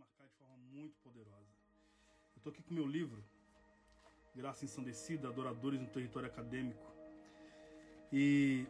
marcar 0.00 0.26
de 0.26 0.34
forma 0.38 0.56
muito 0.72 0.96
poderosa. 1.02 1.52
Eu 2.34 2.38
estou 2.38 2.50
aqui 2.50 2.62
com 2.62 2.72
meu 2.72 2.86
livro, 2.86 3.22
Graça 4.34 4.64
Ensandecida, 4.64 5.28
Adoradores 5.28 5.78
no 5.78 5.86
Território 5.86 6.26
Acadêmico. 6.26 6.90
E 8.10 8.66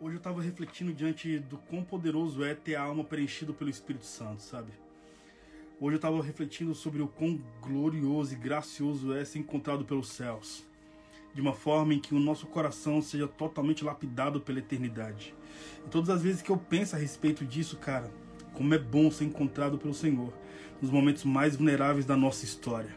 hoje 0.00 0.16
eu 0.16 0.18
estava 0.18 0.42
refletindo 0.42 0.92
diante 0.92 1.38
do 1.38 1.58
quão 1.58 1.84
poderoso 1.84 2.42
é 2.42 2.56
ter 2.56 2.74
a 2.74 2.82
alma 2.82 3.04
preenchida 3.04 3.52
pelo 3.52 3.70
Espírito 3.70 4.04
Santo, 4.04 4.42
sabe? 4.42 4.72
Hoje 5.80 5.94
eu 5.94 5.96
estava 5.96 6.20
refletindo 6.20 6.74
sobre 6.74 7.02
o 7.02 7.06
quão 7.06 7.40
glorioso 7.60 8.32
e 8.32 8.36
gracioso 8.36 9.12
é 9.12 9.24
ser 9.24 9.38
encontrado 9.38 9.84
pelos 9.84 10.08
céus, 10.08 10.66
de 11.34 11.40
uma 11.40 11.52
forma 11.52 11.94
em 11.94 12.00
que 12.00 12.14
o 12.14 12.18
nosso 12.18 12.48
coração 12.48 13.00
seja 13.00 13.28
totalmente 13.28 13.84
lapidado 13.84 14.40
pela 14.40 14.58
eternidade. 14.58 15.34
E 15.86 15.88
todas 15.88 16.10
as 16.10 16.20
vezes 16.20 16.42
que 16.42 16.50
eu 16.50 16.56
penso 16.56 16.96
a 16.96 16.98
respeito 16.98 17.44
disso, 17.44 17.76
cara, 17.76 18.10
como 18.56 18.74
é 18.74 18.78
bom 18.78 19.10
ser 19.10 19.24
encontrado 19.24 19.78
pelo 19.78 19.94
Senhor 19.94 20.32
nos 20.80 20.90
momentos 20.90 21.24
mais 21.24 21.56
vulneráveis 21.56 22.04
da 22.04 22.16
nossa 22.16 22.44
história. 22.44 22.94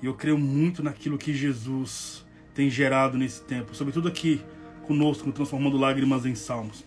E 0.00 0.06
eu 0.06 0.14
creio 0.14 0.38
muito 0.38 0.82
naquilo 0.82 1.18
que 1.18 1.34
Jesus 1.34 2.24
tem 2.54 2.70
gerado 2.70 3.18
nesse 3.18 3.42
tempo, 3.42 3.74
sobretudo 3.74 4.08
aqui 4.08 4.40
conosco, 4.86 5.30
transformando 5.32 5.76
lágrimas 5.76 6.24
em 6.24 6.34
salmos. 6.34 6.84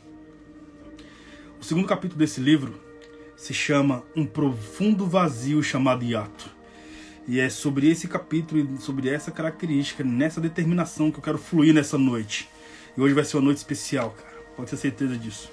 O 1.59 1.63
segundo 1.63 1.87
capítulo 1.87 2.17
desse 2.17 2.41
livro 2.41 2.81
se 3.35 3.53
chama 3.53 4.03
Um 4.15 4.25
Profundo 4.25 5.05
Vazio 5.05 5.61
chamado 5.61 6.03
Hiato. 6.03 6.49
E 7.27 7.39
é 7.39 7.49
sobre 7.49 7.89
esse 7.89 8.07
capítulo 8.07 8.61
e 8.61 8.81
sobre 8.81 9.09
essa 9.09 9.31
característica, 9.31 10.03
nessa 10.03 10.41
determinação 10.41 11.11
que 11.11 11.19
eu 11.19 11.23
quero 11.23 11.37
fluir 11.37 11.73
nessa 11.73 11.97
noite. 11.97 12.49
E 12.97 13.01
hoje 13.01 13.13
vai 13.13 13.23
ser 13.23 13.37
uma 13.37 13.43
noite 13.43 13.57
especial, 13.57 14.11
cara. 14.11 14.31
Pode 14.55 14.71
ter 14.71 14.77
certeza 14.77 15.17
disso. 15.17 15.51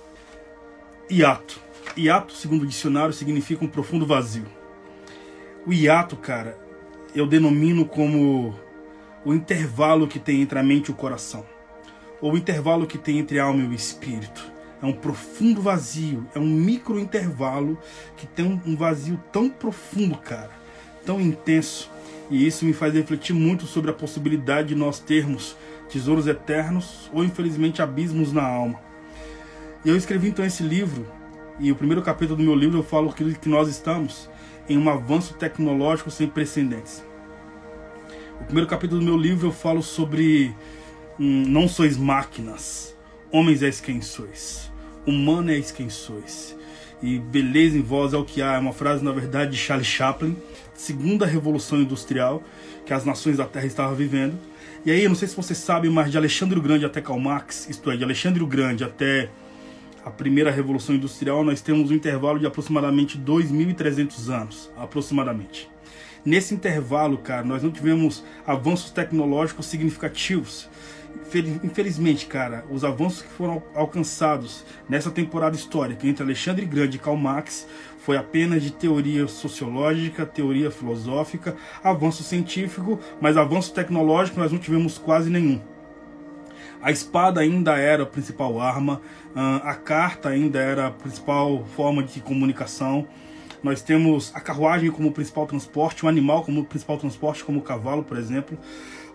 Hiato. 1.10 1.67
Hiato, 1.98 2.32
segundo 2.32 2.62
o 2.62 2.66
dicionário, 2.66 3.12
significa 3.12 3.64
um 3.64 3.68
profundo 3.68 4.06
vazio. 4.06 4.46
O 5.66 5.72
hiato, 5.72 6.16
cara, 6.16 6.58
eu 7.14 7.26
denomino 7.26 7.84
como 7.84 8.58
o 9.24 9.34
intervalo 9.34 10.06
que 10.06 10.18
tem 10.18 10.40
entre 10.40 10.58
a 10.58 10.62
mente 10.62 10.86
e 10.86 10.90
o 10.92 10.94
coração. 10.94 11.44
Ou 12.20 12.32
o 12.32 12.38
intervalo 12.38 12.86
que 12.86 12.96
tem 12.96 13.18
entre 13.18 13.40
a 13.40 13.44
alma 13.44 13.62
e 13.62 13.66
o 13.66 13.72
espírito 13.72 14.58
é 14.80 14.86
um 14.86 14.92
profundo 14.92 15.60
vazio, 15.60 16.26
é 16.34 16.38
um 16.38 16.46
micro 16.46 17.00
intervalo 17.00 17.76
que 18.16 18.26
tem 18.26 18.60
um 18.64 18.76
vazio 18.76 19.20
tão 19.32 19.50
profundo, 19.50 20.16
cara, 20.18 20.52
tão 21.04 21.20
intenso. 21.20 21.90
E 22.30 22.46
isso 22.46 22.64
me 22.64 22.72
faz 22.72 22.94
refletir 22.94 23.34
muito 23.34 23.66
sobre 23.66 23.90
a 23.90 23.94
possibilidade 23.94 24.68
de 24.68 24.74
nós 24.74 25.00
termos 25.00 25.56
tesouros 25.90 26.26
eternos 26.26 27.10
ou 27.12 27.24
infelizmente 27.24 27.82
abismos 27.82 28.32
na 28.32 28.46
alma. 28.46 28.80
E 29.84 29.88
eu 29.88 29.96
escrevi 29.96 30.28
então 30.28 30.44
esse 30.44 30.62
livro, 30.62 31.06
e 31.58 31.72
o 31.72 31.76
primeiro 31.76 32.02
capítulo 32.02 32.36
do 32.36 32.42
meu 32.42 32.54
livro 32.54 32.78
eu 32.78 32.82
falo 32.82 33.12
que 33.12 33.48
nós 33.48 33.68
estamos 33.68 34.28
em 34.68 34.78
um 34.78 34.88
avanço 34.88 35.34
tecnológico 35.34 36.10
sem 36.10 36.28
precedentes. 36.28 37.04
O 38.40 38.44
primeiro 38.44 38.68
capítulo 38.68 39.00
do 39.00 39.04
meu 39.04 39.16
livro 39.16 39.48
eu 39.48 39.52
falo 39.52 39.82
sobre 39.82 40.54
hum, 41.18 41.44
não 41.48 41.66
sois 41.68 41.96
máquinas, 41.96 42.96
homens 43.32 43.62
és 43.62 43.80
quem 43.80 44.00
sois 44.00 44.68
humano 45.08 45.50
és 45.50 45.72
quem 45.72 45.88
sois. 45.88 46.56
E 47.02 47.18
beleza 47.18 47.78
em 47.78 47.82
vós 47.82 48.12
é 48.12 48.16
o 48.16 48.24
que 48.24 48.42
há, 48.42 48.54
é 48.54 48.58
uma 48.58 48.72
frase, 48.72 49.04
na 49.04 49.12
verdade, 49.12 49.52
de 49.52 49.56
Charles 49.56 49.86
Chaplin, 49.86 50.36
segunda 50.74 51.24
revolução 51.24 51.80
industrial 51.80 52.42
que 52.84 52.92
as 52.92 53.04
nações 53.04 53.36
da 53.36 53.44
Terra 53.44 53.66
estavam 53.66 53.94
vivendo. 53.94 54.38
E 54.84 54.90
aí, 54.90 55.02
eu 55.02 55.08
não 55.08 55.16
sei 55.16 55.28
se 55.28 55.36
você 55.36 55.54
sabe, 55.54 55.88
mas 55.88 56.10
de 56.10 56.18
Alexandre 56.18 56.58
o 56.58 56.62
Grande 56.62 56.84
até 56.84 57.00
Karl 57.00 57.18
Marx, 57.18 57.68
isto 57.68 57.90
é, 57.90 57.96
de 57.96 58.04
Alexandre 58.04 58.42
o 58.42 58.46
Grande 58.46 58.84
até 58.84 59.30
a 60.04 60.10
primeira 60.10 60.50
revolução 60.50 60.94
industrial, 60.94 61.44
nós 61.44 61.60
temos 61.60 61.90
um 61.90 61.94
intervalo 61.94 62.38
de 62.38 62.46
aproximadamente 62.46 63.18
2.300 63.18 64.28
anos, 64.32 64.70
aproximadamente. 64.76 65.70
Nesse 66.24 66.54
intervalo, 66.54 67.18
cara, 67.18 67.44
nós 67.44 67.62
não 67.62 67.70
tivemos 67.70 68.24
avanços 68.46 68.90
tecnológicos 68.90 69.66
significativos 69.66 70.68
infelizmente, 71.62 72.26
cara, 72.26 72.64
os 72.70 72.84
avanços 72.84 73.22
que 73.22 73.28
foram 73.28 73.62
alcançados 73.74 74.64
nessa 74.88 75.10
temporada 75.10 75.56
histórica 75.56 76.06
entre 76.06 76.22
Alexandre 76.22 76.64
Grande 76.64 76.96
e 76.96 77.00
Karl 77.00 77.16
Marx 77.16 77.66
foi 77.98 78.16
apenas 78.16 78.62
de 78.62 78.72
teoria 78.72 79.26
sociológica, 79.26 80.24
teoria 80.24 80.70
filosófica, 80.70 81.54
avanço 81.82 82.22
científico, 82.22 82.98
mas 83.20 83.36
avanço 83.36 83.74
tecnológico 83.74 84.40
nós 84.40 84.50
não 84.50 84.58
tivemos 84.58 84.96
quase 84.96 85.28
nenhum. 85.28 85.60
A 86.80 86.92
espada 86.92 87.40
ainda 87.40 87.76
era 87.76 88.04
a 88.04 88.06
principal 88.06 88.60
arma, 88.60 89.02
a 89.40 89.74
carta 89.74 90.30
ainda 90.30 90.58
era 90.58 90.88
a 90.88 90.90
principal 90.90 91.64
forma 91.76 92.02
de 92.02 92.20
comunicação. 92.20 93.06
Nós 93.62 93.80
temos 93.82 94.32
a 94.34 94.40
carruagem 94.40 94.90
como 94.90 95.12
principal 95.12 95.46
transporte, 95.46 96.04
o 96.04 96.08
animal 96.08 96.42
como 96.42 96.64
principal 96.64 96.98
transporte, 96.98 97.44
como 97.44 97.60
o 97.60 97.62
cavalo, 97.62 98.02
por 98.02 98.16
exemplo. 98.16 98.58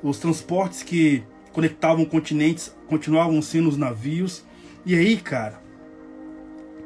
Os 0.01 0.19
transportes 0.19 0.81
que 0.81 1.23
conectavam 1.51 2.05
continentes, 2.05 2.73
continuavam 2.87 3.41
sendo 3.41 3.67
os 3.67 3.77
navios. 3.77 4.45
E 4.85 4.95
aí, 4.95 5.17
cara, 5.17 5.61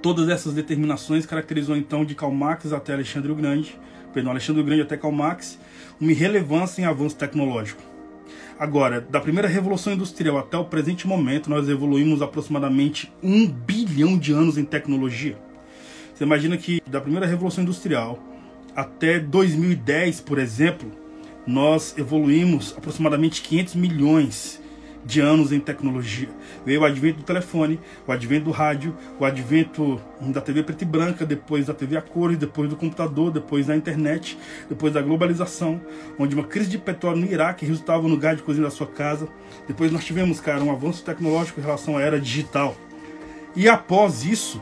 todas 0.01 0.29
essas 0.29 0.55
determinações 0.55 1.25
caracterizou 1.25 1.77
então 1.77 2.03
de 2.03 2.15
Karl 2.15 2.33
Marx 2.33 2.73
até 2.73 2.93
Alexandre 2.93 3.31
o 3.31 3.35
Grande, 3.35 3.79
perdão, 4.13 4.31
Alexandre 4.31 4.63
o 4.63 4.65
Grande 4.65 4.81
até 4.81 4.97
Karl 4.97 5.13
Marx, 5.13 5.59
uma 6.01 6.11
irrelevância 6.11 6.81
em 6.81 6.85
avanço 6.85 7.15
tecnológico. 7.15 7.96
Agora, 8.59 8.99
da 8.99 9.19
primeira 9.19 9.47
revolução 9.47 9.93
industrial 9.93 10.39
até 10.39 10.57
o 10.57 10.65
presente 10.65 11.05
momento, 11.05 11.47
nós 11.47 11.69
evoluímos 11.69 12.23
aproximadamente 12.23 13.13
um 13.21 13.47
bilhão 13.47 14.17
de 14.17 14.33
anos 14.33 14.57
em 14.57 14.65
tecnologia. 14.65 15.37
Você 16.13 16.23
imagina 16.23 16.57
que 16.57 16.81
da 16.87 16.99
primeira 16.99 17.27
revolução 17.27 17.63
industrial 17.63 18.17
até 18.75 19.19
2010, 19.19 20.21
por 20.21 20.39
exemplo, 20.39 20.91
nós 21.45 21.95
evoluímos 21.99 22.73
aproximadamente 22.75 23.43
500 23.43 23.75
milhões 23.75 24.59
de 25.05 25.21
anos 25.21 25.51
em 25.51 25.59
tecnologia. 25.59 26.29
Veio 26.65 26.81
o 26.81 26.85
advento 26.85 27.19
do 27.19 27.23
telefone, 27.23 27.79
o 28.05 28.11
advento 28.11 28.45
do 28.45 28.51
rádio, 28.51 28.95
o 29.19 29.25
advento 29.25 30.01
da 30.21 30.41
TV 30.41 30.63
preta 30.63 30.83
e 30.83 30.87
branca, 30.87 31.25
depois 31.25 31.65
da 31.65 31.73
TV 31.73 31.97
a 31.97 32.01
cores, 32.01 32.37
depois 32.37 32.69
do 32.69 32.75
computador, 32.75 33.31
depois 33.31 33.67
da 33.67 33.75
internet, 33.75 34.37
depois 34.69 34.93
da 34.93 35.01
globalização, 35.01 35.81
onde 36.19 36.35
uma 36.35 36.43
crise 36.43 36.69
de 36.69 36.77
petróleo 36.77 37.21
no 37.21 37.31
Iraque 37.31 37.65
resultava 37.65 38.07
no 38.07 38.17
gás 38.17 38.37
de 38.37 38.43
cozinha 38.43 38.65
da 38.65 38.71
sua 38.71 38.87
casa. 38.87 39.27
Depois 39.67 39.91
nós 39.91 40.03
tivemos, 40.03 40.39
cara, 40.39 40.63
um 40.63 40.71
avanço 40.71 41.03
tecnológico 41.03 41.59
em 41.59 41.63
relação 41.63 41.97
à 41.97 42.01
era 42.01 42.19
digital. 42.19 42.75
E 43.55 43.67
após 43.67 44.23
isso, 44.23 44.61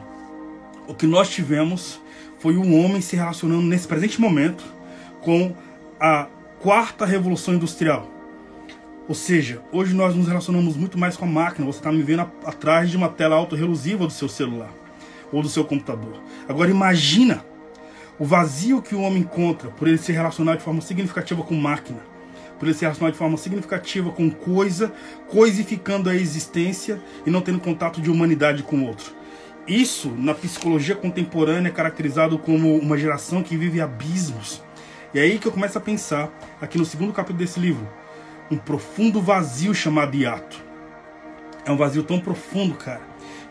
o 0.87 0.93
que 0.93 1.07
nós 1.07 1.29
tivemos 1.29 1.99
foi 2.39 2.55
o 2.55 2.73
homem 2.73 3.01
se 3.01 3.15
relacionando 3.15 3.63
nesse 3.63 3.87
presente 3.87 4.21
momento 4.21 4.63
com 5.21 5.55
a 5.99 6.27
quarta 6.59 7.05
revolução 7.05 7.55
industrial. 7.55 8.14
Ou 9.07 9.13
seja, 9.13 9.61
hoje 9.71 9.93
nós 9.93 10.15
nos 10.15 10.27
relacionamos 10.27 10.75
muito 10.75 10.97
mais 10.97 11.15
com 11.15 11.25
a 11.25 11.27
máquina. 11.27 11.67
Você 11.67 11.77
está 11.79 11.91
me 11.91 12.01
vendo 12.01 12.21
atrás 12.43 12.89
de 12.89 12.97
uma 12.97 13.07
tela 13.07 13.35
autorrelusiva 13.35 14.05
do 14.07 14.11
seu 14.11 14.27
celular 14.27 14.71
ou 15.31 15.43
do 15.43 15.49
seu 15.49 15.63
computador. 15.63 16.19
Agora 16.47 16.71
imagina 16.71 17.45
o 18.17 18.25
vazio 18.25 18.81
que 18.81 18.95
o 18.95 19.01
homem 19.01 19.21
encontra 19.21 19.69
por 19.69 19.87
ele 19.87 19.97
se 19.97 20.11
relacionar 20.11 20.55
de 20.55 20.63
forma 20.63 20.81
significativa 20.81 21.43
com 21.43 21.53
máquina, 21.53 21.99
por 22.57 22.65
ele 22.67 22.73
se 22.73 22.81
relacionar 22.81 23.11
de 23.11 23.17
forma 23.17 23.37
significativa 23.37 24.11
com 24.11 24.29
coisa, 24.31 24.91
coisificando 25.27 26.09
a 26.09 26.15
existência 26.15 26.99
e 27.25 27.29
não 27.29 27.41
tendo 27.41 27.59
contato 27.59 28.01
de 28.01 28.09
humanidade 28.09 28.63
com 28.63 28.77
o 28.77 28.87
outro. 28.87 29.13
Isso, 29.67 30.09
na 30.17 30.33
psicologia 30.33 30.95
contemporânea, 30.95 31.69
é 31.69 31.71
caracterizado 31.71 32.39
como 32.39 32.75
uma 32.77 32.97
geração 32.97 33.43
que 33.43 33.57
vive 33.57 33.81
abismos, 33.81 34.63
e 35.13 35.19
é 35.19 35.23
aí 35.23 35.39
que 35.39 35.47
eu 35.47 35.51
começo 35.51 35.77
a 35.77 35.81
pensar, 35.81 36.29
aqui 36.61 36.77
no 36.77 36.85
segundo 36.85 37.11
capítulo 37.13 37.39
desse 37.39 37.59
livro, 37.59 37.87
um 38.49 38.57
profundo 38.57 39.21
vazio 39.21 39.73
chamado 39.73 40.15
hiato. 40.15 40.63
É 41.65 41.71
um 41.71 41.77
vazio 41.77 42.03
tão 42.03 42.19
profundo, 42.19 42.75
cara, 42.75 43.01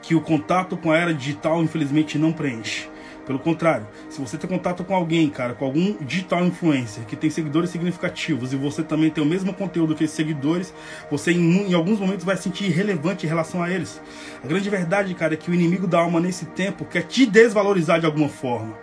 que 0.01 0.15
o 0.15 0.21
contato 0.21 0.77
com 0.77 0.93
a 0.93 0.97
era 0.97 1.13
digital, 1.13 1.63
infelizmente, 1.63 2.17
não 2.17 2.33
preenche. 2.33 2.89
Pelo 3.27 3.39
contrário, 3.39 3.87
se 4.11 4.21
você 4.21 4.37
tem 4.37 4.49
contato 4.49 4.85
com 4.85 4.95
alguém, 4.95 5.31
cara, 5.31 5.55
com 5.55 5.65
algum 5.65 5.97
digital 6.05 6.45
influencer 6.45 7.05
que 7.07 7.17
tem 7.17 7.31
seguidores 7.31 7.71
significativos 7.71 8.53
e 8.53 8.57
você 8.57 8.83
também 8.83 9.09
tem 9.11 9.25
o 9.25 9.27
mesmo 9.27 9.53
conteúdo 9.55 9.95
que 9.95 10.05
esses 10.05 10.15
seguidores, 10.15 10.75
você 11.11 11.33
em, 11.33 11.71
em, 11.71 11.75
alguns 11.75 11.99
momentos 11.99 12.23
vai 12.23 12.37
sentir 12.37 12.67
irrelevante 12.67 13.25
em 13.25 13.29
relação 13.29 13.63
a 13.63 13.71
eles. 13.71 14.01
A 14.43 14.47
grande 14.47 14.69
verdade, 14.69 15.15
cara, 15.15 15.33
é 15.33 15.37
que 15.39 15.51
o 15.51 15.55
inimigo 15.55 15.87
da 15.87 16.01
alma 16.01 16.21
nesse 16.21 16.45
tempo 16.45 16.85
quer 16.85 17.05
te 17.05 17.25
desvalorizar 17.25 17.99
de 17.99 18.05
alguma 18.05 18.29
forma. 18.29 18.77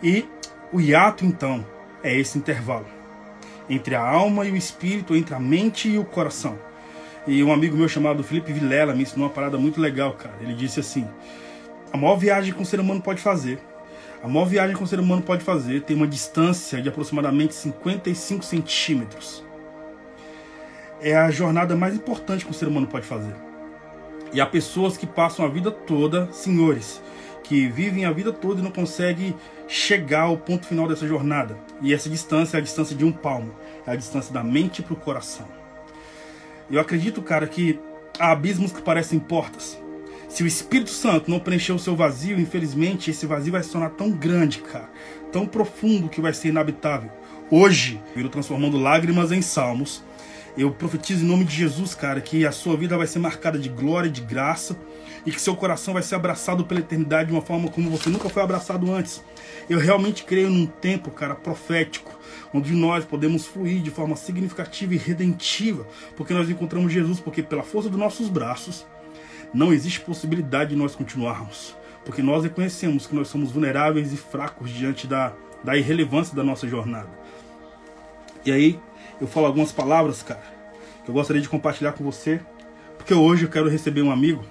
E 0.00 0.24
o 0.72 0.80
hiato, 0.80 1.24
então, 1.24 1.66
é 2.00 2.16
esse 2.16 2.38
intervalo 2.38 2.93
entre 3.68 3.94
a 3.94 4.00
alma 4.00 4.44
e 4.46 4.50
o 4.50 4.56
espírito, 4.56 5.14
entre 5.14 5.34
a 5.34 5.40
mente 5.40 5.88
e 5.88 5.98
o 5.98 6.04
coração. 6.04 6.58
E 7.26 7.42
um 7.42 7.52
amigo 7.52 7.76
meu 7.76 7.88
chamado 7.88 8.22
Felipe 8.22 8.52
Vilela 8.52 8.94
me 8.94 9.02
ensinou 9.02 9.26
uma 9.26 9.32
parada 9.32 9.56
muito 9.56 9.80
legal, 9.80 10.12
cara. 10.12 10.34
Ele 10.40 10.54
disse 10.54 10.80
assim: 10.80 11.06
a 11.92 11.96
maior 11.96 12.16
viagem 12.16 12.52
que 12.52 12.60
um 12.60 12.64
ser 12.64 12.80
humano 12.80 13.00
pode 13.00 13.20
fazer, 13.20 13.58
a 14.22 14.28
maior 14.28 14.46
viagem 14.46 14.74
que 14.74 14.82
um 14.82 14.86
ser 14.86 14.98
humano 14.98 15.22
pode 15.22 15.44
fazer 15.44 15.82
tem 15.82 15.94
uma 15.94 16.06
distância 16.06 16.80
de 16.80 16.88
aproximadamente 16.88 17.54
55 17.54 18.44
centímetros. 18.44 19.44
É 21.00 21.14
a 21.14 21.30
jornada 21.30 21.76
mais 21.76 21.94
importante 21.94 22.44
que 22.44 22.50
um 22.50 22.54
ser 22.54 22.66
humano 22.66 22.86
pode 22.86 23.06
fazer. 23.06 23.34
E 24.32 24.40
há 24.40 24.46
pessoas 24.46 24.96
que 24.96 25.06
passam 25.06 25.44
a 25.44 25.48
vida 25.48 25.70
toda, 25.70 26.32
senhores, 26.32 27.02
que 27.42 27.68
vivem 27.68 28.06
a 28.06 28.10
vida 28.10 28.32
toda 28.32 28.60
e 28.60 28.64
não 28.64 28.70
conseguem 28.70 29.36
chegar 29.66 30.22
ao 30.22 30.36
ponto 30.36 30.66
final 30.66 30.86
dessa 30.88 31.06
jornada. 31.06 31.58
E 31.80 31.92
essa 31.92 32.08
distância 32.08 32.56
é 32.56 32.60
a 32.60 32.62
distância 32.62 32.96
de 32.96 33.04
um 33.04 33.12
palmo, 33.12 33.54
é 33.86 33.92
a 33.92 33.96
distância 33.96 34.32
da 34.32 34.42
mente 34.42 34.82
para 34.82 34.94
o 34.94 34.96
coração. 34.96 35.46
Eu 36.70 36.80
acredito, 36.80 37.20
cara, 37.22 37.46
que 37.46 37.78
há 38.18 38.32
abismos 38.32 38.72
que 38.72 38.82
parecem 38.82 39.18
portas. 39.18 39.78
Se 40.28 40.42
o 40.42 40.46
Espírito 40.46 40.90
Santo 40.90 41.30
não 41.30 41.38
preencher 41.38 41.72
o 41.72 41.78
seu 41.78 41.94
vazio, 41.94 42.40
infelizmente 42.40 43.10
esse 43.10 43.26
vazio 43.26 43.52
vai 43.52 43.62
se 43.62 43.70
tornar 43.70 43.90
tão 43.90 44.10
grande, 44.10 44.58
cara, 44.58 44.90
tão 45.30 45.46
profundo 45.46 46.08
que 46.08 46.20
vai 46.20 46.32
ser 46.32 46.48
inabitável. 46.48 47.10
Hoje, 47.50 48.00
eu 48.16 48.28
transformando 48.28 48.78
lágrimas 48.78 49.30
em 49.30 49.42
salmos, 49.42 50.02
eu 50.56 50.70
profetizo 50.70 51.24
em 51.24 51.28
nome 51.28 51.44
de 51.44 51.54
Jesus, 51.54 51.94
cara, 51.94 52.20
que 52.20 52.46
a 52.46 52.52
sua 52.52 52.76
vida 52.76 52.96
vai 52.96 53.06
ser 53.06 53.18
marcada 53.18 53.58
de 53.58 53.68
glória 53.68 54.08
e 54.08 54.12
de 54.12 54.20
graça 54.20 54.76
e 55.26 55.32
que 55.32 55.40
seu 55.40 55.56
coração 55.56 55.94
vai 55.94 56.02
ser 56.02 56.14
abraçado 56.14 56.64
pela 56.64 56.80
eternidade 56.80 57.28
de 57.28 57.34
uma 57.34 57.42
forma 57.42 57.68
como 57.68 57.90
você 57.90 58.08
nunca 58.08 58.28
foi 58.28 58.42
abraçado 58.42 58.92
antes. 58.92 59.24
Eu 59.68 59.78
realmente 59.78 60.22
creio 60.24 60.50
num 60.50 60.66
tempo, 60.66 61.10
cara, 61.10 61.34
profético, 61.34 62.16
onde 62.52 62.72
nós 62.72 63.04
podemos 63.04 63.46
fluir 63.46 63.82
de 63.82 63.90
forma 63.90 64.14
significativa 64.14 64.94
e 64.94 64.98
redentiva, 64.98 65.86
porque 66.16 66.34
nós 66.34 66.48
encontramos 66.48 66.92
Jesus, 66.92 67.18
porque 67.18 67.42
pela 67.42 67.62
força 67.62 67.88
dos 67.88 67.98
nossos 67.98 68.28
braços 68.28 68.86
não 69.52 69.72
existe 69.72 70.00
possibilidade 70.00 70.70
de 70.70 70.76
nós 70.76 70.94
continuarmos, 70.94 71.76
porque 72.04 72.22
nós 72.22 72.44
reconhecemos 72.44 73.06
que 73.06 73.14
nós 73.14 73.28
somos 73.28 73.50
vulneráveis 73.50 74.12
e 74.12 74.16
fracos 74.16 74.70
diante 74.70 75.06
da, 75.06 75.32
da 75.64 75.76
irrelevância 75.76 76.36
da 76.36 76.44
nossa 76.44 76.68
jornada. 76.68 77.08
E 78.44 78.52
aí, 78.52 78.78
eu 79.20 79.26
falo 79.26 79.46
algumas 79.46 79.72
palavras, 79.72 80.22
cara, 80.22 80.42
que 81.04 81.10
eu 81.10 81.14
gostaria 81.14 81.42
de 81.42 81.48
compartilhar 81.48 81.92
com 81.92 82.04
você, 82.04 82.40
porque 82.96 83.14
hoje 83.14 83.44
eu 83.44 83.50
quero 83.50 83.68
receber 83.68 84.02
um 84.02 84.10
amigo 84.10 84.44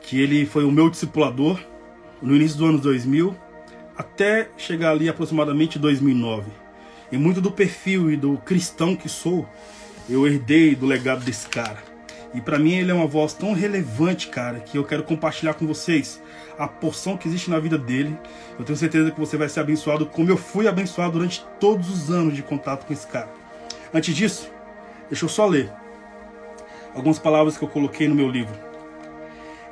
que 0.00 0.20
ele 0.20 0.46
foi 0.46 0.64
o 0.64 0.70
meu 0.70 0.90
discipulador 0.90 1.58
no 2.20 2.34
início 2.34 2.58
dos 2.58 2.68
anos 2.68 2.80
2000 2.80 3.34
até 3.96 4.48
chegar 4.56 4.90
ali 4.90 5.08
aproximadamente 5.08 5.78
2009. 5.78 6.50
E 7.10 7.16
muito 7.16 7.40
do 7.40 7.50
perfil 7.50 8.10
e 8.10 8.16
do 8.16 8.38
cristão 8.38 8.96
que 8.96 9.08
sou, 9.08 9.46
eu 10.08 10.26
herdei 10.26 10.74
do 10.74 10.86
legado 10.86 11.24
desse 11.24 11.46
cara. 11.46 11.78
E 12.34 12.40
para 12.40 12.58
mim 12.58 12.72
ele 12.72 12.90
é 12.90 12.94
uma 12.94 13.06
voz 13.06 13.34
tão 13.34 13.52
relevante, 13.52 14.28
cara, 14.28 14.60
que 14.60 14.78
eu 14.78 14.84
quero 14.84 15.02
compartilhar 15.02 15.54
com 15.54 15.66
vocês 15.66 16.22
a 16.58 16.66
porção 16.66 17.16
que 17.16 17.28
existe 17.28 17.50
na 17.50 17.58
vida 17.58 17.76
dele. 17.76 18.16
Eu 18.58 18.64
tenho 18.64 18.78
certeza 18.78 19.10
que 19.10 19.20
você 19.20 19.36
vai 19.36 19.48
ser 19.48 19.60
abençoado 19.60 20.06
como 20.06 20.30
eu 20.30 20.36
fui 20.36 20.66
abençoado 20.66 21.12
durante 21.12 21.44
todos 21.60 21.90
os 21.90 22.10
anos 22.10 22.34
de 22.34 22.42
contato 22.42 22.86
com 22.86 22.92
esse 22.92 23.06
cara. 23.06 23.41
Antes 23.94 24.14
disso, 24.14 24.50
deixa 25.08 25.24
eu 25.24 25.28
só 25.28 25.46
ler 25.46 25.70
algumas 26.94 27.18
palavras 27.18 27.56
que 27.56 27.64
eu 27.64 27.68
coloquei 27.68 28.08
no 28.08 28.14
meu 28.14 28.28
livro. 28.28 28.54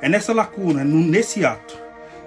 É 0.01 0.09
nessa 0.09 0.33
lacuna, 0.33 0.83
nesse 0.83 1.45
ato, 1.45 1.77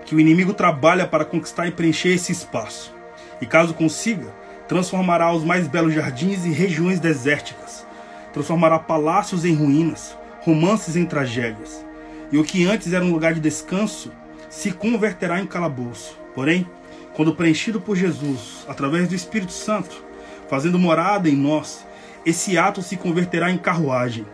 que 0.04 0.14
o 0.14 0.20
inimigo 0.20 0.52
trabalha 0.52 1.06
para 1.06 1.24
conquistar 1.24 1.66
e 1.66 1.72
preencher 1.72 2.10
esse 2.10 2.32
espaço. 2.32 2.94
E 3.40 3.46
caso 3.46 3.74
consiga, 3.74 4.32
transformará 4.68 5.32
os 5.32 5.44
mais 5.44 5.66
belos 5.66 5.94
jardins 5.94 6.44
em 6.44 6.52
regiões 6.52 7.00
desérticas. 7.00 7.86
Transformará 8.32 8.78
palácios 8.78 9.44
em 9.44 9.54
ruínas, 9.54 10.16
romances 10.40 10.96
em 10.96 11.06
tragédias. 11.06 11.84
E 12.30 12.38
o 12.38 12.44
que 12.44 12.66
antes 12.66 12.92
era 12.92 13.04
um 13.04 13.12
lugar 13.12 13.34
de 13.34 13.40
descanso 13.40 14.12
se 14.48 14.72
converterá 14.72 15.40
em 15.40 15.46
calabouço. 15.46 16.18
Porém, 16.34 16.68
quando 17.14 17.34
preenchido 17.34 17.80
por 17.80 17.96
Jesus, 17.96 18.64
através 18.68 19.08
do 19.08 19.14
Espírito 19.14 19.52
Santo, 19.52 20.03
fazendo 20.48 20.78
morada 20.78 21.28
em 21.28 21.36
nós, 21.36 21.86
esse 22.24 22.56
ato 22.56 22.82
se 22.82 22.96
converterá 22.96 23.50
em 23.50 23.58
carruagem, 23.58 24.26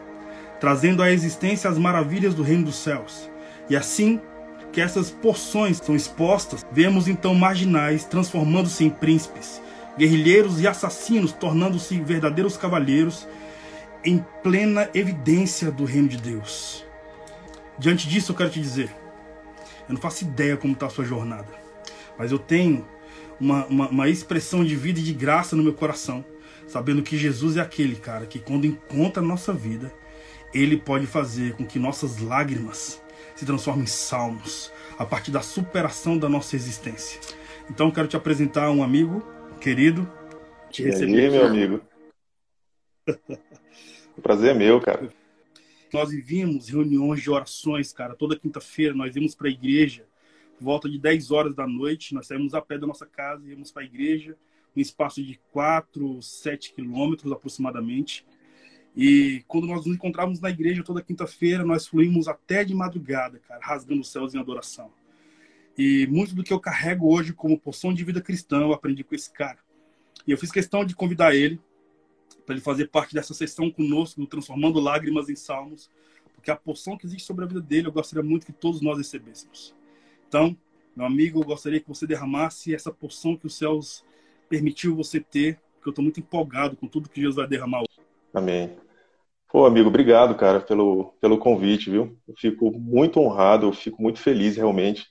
trazendo 0.61 1.03
à 1.03 1.11
existência 1.11 1.69
as 1.69 1.79
maravilhas 1.79 2.35
do 2.35 2.43
reino 2.43 2.65
dos 2.65 2.77
céus. 2.77 3.31
E 3.69 3.77
assim 3.77 4.21
que 4.73 4.81
essas 4.81 5.11
porções 5.11 5.79
são 5.79 5.97
expostas, 5.97 6.65
vemos 6.71 7.09
então 7.09 7.35
marginais 7.35 8.05
transformando-se 8.05 8.85
em 8.85 8.91
príncipes, 8.91 9.61
guerrilheiros 9.99 10.61
e 10.61 10.69
assassinos 10.69 11.33
tornando-se 11.33 12.01
verdadeiros 12.01 12.57
cavalheiros 12.57 13.27
em 14.05 14.25
plena 14.43 14.89
evidência 14.95 15.71
do 15.71 15.85
reino 15.85 16.09
de 16.09 16.17
Deus. 16.17 16.85
Diante 17.79 18.09
disso, 18.09 18.33
eu 18.33 18.37
quero 18.37 18.51
te 18.51 18.61
dizer: 18.61 18.95
eu 19.89 19.95
não 19.95 20.01
faço 20.01 20.25
ideia 20.25 20.57
como 20.57 20.75
está 20.75 20.87
a 20.87 20.91
sua 20.91 21.05
jornada, 21.05 21.49
mas 22.17 22.31
eu 22.31 22.39
tenho 22.39 22.87
uma, 23.41 23.67
uma, 23.67 23.89
uma 23.89 24.09
expressão 24.09 24.65
de 24.65 24.77
vida 24.77 25.01
e 25.01 25.03
de 25.03 25.15
graça 25.15 25.57
no 25.57 25.63
meu 25.63 25.73
coração, 25.73 26.25
sabendo 26.67 27.03
que 27.03 27.17
Jesus 27.17 27.57
é 27.57 27.61
aquele 27.61 27.97
cara 27.97 28.27
que, 28.27 28.39
quando 28.39 28.67
encontra 28.67 29.23
a 29.23 29.27
nossa 29.27 29.53
vida, 29.53 29.93
ele 30.53 30.77
pode 30.77 31.07
fazer 31.07 31.55
com 31.55 31.65
que 31.65 31.79
nossas 31.79 32.21
lágrimas 32.21 33.03
se 33.35 33.47
transformem 33.47 33.85
em 33.85 33.89
salmos 33.89 34.71
a 34.99 35.07
partir 35.07 35.31
da 35.31 35.41
superação 35.41 36.19
da 36.19 36.29
nossa 36.29 36.55
existência. 36.55 37.21
Então, 37.71 37.91
quero 37.91 38.07
te 38.07 38.17
apresentar 38.17 38.71
um 38.71 38.83
amigo 38.83 39.25
querido. 39.61 40.11
Te 40.71 40.83
receber. 40.83 41.25
Aí, 41.25 41.31
meu 41.31 41.47
amigo? 41.47 41.81
o 44.17 44.21
prazer 44.21 44.51
é 44.51 44.59
meu, 44.59 44.81
cara. 44.81 45.09
Nós 45.93 46.11
vivíamos 46.11 46.69
reuniões 46.69 47.23
de 47.23 47.31
orações, 47.31 47.93
cara. 47.93 48.15
Toda 48.15 48.39
quinta-feira 48.39 48.95
nós 48.95 49.17
íamos 49.17 49.35
para 49.35 49.49
a 49.49 49.51
igreja 49.51 50.05
volta 50.61 50.89
de 50.89 50.99
10 50.99 51.31
horas 51.31 51.55
da 51.55 51.67
noite, 51.67 52.15
nós 52.15 52.27
saímos 52.27 52.55
a 52.55 52.61
pé 52.61 52.79
da 52.79 52.87
nossa 52.87 53.07
casa, 53.07 53.49
íamos 53.49 53.71
para 53.71 53.83
a 53.83 53.87
igreja, 53.87 54.37
um 54.77 54.81
espaço 54.81 55.23
de 55.23 55.41
4, 55.53 56.23
7 56.23 56.75
quilômetros 56.75 57.33
aproximadamente. 57.33 58.25
E 58.97 59.43
quando 59.47 59.67
nós 59.67 59.87
nos 59.87 59.95
encontrávamos 59.95 60.41
na 60.41 60.51
igreja 60.51 60.83
toda 60.83 61.03
quinta-feira, 61.03 61.65
nós 61.65 61.87
fluímos 61.87 62.29
até 62.29 62.65
de 62.65 62.75
madrugada, 62.75 63.39
cara, 63.39 63.61
rasgando 63.65 64.01
os 64.01 64.11
céus 64.11 64.35
em 64.35 64.39
adoração. 64.39 64.91
E 65.79 66.07
muito 66.09 66.35
do 66.35 66.43
que 66.43 66.53
eu 66.53 66.61
carrego 66.61 67.13
hoje 67.13 67.33
como 67.33 67.59
porção 67.59 67.95
de 67.95 68.05
vida 68.05 68.21
cristã, 68.21 68.61
eu 68.61 68.73
aprendi 68.73 69.03
com 69.03 69.15
esse 69.15 69.33
cara. 69.33 69.59
E 70.27 70.33
eu 70.33 70.39
fiz 70.39 70.51
questão 70.51 70.85
de 70.85 70.95
convidar 70.95 71.35
ele 71.35 71.61
para 72.45 72.55
ele 72.55 72.63
fazer 72.63 72.89
parte 72.89 73.15
dessa 73.15 73.33
sessão 73.33 73.71
conosco, 73.71 74.27
transformando 74.27 74.81
lágrimas 74.81 75.29
em 75.29 75.37
salmos, 75.37 75.89
porque 76.35 76.51
a 76.51 76.57
porção 76.57 76.97
que 76.97 77.07
existe 77.07 77.27
sobre 77.27 77.45
a 77.45 77.49
vida 77.49 77.61
dele, 77.61 77.87
eu 77.87 77.93
gostaria 77.93 78.29
muito 78.29 78.47
que 78.47 78.53
todos 78.53 78.81
nós 78.81 78.99
recebêssemos. 78.99 79.75
Então, 80.31 80.57
meu 80.95 81.05
amigo, 81.05 81.41
eu 81.41 81.45
gostaria 81.45 81.81
que 81.81 81.89
você 81.89 82.07
derramasse 82.07 82.73
essa 82.73 82.93
porção 82.93 83.37
que 83.37 83.49
os 83.49 83.59
céus 83.59 84.05
permitiu 84.49 84.95
você 84.95 85.19
ter, 85.19 85.59
porque 85.75 85.89
eu 85.89 85.91
estou 85.91 86.05
muito 86.05 86.21
empolgado 86.21 86.77
com 86.77 86.87
tudo 86.87 87.09
que 87.09 87.21
Jesus 87.21 87.35
vai 87.35 87.49
derramar 87.49 87.81
hoje. 87.81 88.07
Amém. 88.33 88.71
Pô, 89.51 89.67
amigo, 89.67 89.89
obrigado, 89.89 90.37
cara, 90.37 90.61
pelo, 90.61 91.13
pelo 91.21 91.37
convite, 91.37 91.91
viu? 91.91 92.17
Eu 92.29 92.35
fico 92.39 92.71
muito 92.71 93.19
honrado, 93.19 93.67
eu 93.67 93.73
fico 93.73 94.01
muito 94.01 94.21
feliz, 94.21 94.57
realmente, 94.57 95.09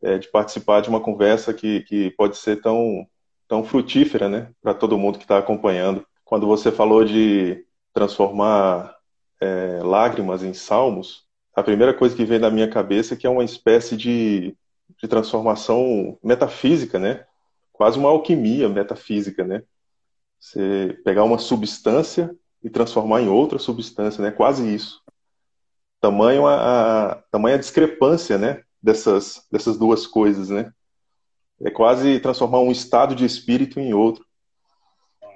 é, 0.00 0.16
de 0.16 0.30
participar 0.30 0.80
de 0.80 0.88
uma 0.88 1.00
conversa 1.00 1.52
que, 1.52 1.82
que 1.82 2.10
pode 2.12 2.38
ser 2.38 2.62
tão, 2.62 3.06
tão 3.46 3.62
frutífera, 3.62 4.30
né, 4.30 4.50
para 4.62 4.72
todo 4.72 4.96
mundo 4.96 5.18
que 5.18 5.24
está 5.24 5.36
acompanhando. 5.36 6.06
Quando 6.24 6.46
você 6.46 6.72
falou 6.72 7.04
de 7.04 7.66
transformar 7.92 8.96
é, 9.42 9.80
lágrimas 9.82 10.42
em 10.42 10.54
salmos, 10.54 11.24
a 11.54 11.62
primeira 11.62 11.94
coisa 11.94 12.16
que 12.16 12.24
vem 12.24 12.38
na 12.38 12.50
minha 12.50 12.68
cabeça 12.68 13.14
é 13.14 13.16
que 13.16 13.26
é 13.26 13.30
uma 13.30 13.44
espécie 13.44 13.96
de, 13.96 14.56
de 15.00 15.08
transformação 15.08 16.18
metafísica, 16.22 16.98
né? 16.98 17.24
Quase 17.72 17.98
uma 17.98 18.08
alquimia 18.08 18.68
metafísica, 18.68 19.44
né? 19.44 19.62
Você 20.40 20.98
pegar 21.04 21.24
uma 21.24 21.38
substância 21.38 22.34
e 22.62 22.68
transformar 22.68 23.22
em 23.22 23.28
outra 23.28 23.58
substância, 23.58 24.22
né? 24.22 24.30
Quase 24.30 24.74
isso. 24.74 25.00
Tamanho 26.00 26.46
a, 26.46 27.12
a 27.12 27.14
tamanha 27.30 27.56
a 27.56 27.58
discrepância, 27.58 28.36
né? 28.36 28.62
Dessas, 28.82 29.46
dessas 29.50 29.78
duas 29.78 30.06
coisas, 30.06 30.50
né? 30.50 30.72
É 31.62 31.70
quase 31.70 32.18
transformar 32.18 32.60
um 32.60 32.72
estado 32.72 33.14
de 33.14 33.24
espírito 33.24 33.78
em 33.78 33.94
outro. 33.94 34.26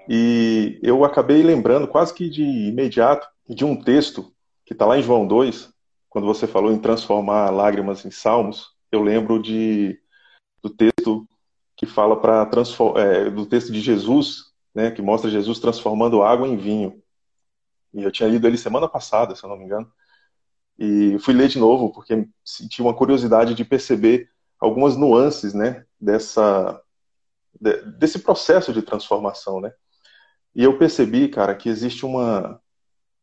E 0.08 0.80
eu 0.82 1.04
acabei 1.04 1.42
lembrando 1.42 1.86
quase 1.86 2.12
que 2.12 2.28
de 2.28 2.42
imediato 2.42 3.26
de 3.48 3.64
um 3.64 3.80
texto 3.80 4.32
que 4.66 4.72
está 4.72 4.84
lá 4.84 4.98
em 4.98 5.02
João 5.02 5.26
2, 5.26 5.72
quando 6.18 6.26
você 6.26 6.48
falou 6.48 6.72
em 6.72 6.80
transformar 6.80 7.48
lágrimas 7.50 8.04
em 8.04 8.10
salmos, 8.10 8.74
eu 8.90 9.00
lembro 9.00 9.40
de, 9.40 9.96
do 10.60 10.68
texto 10.68 11.28
que 11.76 11.86
fala 11.86 12.20
para 12.20 12.50
é, 12.96 13.30
do 13.30 13.46
texto 13.46 13.70
de 13.70 13.80
Jesus, 13.80 14.52
né, 14.74 14.90
que 14.90 15.00
mostra 15.00 15.30
Jesus 15.30 15.60
transformando 15.60 16.24
água 16.24 16.48
em 16.48 16.56
vinho. 16.56 17.00
E 17.94 18.02
eu 18.02 18.10
tinha 18.10 18.28
lido 18.28 18.48
ele 18.48 18.58
semana 18.58 18.88
passada, 18.88 19.36
se 19.36 19.44
eu 19.44 19.48
não 19.48 19.56
me 19.56 19.64
engano. 19.64 19.88
E 20.76 21.16
fui 21.20 21.32
ler 21.34 21.46
de 21.46 21.60
novo 21.60 21.92
porque 21.92 22.28
senti 22.44 22.82
uma 22.82 22.96
curiosidade 22.96 23.54
de 23.54 23.64
perceber 23.64 24.28
algumas 24.58 24.96
nuances, 24.96 25.54
né, 25.54 25.86
dessa 26.00 26.82
de, 27.60 27.80
desse 27.92 28.18
processo 28.18 28.72
de 28.72 28.82
transformação, 28.82 29.60
né? 29.60 29.72
E 30.52 30.64
eu 30.64 30.76
percebi, 30.78 31.28
cara, 31.28 31.54
que 31.54 31.68
existe 31.68 32.04
uma 32.04 32.60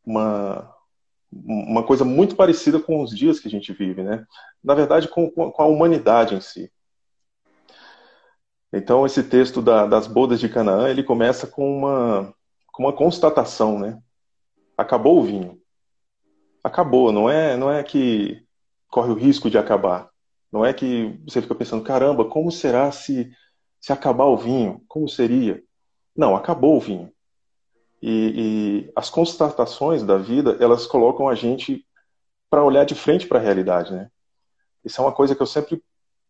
uma 0.05 0.74
uma 1.31 1.83
coisa 1.83 2.05
muito 2.05 2.35
parecida 2.35 2.79
com 2.79 3.01
os 3.01 3.15
dias 3.15 3.39
que 3.39 3.47
a 3.47 3.51
gente 3.51 3.73
vive, 3.73 4.03
né? 4.03 4.25
Na 4.63 4.73
verdade, 4.73 5.07
com, 5.07 5.29
com 5.29 5.61
a 5.61 5.65
humanidade 5.65 6.35
em 6.35 6.41
si. 6.41 6.71
Então, 8.71 9.05
esse 9.05 9.23
texto 9.23 9.61
da, 9.61 9.85
das 9.85 10.07
bodas 10.07 10.39
de 10.39 10.49
Canaã, 10.49 10.89
ele 10.89 11.03
começa 11.03 11.47
com 11.47 11.77
uma, 11.77 12.33
com 12.71 12.83
uma 12.83 12.93
constatação, 12.93 13.79
né? 13.79 14.01
Acabou 14.77 15.19
o 15.19 15.23
vinho. 15.23 15.61
Acabou, 16.63 17.11
não 17.11 17.29
é, 17.29 17.55
não 17.55 17.71
é 17.71 17.83
que 17.83 18.43
corre 18.89 19.11
o 19.11 19.15
risco 19.15 19.49
de 19.49 19.57
acabar. 19.57 20.09
Não 20.51 20.65
é 20.65 20.73
que 20.73 21.19
você 21.25 21.41
fica 21.41 21.55
pensando, 21.55 21.83
caramba, 21.83 22.25
como 22.25 22.51
será 22.51 22.91
se, 22.91 23.31
se 23.79 23.93
acabar 23.93 24.25
o 24.25 24.37
vinho? 24.37 24.81
Como 24.87 25.07
seria? 25.07 25.63
Não, 26.15 26.35
acabou 26.35 26.77
o 26.77 26.79
vinho. 26.79 27.11
E, 28.07 28.85
e 28.87 28.91
as 28.95 29.09
constatações 29.09 30.03
da 30.03 30.15
vida, 30.15 30.55
elas 30.59 30.85
colocam 30.85 31.27
a 31.27 31.33
gente 31.33 31.83
para 32.51 32.63
olhar 32.63 32.85
de 32.85 32.93
frente 32.93 33.25
para 33.25 33.39
a 33.39 33.41
realidade, 33.41 33.91
né? 33.91 34.11
Isso 34.83 35.01
é 35.01 35.03
uma 35.03 35.11
coisa 35.11 35.35
que 35.35 35.41
eu 35.41 35.47
sempre 35.47 35.83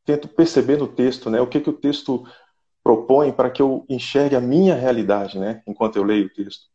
tento 0.06 0.30
perceber 0.30 0.78
no 0.78 0.88
texto, 0.88 1.30
né? 1.30 1.42
O 1.42 1.48
que, 1.48 1.60
que 1.60 1.70
o 1.70 1.74
texto 1.74 2.26
propõe 2.82 3.30
para 3.34 3.50
que 3.50 3.62
eu 3.62 3.86
enxergue 3.90 4.38
a 4.38 4.40
minha 4.40 4.74
realidade, 4.74 5.38
né? 5.38 5.62
Enquanto 5.68 5.98
eu 5.98 6.04
leio 6.04 6.28
o 6.28 6.34
texto. 6.34 6.68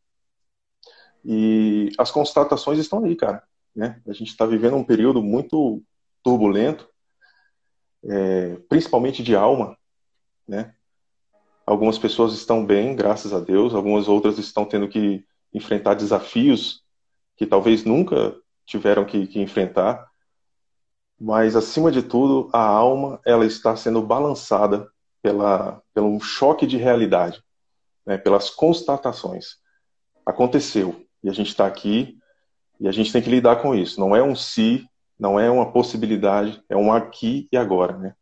E 1.25 1.89
as 1.97 2.11
constatações 2.11 2.77
estão 2.77 3.03
aí, 3.03 3.15
cara. 3.15 3.41
Né? 3.75 3.99
A 4.07 4.13
gente 4.13 4.27
está 4.27 4.45
vivendo 4.45 4.75
um 4.75 4.83
período 4.83 5.23
muito 5.23 5.81
turbulento, 6.21 6.87
é, 8.03 8.55
principalmente 8.69 9.23
de 9.23 9.35
alma, 9.35 9.75
né? 10.47 10.75
Algumas 11.71 11.97
pessoas 11.97 12.33
estão 12.33 12.65
bem, 12.65 12.93
graças 12.93 13.31
a 13.31 13.39
Deus, 13.39 13.73
algumas 13.73 14.09
outras 14.09 14.37
estão 14.37 14.65
tendo 14.65 14.89
que 14.89 15.23
enfrentar 15.53 15.93
desafios 15.93 16.83
que 17.37 17.45
talvez 17.45 17.85
nunca 17.85 18.35
tiveram 18.65 19.05
que, 19.05 19.25
que 19.25 19.39
enfrentar, 19.39 20.05
mas 21.17 21.55
acima 21.55 21.89
de 21.89 22.03
tudo, 22.03 22.49
a 22.51 22.61
alma 22.61 23.21
ela 23.25 23.45
está 23.45 23.73
sendo 23.73 24.01
balançada 24.01 24.91
pela 25.21 25.81
pelo 25.93 26.19
choque 26.19 26.67
de 26.67 26.75
realidade, 26.75 27.41
né? 28.05 28.17
pelas 28.17 28.49
constatações. 28.49 29.55
Aconteceu 30.25 31.05
e 31.23 31.29
a 31.29 31.33
gente 31.33 31.51
está 31.51 31.65
aqui 31.65 32.17
e 32.81 32.87
a 32.89 32.91
gente 32.91 33.13
tem 33.13 33.21
que 33.21 33.29
lidar 33.29 33.61
com 33.61 33.73
isso. 33.73 33.97
Não 33.97 34.13
é 34.13 34.21
um 34.21 34.35
se, 34.35 34.85
não 35.17 35.39
é 35.39 35.49
uma 35.49 35.71
possibilidade, 35.71 36.61
é 36.67 36.75
um 36.75 36.91
aqui 36.91 37.47
e 37.49 37.55
agora, 37.55 37.97
né? 37.97 38.13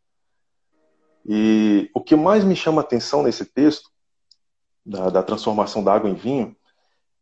E 1.26 1.90
o 1.94 2.00
que 2.00 2.16
mais 2.16 2.44
me 2.44 2.56
chama 2.56 2.80
atenção 2.80 3.22
nesse 3.22 3.44
texto 3.44 3.90
da, 4.84 5.10
da 5.10 5.22
transformação 5.22 5.84
da 5.84 5.92
água 5.92 6.08
em 6.08 6.14
vinho 6.14 6.56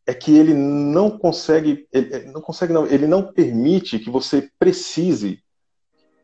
é 0.06 0.14
que 0.14 0.34
ele 0.34 0.54
não 0.54 1.10
consegue, 1.18 1.86
ele 1.92 2.30
não 2.32 2.40
consegue, 2.40 2.72
não, 2.72 2.86
ele 2.86 3.06
não 3.06 3.32
permite 3.32 3.98
que 3.98 4.08
você 4.08 4.50
precise 4.58 5.42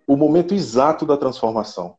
o 0.07 0.16
momento 0.16 0.54
exato 0.54 1.04
da 1.04 1.16
transformação. 1.16 1.97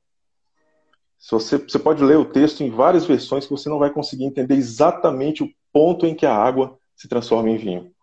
Se 1.20 1.32
você, 1.32 1.58
você 1.58 1.77
pode 1.77 2.03
ler 2.03 2.17
o 2.17 2.25
texto 2.25 2.62
em 2.62 2.70
várias 2.70 3.05
versões 3.05 3.46
que 3.46 3.51
você 3.51 3.70
não 3.70 3.79
vai 3.79 3.91
conseguir 3.91 4.25
entender 4.25 4.55
exatamente 4.55 5.44
o 5.44 5.50
ponto 5.72 6.05
em 6.05 6.15
que 6.15 6.25
a 6.25 6.36
água 6.36 6.77
se 6.96 7.08
transforma 7.08 7.50
em 7.50 7.58
vinho 7.58 7.96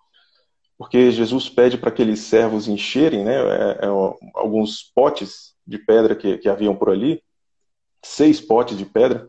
porque 0.82 1.12
Jesus 1.12 1.48
pede 1.48 1.78
para 1.78 1.90
aqueles 1.90 2.18
servos 2.18 2.66
encherem 2.66 3.24
né, 3.24 3.36
é, 3.36 3.84
é, 3.84 3.86
alguns 4.34 4.90
potes 4.92 5.54
de 5.64 5.78
pedra 5.78 6.16
que, 6.16 6.38
que 6.38 6.48
haviam 6.48 6.74
por 6.74 6.90
ali, 6.90 7.22
seis 8.04 8.40
potes 8.40 8.76
de 8.76 8.84
pedra, 8.84 9.28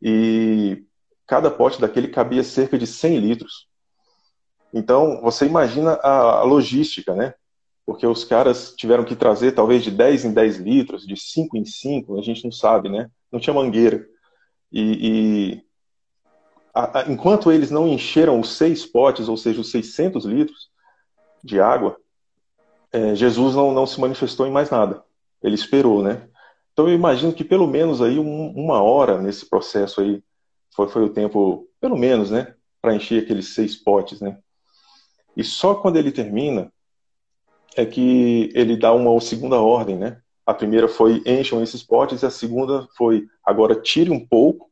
e 0.00 0.84
cada 1.26 1.50
pote 1.50 1.80
daquele 1.80 2.08
cabia 2.08 2.44
cerca 2.44 2.78
de 2.78 2.86
100 2.86 3.18
litros. 3.18 3.68
Então, 4.72 5.20
você 5.22 5.46
imagina 5.46 5.92
a, 6.02 6.40
a 6.40 6.42
logística, 6.42 7.14
né? 7.14 7.34
Porque 7.84 8.06
os 8.06 8.24
caras 8.24 8.74
tiveram 8.76 9.04
que 9.04 9.16
trazer 9.16 9.52
talvez 9.52 9.82
de 9.82 9.90
10 9.90 10.26
em 10.26 10.32
10 10.32 10.56
litros, 10.58 11.06
de 11.06 11.16
5 11.16 11.56
em 11.56 11.64
5, 11.64 12.18
a 12.18 12.22
gente 12.22 12.44
não 12.44 12.52
sabe, 12.52 12.88
né? 12.88 13.10
Não 13.30 13.40
tinha 13.40 13.54
mangueira. 13.54 14.06
E, 14.72 14.80
e 14.80 15.64
a, 16.74 17.00
a, 17.00 17.10
enquanto 17.10 17.50
eles 17.50 17.70
não 17.70 17.88
encheram 17.88 18.38
os 18.38 18.56
seis 18.56 18.84
potes, 18.84 19.28
ou 19.28 19.36
seja, 19.36 19.60
os 19.60 19.70
600 19.70 20.24
litros 20.24 20.68
de 21.42 21.60
água, 21.60 21.96
é, 22.92 23.14
Jesus 23.14 23.54
não, 23.54 23.72
não 23.72 23.86
se 23.86 24.00
manifestou 24.00 24.46
em 24.46 24.52
mais 24.52 24.68
nada. 24.68 25.02
Ele 25.42 25.54
esperou, 25.54 26.02
né? 26.02 26.28
Então 26.76 26.90
eu 26.90 26.94
imagino 26.94 27.32
que 27.32 27.42
pelo 27.42 27.66
menos 27.66 28.02
aí 28.02 28.18
um, 28.18 28.50
uma 28.50 28.82
hora 28.82 29.18
nesse 29.18 29.48
processo 29.48 30.02
aí 30.02 30.22
foi, 30.74 30.86
foi 30.88 31.04
o 31.04 31.08
tempo, 31.08 31.66
pelo 31.80 31.96
menos, 31.96 32.30
né, 32.30 32.54
para 32.82 32.94
encher 32.94 33.22
aqueles 33.22 33.54
seis 33.54 33.74
potes, 33.74 34.20
né? 34.20 34.38
E 35.34 35.42
só 35.42 35.74
quando 35.74 35.96
ele 35.96 36.12
termina 36.12 36.70
é 37.74 37.86
que 37.86 38.50
ele 38.54 38.76
dá 38.76 38.92
uma 38.92 39.18
segunda 39.22 39.58
ordem, 39.58 39.96
né? 39.96 40.20
A 40.44 40.52
primeira 40.52 40.86
foi 40.86 41.22
encham 41.24 41.62
esses 41.62 41.82
potes 41.82 42.20
e 42.20 42.26
a 42.26 42.30
segunda 42.30 42.86
foi 42.94 43.26
agora 43.42 43.80
tire 43.80 44.10
um 44.10 44.24
pouco 44.24 44.70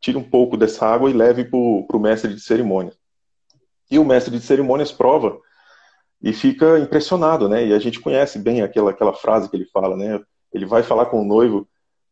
tire 0.00 0.18
um 0.18 0.28
pouco 0.28 0.56
dessa 0.56 0.86
água 0.86 1.08
e 1.08 1.12
leve 1.12 1.44
para 1.44 1.56
o 1.56 2.00
mestre 2.00 2.34
de 2.34 2.40
cerimônias. 2.40 2.96
E 3.88 3.96
o 3.96 4.04
mestre 4.04 4.36
de 4.36 4.44
cerimônias 4.44 4.90
prova 4.90 5.38
e 6.20 6.32
fica 6.32 6.80
impressionado, 6.80 7.48
né? 7.48 7.64
E 7.64 7.72
a 7.72 7.78
gente 7.78 8.00
conhece 8.00 8.40
bem 8.40 8.60
aquela, 8.60 8.90
aquela 8.90 9.14
frase 9.14 9.48
que 9.48 9.56
ele 9.56 9.66
fala, 9.66 9.96
né? 9.96 10.20
Ele 10.58 10.66
vai 10.66 10.82
falar 10.82 11.06
com 11.06 11.22
o 11.22 11.24
noivo, 11.24 11.68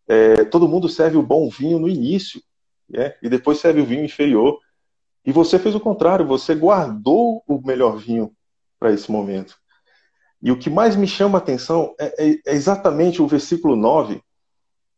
é, 0.09 0.45
todo 0.45 0.69
mundo 0.69 0.89
serve 0.89 1.17
o 1.17 1.23
bom 1.23 1.49
vinho 1.51 1.79
no 1.79 1.89
início, 1.89 2.41
né? 2.89 3.15
E 3.21 3.29
depois 3.29 3.59
serve 3.59 3.81
o 3.81 3.87
vinho 3.87 4.05
inferior. 4.05 4.61
E 5.25 5.33
você 5.33 5.59
fez 5.59 5.75
o 5.75 5.81
contrário, 5.81 6.25
você 6.25 6.55
guardou 6.55 7.43
o 7.47 7.61
melhor 7.61 7.97
vinho 7.97 8.33
para 8.79 8.93
esse 8.93 9.11
momento. 9.11 9.57
E 10.41 10.53
o 10.53 10.59
que 10.59 10.71
mais 10.71 10.95
me 10.95 11.09
chama 11.09 11.39
a 11.39 11.41
atenção 11.41 11.95
é, 11.99 12.25
é, 12.25 12.41
é 12.47 12.55
exatamente 12.55 13.21
o 13.21 13.27
versículo 13.27 13.75
9, 13.75 14.23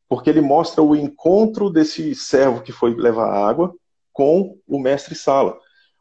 porque 0.07 0.29
ele 0.29 0.43
mostra 0.43 0.83
o 0.83 0.95
encontro 0.95 1.71
desse 1.71 2.15
servo 2.15 2.61
que 2.61 2.73
foi 2.73 2.95
levar 2.95 3.33
água 3.33 3.75
com 4.13 4.59
o 4.67 4.79
mestre 4.79 5.15
Sala. 5.15 5.59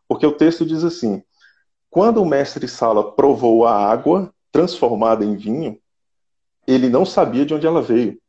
Porque 0.07 0.25
o 0.25 0.33
texto 0.33 0.65
diz 0.65 0.83
assim: 0.83 1.23
quando 1.89 2.21
o 2.21 2.25
mestre 2.25 2.67
Sala 2.67 3.13
provou 3.13 3.65
a 3.65 3.73
água 3.73 4.33
transformada 4.51 5.23
em 5.23 5.35
vinho, 5.35 5.79
ele 6.67 6.89
não 6.89 7.05
sabia 7.05 7.45
de 7.45 7.53
onde 7.53 7.65
ela 7.65 7.81
veio, 7.81 8.19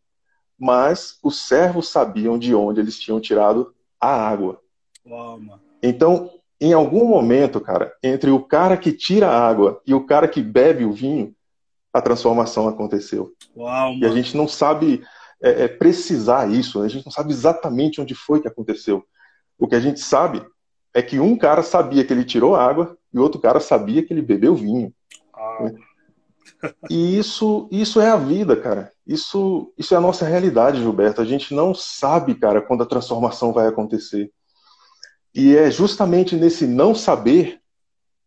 mas 0.58 1.18
os 1.22 1.46
servos 1.46 1.88
sabiam 1.88 2.38
de 2.38 2.54
onde 2.54 2.80
eles 2.80 2.98
tinham 2.98 3.20
tirado 3.20 3.74
a 4.00 4.08
água. 4.08 4.60
Uau, 5.06 5.40
então, 5.82 6.30
em 6.60 6.72
algum 6.72 7.06
momento, 7.06 7.60
cara, 7.60 7.94
entre 8.02 8.30
o 8.30 8.42
cara 8.42 8.76
que 8.76 8.92
tira 8.92 9.28
a 9.28 9.48
água 9.48 9.80
e 9.86 9.94
o 9.94 10.04
cara 10.04 10.28
que 10.28 10.42
bebe 10.42 10.84
o 10.84 10.92
vinho, 10.92 11.34
a 11.92 12.00
transformação 12.00 12.68
aconteceu. 12.68 13.32
Uau, 13.56 13.94
e 13.94 14.04
a 14.04 14.10
gente 14.10 14.36
não 14.36 14.46
sabe 14.46 15.02
é, 15.40 15.64
é, 15.64 15.68
precisar 15.68 16.50
isso. 16.50 16.80
Né? 16.80 16.86
A 16.86 16.88
gente 16.88 17.04
não 17.04 17.12
sabe 17.12 17.32
exatamente 17.32 18.00
onde 18.00 18.14
foi 18.14 18.40
que 18.40 18.48
aconteceu. 18.48 19.04
O 19.58 19.66
que 19.66 19.74
a 19.74 19.80
gente 19.80 20.00
sabe 20.00 20.44
é 20.94 21.02
que 21.02 21.18
um 21.20 21.36
cara 21.36 21.62
sabia 21.62 22.04
que 22.04 22.12
ele 22.12 22.24
tirou 22.24 22.56
água 22.56 22.96
e 23.12 23.18
o 23.18 23.22
outro 23.22 23.40
cara 23.40 23.60
sabia 23.60 24.02
que 24.04 24.12
ele 24.12 24.22
bebeu 24.22 24.54
vinho. 24.54 24.92
Ah. 25.32 25.62
Né? 25.62 25.74
E 26.90 27.18
isso, 27.18 27.68
isso 27.70 28.00
é 28.00 28.10
a 28.10 28.16
vida, 28.16 28.56
cara. 28.56 28.92
Isso, 29.06 29.72
isso 29.78 29.94
é 29.94 29.96
a 29.96 30.00
nossa 30.00 30.26
realidade, 30.26 30.80
Gilberto. 30.80 31.20
A 31.20 31.24
gente 31.24 31.54
não 31.54 31.74
sabe, 31.74 32.34
cara, 32.34 32.60
quando 32.60 32.82
a 32.82 32.86
transformação 32.86 33.52
vai 33.52 33.66
acontecer. 33.66 34.32
E 35.34 35.56
é 35.56 35.70
justamente 35.70 36.36
nesse 36.36 36.66
não 36.66 36.94
saber 36.94 37.60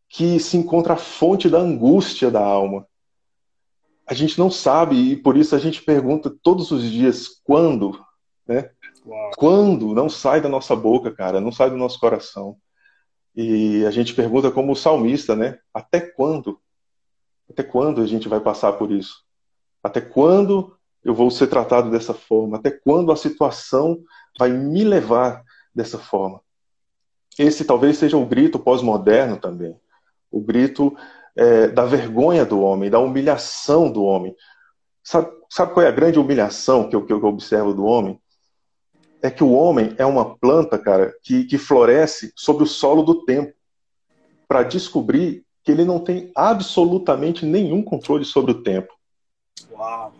que 0.07 0.39
se 0.39 0.57
encontra 0.57 0.93
a 0.93 0.97
fonte 0.97 1.49
da 1.49 1.59
angústia 1.59 2.29
da 2.29 2.41
alma 2.41 2.85
a 4.11 4.13
gente 4.13 4.37
não 4.37 4.51
sabe 4.51 4.95
e 4.97 5.15
por 5.15 5.37
isso 5.37 5.55
a 5.55 5.57
gente 5.57 5.81
pergunta 5.81 6.29
todos 6.29 6.69
os 6.69 6.83
dias 6.83 7.29
quando, 7.45 7.97
né? 8.45 8.69
Uau. 9.05 9.31
Quando 9.37 9.93
não 9.93 10.09
sai 10.09 10.41
da 10.41 10.49
nossa 10.49 10.75
boca, 10.75 11.09
cara, 11.11 11.39
não 11.39 11.49
sai 11.49 11.69
do 11.69 11.77
nosso 11.77 11.97
coração. 11.97 12.57
E 13.33 13.85
a 13.85 13.91
gente 13.91 14.13
pergunta 14.13 14.51
como 14.51 14.73
o 14.73 14.75
salmista, 14.75 15.33
né? 15.33 15.59
Até 15.73 16.01
quando? 16.01 16.59
Até 17.51 17.63
quando 17.63 18.01
a 18.01 18.05
gente 18.05 18.29
vai 18.29 18.39
passar 18.39 18.73
por 18.73 18.91
isso? 18.91 19.23
Até 19.83 19.99
quando 19.99 20.73
eu 21.03 21.13
vou 21.13 21.29
ser 21.29 21.47
tratado 21.47 21.91
dessa 21.91 22.13
forma? 22.13 22.57
Até 22.57 22.71
quando 22.71 23.11
a 23.11 23.15
situação 23.15 24.01
vai 24.39 24.49
me 24.49 24.85
levar 24.85 25.43
dessa 25.75 25.99
forma? 25.99 26.39
Esse 27.37 27.65
talvez 27.65 27.97
seja 27.97 28.15
o 28.15 28.25
grito 28.25 28.57
pós-moderno 28.57 29.35
também. 29.35 29.75
O 30.31 30.39
grito 30.39 30.95
é, 31.35 31.67
da 31.67 31.85
vergonha 31.85 32.45
do 32.45 32.61
homem, 32.61 32.89
da 32.89 32.99
humilhação 32.99 33.91
do 33.91 34.03
homem. 34.03 34.33
Sabe, 35.03 35.29
sabe 35.49 35.73
qual 35.73 35.85
é 35.85 35.89
a 35.89 35.93
grande 35.93 36.19
humilhação 36.19 36.87
que 36.87 36.95
eu, 36.95 37.05
que 37.05 37.11
eu 37.11 37.21
observo 37.25 37.73
do 37.73 37.83
homem? 37.83 38.17
É 39.21 39.29
que 39.29 39.43
o 39.43 39.51
homem 39.51 39.93
é 39.97 40.05
uma 40.05 40.37
planta, 40.37 40.77
cara, 40.77 41.13
que, 41.21 41.43
que 41.43 41.57
floresce 41.57 42.31
sobre 42.33 42.63
o 42.63 42.67
solo 42.67 43.03
do 43.03 43.25
tempo, 43.25 43.53
para 44.47 44.63
descobrir 44.63 45.45
que 45.63 45.71
ele 45.71 45.85
não 45.85 45.99
tem 45.99 46.31
absolutamente 46.35 47.45
nenhum 47.45 47.83
controle 47.83 48.25
sobre 48.25 48.51
o 48.51 48.63
tempo. 48.63 48.93
Uau. 49.71 50.13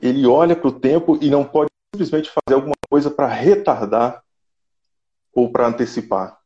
Ele 0.00 0.26
olha 0.26 0.54
para 0.54 0.68
o 0.68 0.72
tempo 0.72 1.18
e 1.20 1.28
não 1.28 1.44
pode 1.44 1.70
simplesmente 1.94 2.30
fazer 2.30 2.54
alguma 2.54 2.74
coisa 2.88 3.10
para 3.10 3.26
retardar 3.26 4.22
ou 5.34 5.50
para 5.50 5.66
antecipar. 5.66 6.38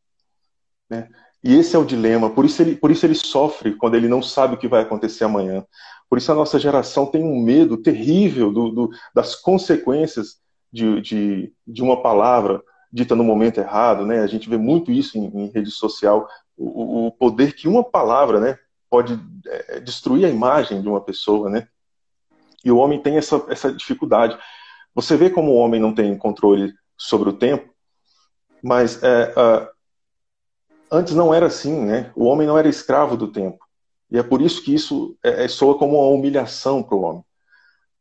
Né? 0.88 1.08
E 1.44 1.54
esse 1.54 1.74
é 1.74 1.78
o 1.78 1.84
dilema, 1.84 2.30
por 2.30 2.44
isso, 2.44 2.62
ele, 2.62 2.76
por 2.76 2.90
isso 2.90 3.04
ele 3.04 3.14
sofre 3.14 3.74
quando 3.74 3.96
ele 3.96 4.06
não 4.06 4.22
sabe 4.22 4.54
o 4.54 4.58
que 4.58 4.68
vai 4.68 4.82
acontecer 4.82 5.24
amanhã. 5.24 5.64
Por 6.08 6.18
isso 6.18 6.30
a 6.30 6.34
nossa 6.34 6.58
geração 6.58 7.06
tem 7.06 7.24
um 7.24 7.42
medo 7.42 7.76
terrível 7.76 8.52
do, 8.52 8.70
do, 8.70 8.90
das 9.14 9.34
consequências 9.34 10.36
de, 10.72 11.00
de, 11.00 11.52
de, 11.66 11.82
uma 11.82 12.00
palavra 12.00 12.62
dita 12.92 13.16
no 13.16 13.24
momento 13.24 13.58
errado. 13.58 14.06
Né? 14.06 14.20
A 14.20 14.26
gente 14.26 14.48
vê 14.48 14.56
muito 14.56 14.92
isso 14.92 15.18
em, 15.18 15.24
em 15.24 15.50
rede 15.50 15.70
social, 15.70 16.28
o, 16.56 17.06
o, 17.06 17.12
poder 17.12 17.54
que 17.54 17.68
uma 17.68 17.82
palavra 17.82 18.40
né, 18.40 18.58
pode 18.90 19.18
é, 19.46 19.80
destruir 19.80 20.24
a 20.26 20.30
imagem 20.30 20.80
de 20.80 20.88
uma 20.88 21.00
pessoa. 21.00 21.48
Né? 21.48 21.68
E 22.64 22.70
o 22.70 22.76
homem 22.76 23.00
tem 23.00 23.16
essa, 23.16 23.44
essa 23.48 23.72
dificuldade. 23.72 24.38
Você 24.94 25.16
vê 25.16 25.30
como 25.30 25.52
o 25.52 25.56
homem 25.56 25.80
não 25.80 25.94
tem 25.94 26.16
controle 26.16 26.74
sobre 26.96 27.28
o 27.28 27.32
tempo, 27.32 27.72
mas 28.62 29.02
é, 29.02 29.32
antes 30.92 31.14
não 31.14 31.32
era 31.32 31.46
assim, 31.46 31.74
né? 31.84 32.12
O 32.14 32.26
homem 32.26 32.46
não 32.46 32.58
era 32.58 32.68
escravo 32.68 33.16
do 33.16 33.28
tempo. 33.28 33.58
E 34.10 34.18
é 34.18 34.22
por 34.22 34.42
isso 34.42 34.62
que 34.62 34.74
isso 34.74 35.16
é, 35.24 35.44
é 35.44 35.48
soa 35.48 35.78
como 35.78 35.96
uma 35.96 36.14
humilhação 36.14 36.82
para 36.82 36.94
o 36.94 37.00
homem. 37.00 37.24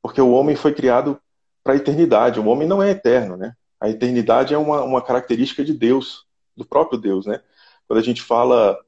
Porque 0.01 0.19
o 0.19 0.31
homem 0.31 0.57
foi 0.57 0.73
criado 0.73 1.17
para 1.63 1.73
a 1.73 1.77
eternidade. 1.77 2.39
O 2.39 2.47
homem 2.47 2.67
não 2.67 2.83
é 2.83 2.91
eterno, 2.91 3.37
né? 3.37 3.53
A 3.79 3.89
eternidade 3.89 4.53
é 4.53 4.57
uma, 4.57 4.83
uma 4.83 5.01
característica 5.01 5.63
de 5.63 5.73
Deus, 5.73 6.25
do 6.55 6.65
próprio 6.65 6.99
Deus, 6.99 7.25
né? 7.25 7.39
Quando 7.91 7.99
a 7.99 8.03
gente 8.03 8.21
fala 8.21 8.79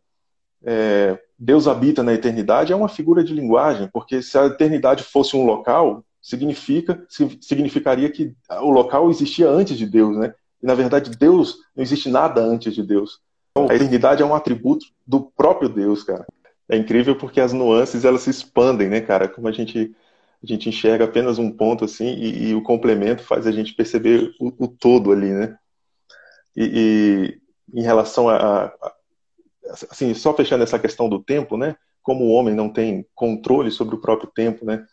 é, 0.64 1.20
Deus 1.38 1.68
habita 1.68 2.02
na 2.02 2.14
eternidade, 2.14 2.72
é 2.72 2.76
uma 2.76 2.88
figura 2.88 3.22
de 3.22 3.34
linguagem, 3.34 3.90
porque 3.92 4.22
se 4.22 4.38
a 4.38 4.46
eternidade 4.46 5.04
fosse 5.04 5.36
um 5.36 5.46
local, 5.46 6.06
significa 6.22 7.06
significaria 7.42 8.10
que 8.10 8.34
o 8.62 8.70
local 8.70 9.10
existia 9.10 9.50
antes 9.50 9.78
de 9.78 9.86
Deus, 9.86 10.16
né? 10.16 10.34
E 10.62 10.66
na 10.66 10.74
verdade 10.74 11.12
Deus 11.18 11.58
não 11.76 11.84
existe 11.84 12.08
nada 12.08 12.40
antes 12.40 12.74
de 12.74 12.82
Deus. 12.82 13.20
Então, 13.52 13.70
a 13.70 13.76
eternidade 13.76 14.24
é 14.24 14.26
um 14.26 14.34
atributo 14.34 14.86
do 15.06 15.20
próprio 15.20 15.68
Deus, 15.68 16.02
cara. 16.02 16.26
É 16.70 16.78
incrível 16.78 17.18
porque 17.18 17.42
as 17.42 17.52
nuances 17.52 18.06
elas 18.06 18.22
se 18.22 18.30
expandem, 18.30 18.88
né, 18.88 19.02
cara? 19.02 19.28
Como 19.28 19.50
a 19.50 19.52
gente 19.52 19.94
a 20.42 20.48
gente 20.48 20.70
enxerga 20.70 21.04
apenas 21.04 21.38
um 21.38 21.52
ponto 21.52 21.84
assim 21.84 22.08
e, 22.08 22.52
e 22.52 22.56
o 22.56 22.64
complemento 22.64 23.22
faz 23.22 23.46
a 23.48 23.52
gente 23.52 23.74
perceber 23.74 24.34
o, 24.40 24.48
o 24.64 24.68
todo 24.70 25.12
ali, 25.12 25.30
né? 25.30 25.58
E, 26.56 27.42
em 27.72 27.82
relação 27.82 28.30
a, 28.30 28.66
a, 28.66 28.94
assim 29.90 30.14
só 30.14 30.34
fechando 30.34 30.64
essa 30.64 30.80
questão 30.80 31.08
do 31.08 31.24
tempo, 31.24 31.58
né? 31.58 31.76
Como 32.02 32.26
o 32.26 32.32
homem 32.32 32.54
não 32.54 32.70
tem 32.70 33.06
controle 33.14 33.72
sobre 33.72 33.96
o 33.96 34.02
próprio 34.02 34.30
tempo, 34.34 34.66
né? 34.66 34.86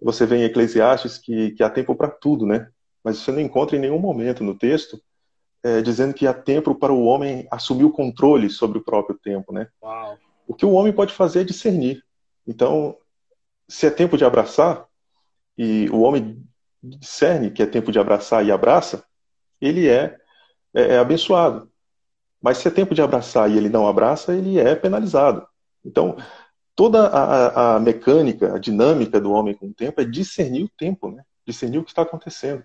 Você 0.00 0.26
vê 0.26 0.36
em 0.36 0.44
Eclesiastes 0.44 1.18
que, 1.18 1.50
que 1.52 1.62
há 1.62 1.70
tempo 1.70 1.94
para 1.94 2.08
tudo, 2.08 2.46
né? 2.46 2.68
Mas 3.02 3.18
você 3.18 3.32
não 3.32 3.40
encontra 3.40 3.76
em 3.76 3.80
nenhum 3.80 3.98
momento 3.98 4.44
no 4.44 4.56
texto 4.56 5.00
é, 5.62 5.82
dizendo 5.82 6.14
que 6.14 6.26
há 6.26 6.34
tempo 6.34 6.74
para 6.74 6.92
o 6.92 7.04
homem 7.04 7.46
assumir 7.50 7.84
o 7.84 7.90
controle 7.90 8.48
sobre 8.48 8.78
o 8.78 8.84
próprio 8.84 9.18
tempo, 9.18 9.52
né? 9.52 9.68
Uau. 9.82 10.16
O 10.46 10.54
que 10.54 10.64
o 10.64 10.72
homem 10.72 10.92
pode 10.92 11.12
fazer 11.12 11.40
é 11.40 11.44
discernir. 11.44 12.04
Então, 12.46 12.96
se 13.68 13.86
é 13.86 13.90
tempo 13.90 14.16
de 14.16 14.24
abraçar, 14.24 14.86
e 15.58 15.88
o 15.90 16.02
homem 16.02 16.40
discerne 16.80 17.50
que 17.50 17.62
é 17.62 17.66
tempo 17.66 17.90
de 17.90 17.98
abraçar 17.98 18.46
e 18.46 18.52
abraça, 18.52 19.04
ele 19.60 19.88
é, 19.88 20.16
é, 20.72 20.94
é 20.94 20.98
abençoado. 20.98 21.68
Mas 22.46 22.58
se 22.58 22.68
é 22.68 22.70
tempo 22.70 22.94
de 22.94 23.02
abraçar 23.02 23.50
e 23.50 23.56
ele 23.56 23.68
não 23.68 23.88
abraça, 23.88 24.32
ele 24.32 24.56
é 24.56 24.76
penalizado. 24.76 25.44
Então, 25.84 26.16
toda 26.76 27.08
a, 27.08 27.74
a, 27.74 27.80
mecânica, 27.80 28.54
a 28.54 28.58
dinâmica 28.60 29.20
do 29.20 29.32
homem 29.32 29.52
com 29.52 29.66
o 29.66 29.74
tempo 29.74 30.00
é 30.00 30.04
discernir 30.04 30.62
o 30.62 30.68
tempo, 30.68 31.10
né? 31.10 31.24
discernir 31.44 31.78
o 31.78 31.82
que 31.82 31.90
está 31.90 32.02
acontecendo. 32.02 32.62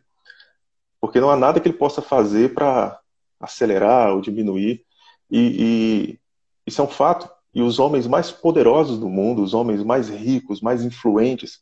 Porque 1.00 1.20
não 1.20 1.32
há 1.32 1.36
nada 1.36 1.60
que 1.60 1.68
ele 1.68 1.80
possa 1.80 2.00
fazer 2.00 2.54
para 2.54 3.00
acelerar 3.40 4.14
ou 4.14 4.22
diminuir. 4.22 4.86
E, 5.32 5.40
e 5.58 6.20
isso 6.64 6.80
é 6.80 6.84
um 6.84 6.88
fato. 6.88 7.28
E 7.52 7.64
os 7.64 7.80
homens 7.80 8.06
mais 8.06 8.30
poderosos 8.30 9.00
do 9.00 9.10
mundo, 9.10 9.42
os 9.42 9.56
homens 9.56 9.84
mais 9.84 10.10
ricos, 10.10 10.62
mais 10.62 10.84
influentes, 10.84 11.60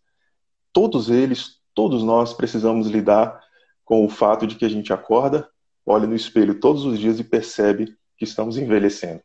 todos 0.73 1.09
eles, 1.09 1.61
todos 1.73 2.03
nós 2.03 2.33
precisamos 2.33 2.89
lidar 2.89 3.41
com 3.85 4.03
o 4.03 4.09
fato 4.09 4.45
de 4.45 4.55
que 4.55 4.65
a 4.65 4.69
gente 4.69 4.91
acorda, 4.91 5.47
olha 5.85 6.05
no 6.05 6.17
espelho 6.17 6.59
todos 6.59 6.83
os 6.83 6.99
dias 6.99 7.17
e 7.17 7.23
percebe 7.23 7.97
que 8.19 8.25
estamos 8.25 8.57
envelhecendo. 8.57 9.21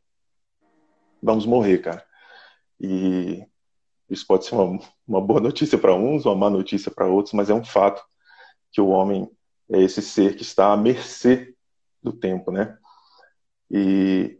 Vamos 1.20 1.44
morrer, 1.44 1.78
cara. 1.78 2.04
E 2.80 3.44
isso 4.08 4.24
pode 4.26 4.46
ser 4.46 4.54
uma, 4.54 4.78
uma 5.06 5.20
boa 5.20 5.40
notícia 5.40 5.76
para 5.76 5.94
uns, 5.94 6.24
uma 6.24 6.36
má 6.36 6.48
notícia 6.48 6.90
para 6.90 7.06
outros, 7.06 7.34
mas 7.34 7.50
é 7.50 7.54
um 7.54 7.64
fato 7.64 8.02
que 8.70 8.80
o 8.80 8.88
homem 8.88 9.28
é 9.70 9.82
esse 9.82 10.00
ser 10.00 10.36
que 10.36 10.42
está 10.42 10.72
à 10.72 10.76
mercê 10.76 11.54
do 12.00 12.12
tempo, 12.12 12.52
né? 12.52 12.78
E 13.70 14.38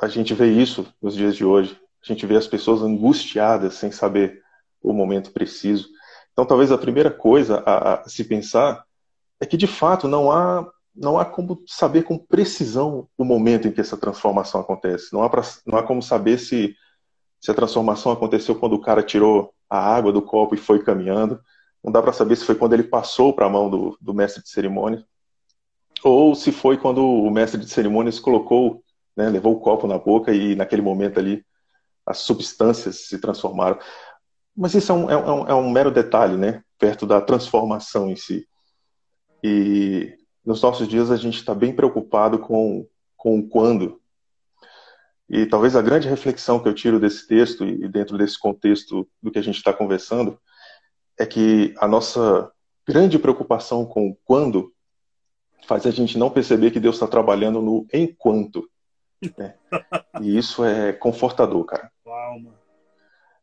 a 0.00 0.08
gente 0.08 0.34
vê 0.34 0.50
isso 0.50 0.92
nos 1.00 1.14
dias 1.14 1.36
de 1.36 1.44
hoje. 1.44 1.78
A 2.02 2.06
gente 2.12 2.26
vê 2.26 2.36
as 2.36 2.48
pessoas 2.48 2.82
angustiadas 2.82 3.74
sem 3.74 3.92
saber 3.92 4.42
o 4.82 4.92
momento 4.92 5.30
preciso. 5.30 5.88
Então, 6.32 6.44
talvez 6.44 6.72
a 6.72 6.78
primeira 6.78 7.10
coisa 7.10 7.62
a, 7.64 8.00
a 8.00 8.08
se 8.08 8.24
pensar 8.24 8.84
é 9.38 9.46
que, 9.46 9.56
de 9.56 9.66
fato, 9.66 10.08
não 10.08 10.32
há 10.32 10.68
não 10.94 11.18
há 11.18 11.24
como 11.24 11.62
saber 11.66 12.02
com 12.02 12.18
precisão 12.18 13.08
o 13.16 13.24
momento 13.24 13.66
em 13.66 13.72
que 13.72 13.80
essa 13.80 13.96
transformação 13.96 14.60
acontece. 14.60 15.12
Não 15.12 15.22
há, 15.22 15.30
pra, 15.30 15.42
não 15.66 15.78
há 15.78 15.82
como 15.82 16.02
saber 16.02 16.38
se, 16.38 16.74
se 17.40 17.50
a 17.50 17.54
transformação 17.54 18.12
aconteceu 18.12 18.54
quando 18.54 18.74
o 18.74 18.80
cara 18.80 19.02
tirou 19.02 19.54
a 19.68 19.78
água 19.78 20.12
do 20.12 20.22
copo 20.22 20.54
e 20.54 20.58
foi 20.58 20.82
caminhando. 20.82 21.40
Não 21.82 21.90
dá 21.90 22.02
para 22.02 22.12
saber 22.12 22.36
se 22.36 22.44
foi 22.44 22.54
quando 22.54 22.74
ele 22.74 22.84
passou 22.84 23.32
para 23.32 23.46
a 23.46 23.50
mão 23.50 23.70
do, 23.70 23.96
do 24.00 24.14
mestre 24.14 24.42
de 24.42 24.50
cerimônia 24.50 25.04
ou 26.02 26.34
se 26.34 26.50
foi 26.50 26.76
quando 26.76 27.04
o 27.04 27.30
mestre 27.30 27.60
de 27.60 27.68
cerimônias 27.68 28.18
colocou, 28.18 28.82
né, 29.16 29.28
levou 29.28 29.54
o 29.54 29.60
copo 29.60 29.86
na 29.86 29.98
boca 29.98 30.32
e 30.32 30.54
naquele 30.56 30.82
momento 30.82 31.18
ali 31.18 31.44
as 32.04 32.18
substâncias 32.18 33.06
se 33.06 33.18
transformaram. 33.18 33.78
Mas 34.56 34.74
isso 34.74 34.90
é 34.90 34.94
um, 34.94 35.10
é 35.10 35.16
um, 35.16 35.48
é 35.48 35.54
um 35.54 35.70
mero 35.70 35.90
detalhe, 35.90 36.36
né, 36.36 36.62
perto 36.78 37.06
da 37.06 37.20
transformação 37.20 38.10
em 38.10 38.16
si. 38.16 38.46
E 39.42 40.16
nos 40.44 40.60
nossos 40.60 40.88
dias 40.88 41.10
a 41.10 41.16
gente 41.16 41.36
está 41.36 41.54
bem 41.54 41.74
preocupado 41.74 42.38
com, 42.38 42.86
com 43.16 43.38
o 43.38 43.48
quando. 43.48 44.00
E 45.28 45.46
talvez 45.46 45.74
a 45.74 45.82
grande 45.82 46.08
reflexão 46.08 46.60
que 46.60 46.68
eu 46.68 46.74
tiro 46.74 47.00
desse 47.00 47.26
texto 47.26 47.64
e 47.64 47.88
dentro 47.88 48.18
desse 48.18 48.38
contexto 48.38 49.08
do 49.22 49.30
que 49.30 49.38
a 49.38 49.42
gente 49.42 49.56
está 49.56 49.72
conversando 49.72 50.38
é 51.18 51.24
que 51.24 51.74
a 51.78 51.88
nossa 51.88 52.50
grande 52.86 53.18
preocupação 53.18 53.86
com 53.86 54.08
o 54.08 54.16
quando 54.24 54.72
faz 55.66 55.86
a 55.86 55.90
gente 55.90 56.18
não 56.18 56.28
perceber 56.28 56.70
que 56.70 56.80
Deus 56.80 56.96
está 56.96 57.06
trabalhando 57.06 57.62
no 57.62 57.86
enquanto. 57.92 58.68
Né? 59.38 59.54
E 60.20 60.36
isso 60.36 60.64
é 60.64 60.92
confortador, 60.92 61.64
cara. 61.64 61.90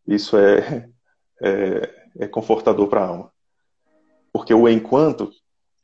Isso 0.05 0.38
é, 0.38 0.89
é, 1.41 2.07
é 2.19 2.27
confortador 2.27 2.88
para 2.88 3.01
a 3.01 3.07
alma. 3.07 3.31
Porque 4.31 4.53
o 4.53 4.67
enquanto 4.67 5.31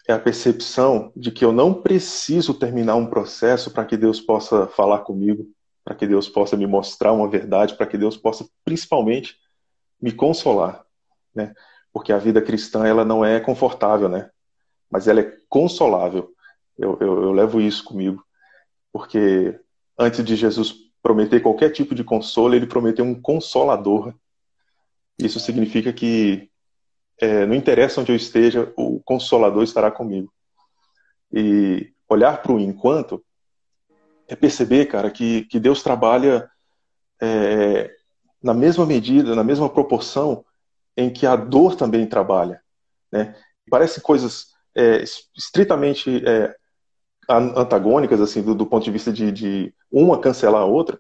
é 0.08 0.14
a 0.14 0.20
percepção 0.20 1.12
de 1.16 1.32
que 1.32 1.44
eu 1.44 1.52
não 1.52 1.74
preciso 1.74 2.54
terminar 2.54 2.96
um 2.96 3.08
processo 3.08 3.72
para 3.72 3.86
que 3.86 3.98
Deus 3.98 4.22
possa 4.22 4.68
falar 4.68 5.00
comigo, 5.00 5.48
para 5.84 5.96
que 5.96 6.06
Deus 6.06 6.30
possa 6.30 6.56
me 6.56 6.68
mostrar 6.68 7.12
uma 7.12 7.28
verdade, 7.28 7.76
para 7.76 7.88
que 7.88 7.98
Deus 7.98 8.16
possa 8.16 8.48
principalmente 8.64 9.38
me 10.02 10.12
consolar, 10.12 10.86
né? 11.34 11.54
Porque 11.92 12.12
a 12.12 12.18
vida 12.18 12.42
cristã 12.42 12.86
ela 12.86 13.06
não 13.06 13.24
é 13.24 13.40
confortável, 13.40 14.10
né? 14.10 14.30
Mas 14.92 15.08
ela 15.08 15.22
é 15.22 15.34
consolável. 15.50 16.32
Eu, 16.78 16.98
eu, 17.00 17.24
eu 17.24 17.32
levo 17.32 17.62
isso 17.62 17.84
comigo, 17.84 18.24
porque 18.92 19.60
antes 19.98 20.24
de 20.24 20.36
Jesus 20.36 20.76
prometer 21.02 21.40
qualquer 21.40 21.70
tipo 21.70 21.96
de 21.96 22.04
consolo, 22.04 22.56
ele 22.56 22.68
prometeu 22.68 23.06
um 23.06 23.20
consolador. 23.20 24.14
Isso 25.18 25.40
significa 25.40 25.94
que 25.94 26.50
é, 27.20 27.46
não 27.46 27.56
interessa 27.56 28.02
onde 28.02 28.12
eu 28.12 28.16
esteja, 28.16 28.72
o 28.78 29.02
Consolador 29.04 29.64
estará 29.64 29.90
comigo. 29.90 30.32
E 31.32 31.92
olhar 32.10 32.42
para 32.42 32.52
o 32.52 32.60
enquanto 32.60 33.24
é 34.28 34.36
perceber, 34.36 34.86
cara, 34.88 35.10
que, 35.12 35.46
que 35.46 35.60
Deus 35.60 35.84
trabalha 35.84 36.50
é, 37.22 37.92
na 38.42 38.54
mesma 38.54 38.86
medida, 38.86 39.36
na 39.36 39.44
mesma 39.44 39.70
proporção 39.70 40.44
em 40.98 41.10
que 41.10 41.26
a 41.26 41.36
dor 41.36 41.76
também 41.76 42.06
trabalha. 42.06 42.62
Né? 43.12 43.36
Parece 43.70 44.02
coisas 44.02 44.48
é, 44.76 45.04
estritamente 45.36 46.24
é, 46.28 46.56
antagônicas, 47.30 48.22
assim, 48.22 48.42
do, 48.42 48.54
do, 48.54 48.66
ponto 48.66 48.84
de 48.84 48.92
vista 48.92 49.12
de, 49.12 49.32
de, 49.32 49.74
uma 49.92 50.20
cancelar 50.20 50.62
a 50.62 50.66
outra, 50.66 51.00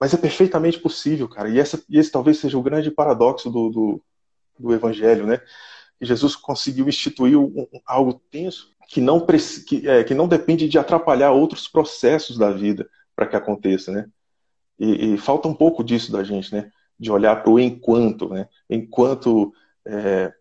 mas 0.00 0.12
é 0.12 0.16
perfeitamente 0.16 0.78
possível, 0.78 1.28
cara. 1.28 1.48
E, 1.48 1.58
essa, 1.58 1.82
e 1.88 1.98
esse 1.98 2.10
talvez 2.10 2.38
seja 2.38 2.58
o 2.58 2.62
grande 2.62 2.90
paradoxo 2.90 3.50
do, 3.50 3.70
do, 3.70 4.02
do 4.58 4.72
Evangelho, 4.72 5.26
né? 5.26 5.40
Jesus 6.00 6.36
conseguiu 6.36 6.88
instituir 6.88 7.38
um, 7.38 7.66
algo 7.86 8.14
tenso 8.30 8.74
que 8.88 9.00
não, 9.00 9.24
que, 9.66 9.88
é, 9.88 10.04
que 10.04 10.14
não 10.14 10.28
depende 10.28 10.68
de 10.68 10.78
atrapalhar 10.78 11.32
outros 11.32 11.66
processos 11.66 12.38
da 12.38 12.50
vida 12.50 12.88
para 13.14 13.26
que 13.26 13.36
aconteça, 13.36 13.90
né? 13.90 14.06
E, 14.78 15.14
e, 15.14 15.18
falta 15.18 15.48
um 15.48 15.54
pouco 15.54 15.82
disso 15.82 16.12
da 16.12 16.22
gente, 16.22 16.54
né? 16.54 16.70
De 16.98 17.10
olhar 17.10 17.42
para 17.42 17.50
o 17.50 17.58
enquanto, 17.58 18.28
né? 18.28 18.48
Enquanto 18.68 19.52
é, 19.86 20.32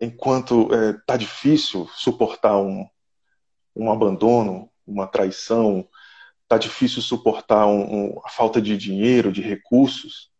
enquanto 0.00 0.72
é, 0.72 0.92
tá 1.06 1.16
difícil 1.16 1.88
suportar 1.94 2.56
um, 2.58 2.86
um 3.74 3.90
abandono, 3.90 4.70
uma 4.86 5.06
traição, 5.06 5.86
tá 6.46 6.56
difícil 6.56 7.02
suportar 7.02 7.66
um, 7.66 7.82
um, 7.82 8.20
a 8.24 8.30
falta 8.30 8.60
de 8.60 8.76
dinheiro, 8.76 9.32
de 9.32 9.42
recursos, 9.42 10.30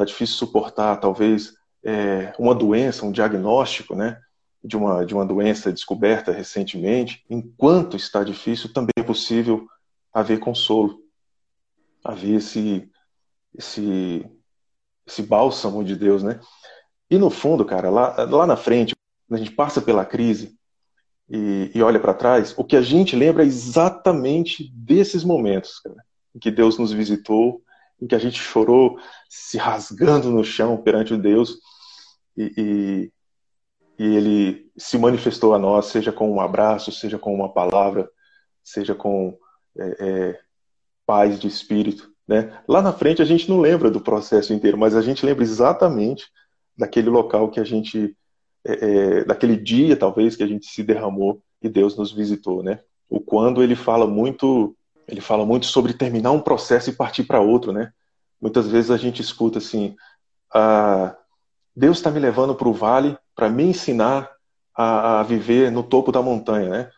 está 0.00 0.04
difícil 0.04 0.36
suportar 0.36 0.98
talvez 0.98 1.54
é, 1.84 2.32
uma 2.38 2.54
doença, 2.54 3.04
um 3.04 3.12
diagnóstico, 3.12 3.94
né, 3.94 4.20
de 4.62 4.76
uma 4.76 5.04
de 5.04 5.14
uma 5.14 5.24
doença 5.24 5.72
descoberta 5.72 6.32
recentemente, 6.32 7.24
enquanto 7.28 7.96
está 7.96 8.22
difícil, 8.24 8.72
também 8.72 8.92
é 8.96 9.02
possível 9.02 9.66
haver 10.12 10.38
consolo, 10.38 10.98
haver 12.04 12.36
esse 12.36 12.90
esse 13.54 14.26
esse 15.06 15.22
bálsamo 15.22 15.82
de 15.82 15.96
Deus, 15.96 16.22
né? 16.22 16.38
E 17.10 17.18
no 17.18 17.30
fundo, 17.30 17.64
cara, 17.64 17.90
lá, 17.90 18.24
lá 18.24 18.46
na 18.46 18.56
frente, 18.56 18.94
quando 19.26 19.40
a 19.40 19.44
gente 19.44 19.54
passa 19.56 19.82
pela 19.82 20.04
crise 20.04 20.56
e, 21.28 21.70
e 21.74 21.82
olha 21.82 21.98
para 21.98 22.14
trás, 22.14 22.54
o 22.56 22.62
que 22.62 22.76
a 22.76 22.82
gente 22.82 23.16
lembra 23.16 23.42
é 23.42 23.46
exatamente 23.46 24.70
desses 24.72 25.24
momentos, 25.24 25.80
cara, 25.80 25.96
em 26.34 26.38
que 26.38 26.50
Deus 26.50 26.78
nos 26.78 26.92
visitou, 26.92 27.60
em 28.00 28.06
que 28.06 28.14
a 28.14 28.18
gente 28.18 28.40
chorou 28.40 28.98
se 29.28 29.58
rasgando 29.58 30.30
no 30.30 30.44
chão 30.44 30.76
perante 30.76 31.14
o 31.14 31.18
Deus 31.18 31.58
e, 32.36 32.52
e, 33.98 34.02
e 34.02 34.16
Ele 34.16 34.70
se 34.76 34.96
manifestou 34.98 35.54
a 35.54 35.58
nós, 35.58 35.86
seja 35.86 36.10
com 36.10 36.30
um 36.30 36.40
abraço, 36.40 36.90
seja 36.90 37.18
com 37.18 37.34
uma 37.34 37.52
palavra, 37.52 38.10
seja 38.62 38.94
com 38.94 39.36
é, 39.78 39.96
é, 40.00 40.40
paz 41.04 41.38
de 41.38 41.46
espírito. 41.46 42.10
Né? 42.26 42.56
Lá 42.68 42.80
na 42.80 42.92
frente 42.92 43.20
a 43.20 43.24
gente 43.24 43.48
não 43.48 43.60
lembra 43.60 43.90
do 43.90 44.00
processo 44.00 44.52
inteiro, 44.52 44.78
mas 44.78 44.94
a 44.94 45.02
gente 45.02 45.26
lembra 45.26 45.42
exatamente 45.42 46.26
daquele 46.76 47.10
local 47.10 47.50
que 47.50 47.60
a 47.60 47.64
gente, 47.64 48.16
é, 48.64 48.72
é, 48.72 49.24
daquele 49.24 49.56
dia 49.56 49.96
talvez 49.96 50.36
que 50.36 50.42
a 50.42 50.46
gente 50.46 50.66
se 50.66 50.82
derramou 50.82 51.42
e 51.62 51.68
Deus 51.68 51.96
nos 51.96 52.12
visitou, 52.12 52.62
né? 52.62 52.80
O 53.08 53.20
quando 53.20 53.62
ele 53.62 53.74
fala 53.74 54.06
muito, 54.06 54.74
ele 55.10 55.20
fala 55.20 55.44
muito 55.44 55.66
sobre 55.66 55.92
terminar 55.92 56.30
um 56.30 56.40
processo 56.40 56.88
e 56.88 56.94
partir 56.94 57.24
para 57.24 57.40
outro, 57.40 57.72
né? 57.72 57.92
Muitas 58.40 58.68
vezes 58.68 58.90
a 58.90 58.96
gente 58.96 59.20
escuta 59.20 59.58
assim, 59.58 59.96
ah, 60.54 61.16
Deus 61.74 61.98
está 61.98 62.10
me 62.10 62.20
levando 62.20 62.54
para 62.54 62.68
o 62.68 62.72
vale 62.72 63.18
para 63.34 63.48
me 63.48 63.64
ensinar 63.64 64.30
a, 64.76 65.20
a 65.20 65.22
viver 65.22 65.70
no 65.70 65.82
topo 65.82 66.12
da 66.12 66.22
montanha, 66.22 66.68
né? 66.68 66.90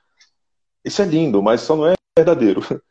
Isso 0.85 1.01
é 1.01 1.05
lindo, 1.05 1.43
mas 1.43 1.63
só 1.63 1.75
não 1.75 1.87
é 1.87 1.95
verdadeiro. 2.17 2.61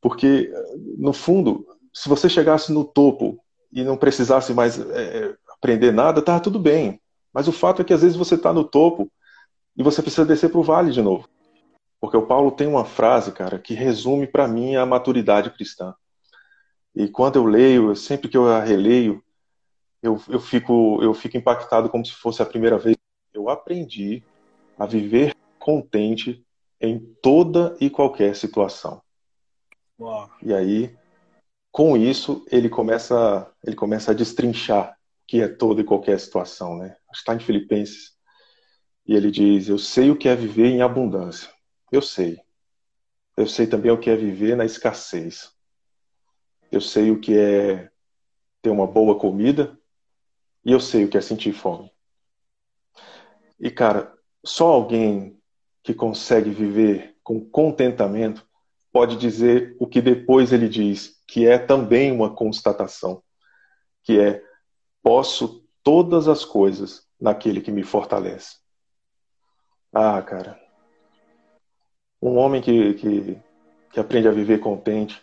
Porque, 0.00 0.52
no 0.98 1.12
fundo, 1.12 1.66
se 1.92 2.08
você 2.08 2.28
chegasse 2.28 2.72
no 2.72 2.84
topo 2.84 3.38
e 3.72 3.82
não 3.82 3.96
precisasse 3.96 4.52
mais 4.52 4.78
é, 4.78 5.34
aprender 5.48 5.92
nada, 5.92 6.20
tá 6.20 6.38
tudo 6.38 6.58
bem. 6.58 7.00
Mas 7.32 7.48
o 7.48 7.52
fato 7.52 7.80
é 7.80 7.84
que 7.84 7.92
às 7.92 8.02
vezes 8.02 8.16
você 8.16 8.34
está 8.34 8.52
no 8.52 8.64
topo 8.64 9.10
e 9.76 9.82
você 9.82 10.02
precisa 10.02 10.26
descer 10.26 10.50
para 10.50 10.60
o 10.60 10.62
vale 10.62 10.90
de 10.90 11.00
novo. 11.00 11.28
Porque 12.04 12.18
o 12.18 12.26
Paulo 12.26 12.50
tem 12.50 12.66
uma 12.66 12.84
frase, 12.84 13.32
cara, 13.32 13.58
que 13.58 13.72
resume 13.72 14.26
para 14.26 14.46
mim 14.46 14.76
a 14.76 14.84
maturidade 14.84 15.48
cristã. 15.48 15.94
E 16.94 17.08
quando 17.08 17.36
eu 17.36 17.46
leio, 17.46 17.96
sempre 17.96 18.28
que 18.28 18.36
eu 18.36 18.46
a 18.46 18.60
releio, 18.60 19.24
eu, 20.02 20.20
eu, 20.28 20.38
fico, 20.38 21.02
eu 21.02 21.14
fico 21.14 21.38
impactado 21.38 21.88
como 21.88 22.04
se 22.04 22.12
fosse 22.12 22.42
a 22.42 22.46
primeira 22.46 22.76
vez. 22.76 22.94
Eu 23.32 23.48
aprendi 23.48 24.22
a 24.78 24.84
viver 24.84 25.34
contente 25.58 26.44
em 26.78 26.98
toda 27.22 27.74
e 27.80 27.88
qualquer 27.88 28.36
situação. 28.36 29.00
Uau. 29.98 30.30
E 30.42 30.52
aí, 30.52 30.94
com 31.72 31.96
isso, 31.96 32.44
ele 32.50 32.68
começa, 32.68 33.50
ele 33.64 33.76
começa 33.76 34.10
a 34.10 34.14
destrinchar 34.14 34.94
que 35.26 35.40
é 35.40 35.48
toda 35.48 35.80
e 35.80 35.84
qualquer 35.84 36.20
situação, 36.20 36.76
né? 36.76 36.96
Está 37.14 37.34
em 37.34 37.40
Filipenses 37.40 38.12
e 39.06 39.14
ele 39.14 39.30
diz: 39.30 39.70
Eu 39.70 39.78
sei 39.78 40.10
o 40.10 40.16
que 40.16 40.28
é 40.28 40.36
viver 40.36 40.66
em 40.66 40.82
abundância. 40.82 41.53
Eu 41.94 42.02
sei. 42.02 42.40
Eu 43.36 43.46
sei 43.46 43.68
também 43.68 43.92
o 43.92 44.00
que 44.00 44.10
é 44.10 44.16
viver 44.16 44.56
na 44.56 44.64
escassez. 44.64 45.54
Eu 46.72 46.80
sei 46.80 47.12
o 47.12 47.20
que 47.20 47.38
é 47.38 47.88
ter 48.60 48.70
uma 48.70 48.84
boa 48.84 49.16
comida 49.16 49.78
e 50.64 50.72
eu 50.72 50.80
sei 50.80 51.04
o 51.04 51.08
que 51.08 51.16
é 51.16 51.20
sentir 51.20 51.52
fome. 51.52 51.88
E 53.60 53.70
cara, 53.70 54.12
só 54.44 54.72
alguém 54.72 55.40
que 55.84 55.94
consegue 55.94 56.50
viver 56.50 57.16
com 57.22 57.48
contentamento 57.48 58.44
pode 58.90 59.16
dizer 59.16 59.76
o 59.78 59.86
que 59.86 60.02
depois 60.02 60.52
ele 60.52 60.68
diz, 60.68 61.22
que 61.28 61.46
é 61.46 61.58
também 61.58 62.10
uma 62.10 62.34
constatação, 62.34 63.22
que 64.02 64.18
é 64.18 64.42
posso 65.00 65.64
todas 65.80 66.26
as 66.26 66.44
coisas 66.44 67.06
naquele 67.20 67.60
que 67.60 67.70
me 67.70 67.84
fortalece. 67.84 68.56
Ah, 69.92 70.20
cara, 70.20 70.63
um 72.24 72.38
homem 72.38 72.62
que, 72.62 72.94
que, 72.94 73.38
que 73.92 74.00
aprende 74.00 74.26
a 74.26 74.32
viver 74.32 74.58
contente, 74.58 75.20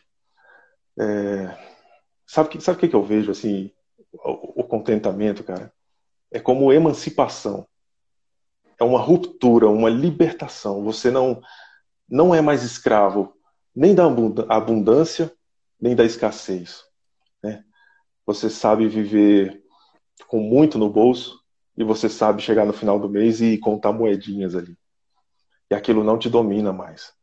é, 1.00 1.58
sabe 2.28 2.50
que 2.50 2.62
sabe 2.62 2.78
o 2.78 2.90
que 2.90 2.96
eu 2.96 3.04
vejo 3.04 3.32
assim, 3.32 3.72
o, 4.14 4.62
o 4.62 4.64
contentamento, 4.64 5.44
cara, 5.44 5.74
é 6.32 6.40
como 6.40 6.72
emancipação, 6.72 7.68
é 8.80 8.84
uma 8.84 9.00
ruptura, 9.00 9.68
uma 9.68 9.90
libertação. 9.90 10.84
Você 10.84 11.10
não 11.10 11.42
não 12.08 12.36
é 12.36 12.42
mais 12.42 12.62
escravo 12.62 13.34
nem 13.74 13.96
da 13.96 14.04
abundância, 14.50 15.34
nem 15.80 15.96
da 15.96 16.04
escassez. 16.04 16.84
Né? 17.42 17.64
Você 18.26 18.50
sabe 18.50 18.88
viver 18.88 19.64
com 20.28 20.40
muito 20.40 20.78
no 20.78 20.90
bolso 20.90 21.42
e 21.78 21.84
você 21.84 22.10
sabe 22.10 22.42
chegar 22.42 22.66
no 22.66 22.74
final 22.74 23.00
do 23.00 23.10
mês 23.10 23.42
e 23.42 23.58
contar 23.58 23.92
moedinhas 23.92 24.56
ali. 24.56 24.78
E 25.72 25.74
aquilo 25.74 26.04
não 26.04 26.18
te 26.18 26.30
domina 26.30 26.74
mais. 26.74 27.14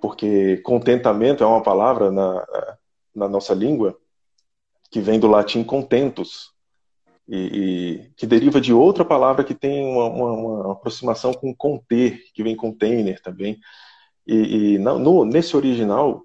Porque 0.00 0.58
contentamento 0.58 1.42
é 1.42 1.46
uma 1.46 1.60
palavra 1.60 2.12
na, 2.12 2.46
na 3.12 3.28
nossa 3.28 3.52
língua 3.52 3.98
que 4.92 5.00
vem 5.00 5.18
do 5.18 5.26
latim 5.26 5.64
contentus, 5.64 6.52
e, 7.26 7.36
e, 7.36 8.10
que 8.16 8.26
deriva 8.26 8.60
de 8.60 8.72
outra 8.72 9.04
palavra 9.04 9.42
que 9.42 9.54
tem 9.54 9.84
uma, 9.84 10.04
uma, 10.04 10.32
uma, 10.32 10.72
aproximação 10.72 11.32
com 11.34 11.52
conter, 11.52 12.22
que 12.32 12.44
vem 12.44 12.54
container 12.54 13.20
também. 13.20 13.58
E, 14.24 14.74
e 14.74 14.78
no, 14.78 15.24
nesse 15.24 15.56
original, 15.56 16.22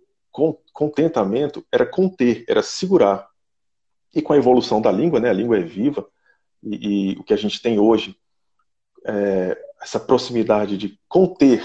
contentamento 0.72 1.66
era 1.72 1.86
conter, 1.86 2.46
era 2.48 2.62
segurar. 2.62 3.28
E 4.14 4.22
com 4.22 4.34
a 4.34 4.38
evolução 4.38 4.80
da 4.80 4.92
língua, 4.92 5.20
né, 5.20 5.30
a 5.30 5.34
língua 5.34 5.58
é 5.58 5.62
viva, 5.62 6.08
e, 6.62 7.14
e 7.14 7.18
o 7.18 7.24
que 7.24 7.34
a 7.34 7.38
gente 7.38 7.60
tem 7.60 7.80
hoje, 7.80 8.16
é, 9.04 9.58
essa 9.82 10.00
proximidade 10.00 10.78
de 10.78 11.00
conter, 11.08 11.64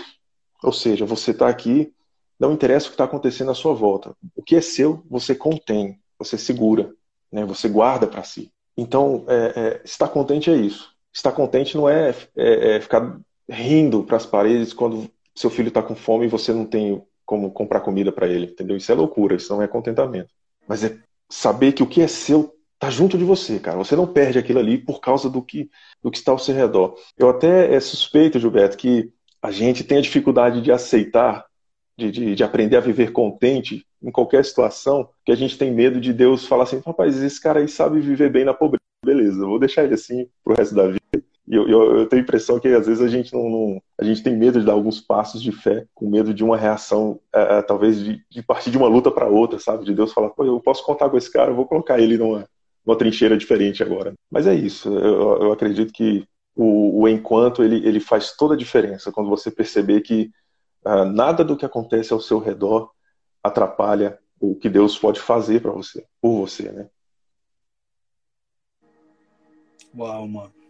ou 0.63 0.73
seja, 0.73 1.05
você 1.05 1.33
está 1.33 1.49
aqui, 1.49 1.93
não 2.39 2.53
interessa 2.53 2.87
o 2.87 2.89
que 2.91 2.95
está 2.95 3.05
acontecendo 3.05 3.51
à 3.51 3.55
sua 3.55 3.75
volta. 3.75 4.15
O 4.35 4.43
que 4.43 4.57
é 4.57 4.61
seu, 4.61 5.03
você 5.09 5.35
contém, 5.35 5.99
você 6.19 6.37
segura, 6.39 6.93
né, 7.31 7.45
você 7.45 7.69
guarda 7.69 8.07
para 8.07 8.23
si. 8.23 8.51
Então, 8.77 9.25
é, 9.29 9.53
é, 9.57 9.81
estar 9.85 10.09
contente 10.09 10.51
é 10.51 10.57
isso. 10.57 10.93
Estar 11.13 11.33
contente 11.33 11.77
não 11.77 11.89
é, 11.89 12.15
é, 12.37 12.77
é 12.77 12.81
ficar 12.81 13.21
rindo 13.49 14.03
para 14.03 14.17
as 14.17 14.27
paredes 14.27 14.73
quando 14.73 15.09
seu 15.35 15.51
filho 15.51 15.69
está 15.69 15.83
com 15.83 15.95
fome 15.95 16.27
e 16.27 16.29
você 16.29 16.53
não 16.53 16.65
tem 16.65 17.03
como 17.25 17.51
comprar 17.51 17.81
comida 17.81 18.13
para 18.13 18.29
ele, 18.29 18.47
entendeu? 18.47 18.77
Isso 18.77 18.91
é 18.91 18.95
loucura, 18.95 19.37
isso 19.37 19.53
não 19.53 19.63
é 19.63 19.69
contentamento. 19.69 20.29
Mas 20.69 20.85
é 20.85 20.99
saber 21.29 21.73
que 21.73 21.83
o 21.83 21.87
que 21.87 22.03
é 22.03 22.09
seu 22.09 22.54
tá 22.79 22.91
junto 22.91 23.17
de 23.17 23.25
você, 23.25 23.59
cara. 23.59 23.79
Você 23.79 23.97
não 23.97 24.07
perde 24.07 24.39
aquilo 24.39 24.59
ali 24.59 24.79
por 24.79 25.01
causa 25.01 25.29
do 25.31 25.43
que, 25.43 25.71
do 26.03 26.11
que 26.11 26.19
está 26.19 26.33
ao 26.33 26.39
seu 26.39 26.55
redor. 26.55 26.97
Eu 27.17 27.29
até 27.29 27.75
é 27.75 27.81
suspeito, 27.81 28.39
Gilberto, 28.39 28.77
que 28.77 29.11
a 29.43 29.51
gente 29.51 29.85
tem 29.85 29.99
a 29.99 30.03
dificuldade 30.03 30.61
de 30.61 30.73
aceitar, 30.73 31.45
de, 31.97 32.11
de, 32.11 32.35
de 32.35 32.45
aprender 32.45 32.77
a 32.77 32.81
viver 32.81 33.13
contente 33.13 33.87
em 34.03 34.11
qualquer 34.11 34.45
situação, 34.45 35.09
que 35.25 35.33
a 35.33 35.37
gente 35.37 35.57
tem 35.57 35.73
medo 35.73 36.01
de 36.01 36.13
Deus 36.13 36.47
falar 36.47 36.65
assim, 36.65 36.83
rapaz, 36.85 37.23
esse 37.23 37.41
cara 37.41 37.61
aí 37.61 37.69
sabe 37.69 38.01
viver 38.01 38.31
bem 38.31 38.45
na 38.45 38.53
pobreza. 38.53 38.83
Beleza, 39.05 39.47
vou 39.47 39.59
deixar 39.59 39.85
ele 39.85 39.95
assim 39.95 40.27
pro 40.43 40.55
resto 40.55 40.75
da 40.75 40.89
vida. 40.89 41.01
E 41.47 41.55
eu, 41.55 41.69
eu, 41.69 41.99
eu, 41.99 42.07
tenho 42.07 42.23
a 42.23 42.25
impressão 42.25 42.59
que 42.59 42.69
às 42.69 42.87
vezes 42.87 43.03
a 43.03 43.09
gente 43.09 43.33
não, 43.35 43.51
não, 43.51 43.83
a 44.01 44.05
gente 44.05 44.23
tem 44.23 44.35
medo 44.35 44.59
de 44.59 44.65
dar 44.65 44.73
alguns 44.73 44.99
passos 44.99 45.43
de 45.43 45.53
fé, 45.53 45.87
com 45.95 46.09
medo 46.09 46.33
de 46.33 46.43
uma 46.43 46.57
reação, 46.57 47.21
é, 47.35 47.59
é 47.59 47.63
talvez 47.63 48.03
de, 48.03 48.25
de, 48.31 48.43
partir 48.43 48.71
de 48.71 48.79
uma 48.79 48.89
luta 48.89 49.11
para 49.11 49.27
outra, 49.27 49.59
sabe? 49.59 49.85
De 49.85 49.95
Deus 49.95 50.13
falar, 50.13 50.31
pô, 50.31 50.45
eu 50.45 50.59
posso 50.59 50.83
contar 50.85 51.11
com 51.11 51.19
esse 51.19 51.31
cara, 51.31 51.51
eu 51.51 51.55
vou 51.55 51.67
colocar 51.67 52.01
ele 52.01 52.17
numa, 52.17 52.49
numa 52.85 52.99
trincheira 52.99 53.37
diferente 53.37 53.83
agora. 53.83 54.15
Mas 54.31 54.47
é 54.47 54.55
isso, 54.55 54.89
eu, 54.89 55.43
eu 55.43 55.53
acredito 55.53 55.93
que 55.93 56.27
o, 56.55 57.03
o, 57.03 57.09
enquanto 57.09 57.63
ele, 57.63 57.87
ele 57.87 58.01
faz 58.01 58.37
toda 58.37 58.55
a 58.55 58.59
diferença 58.59 59.11
quando 59.11 59.29
você 59.29 59.51
perceber 59.51 60.01
que 60.03 60.31
uh, 60.85 61.05
nada 61.05 61.45
do 61.45 61.57
que 61.57 61.67
acontece 61.67 62.13
ao 62.13 62.21
seu 62.21 62.39
redor 62.39 62.91
atrapalha 63.43 64.19
o 64.41 64.55
que 64.55 64.69
Deus 64.69 64.99
pode 64.99 65.21
fazer 65.21 65.61
para 65.61 65.73
você, 65.73 66.05
por 66.21 66.41
você, 66.41 66.71
né? 66.71 66.89
Uau, 69.97 70.27
mano 70.27 70.65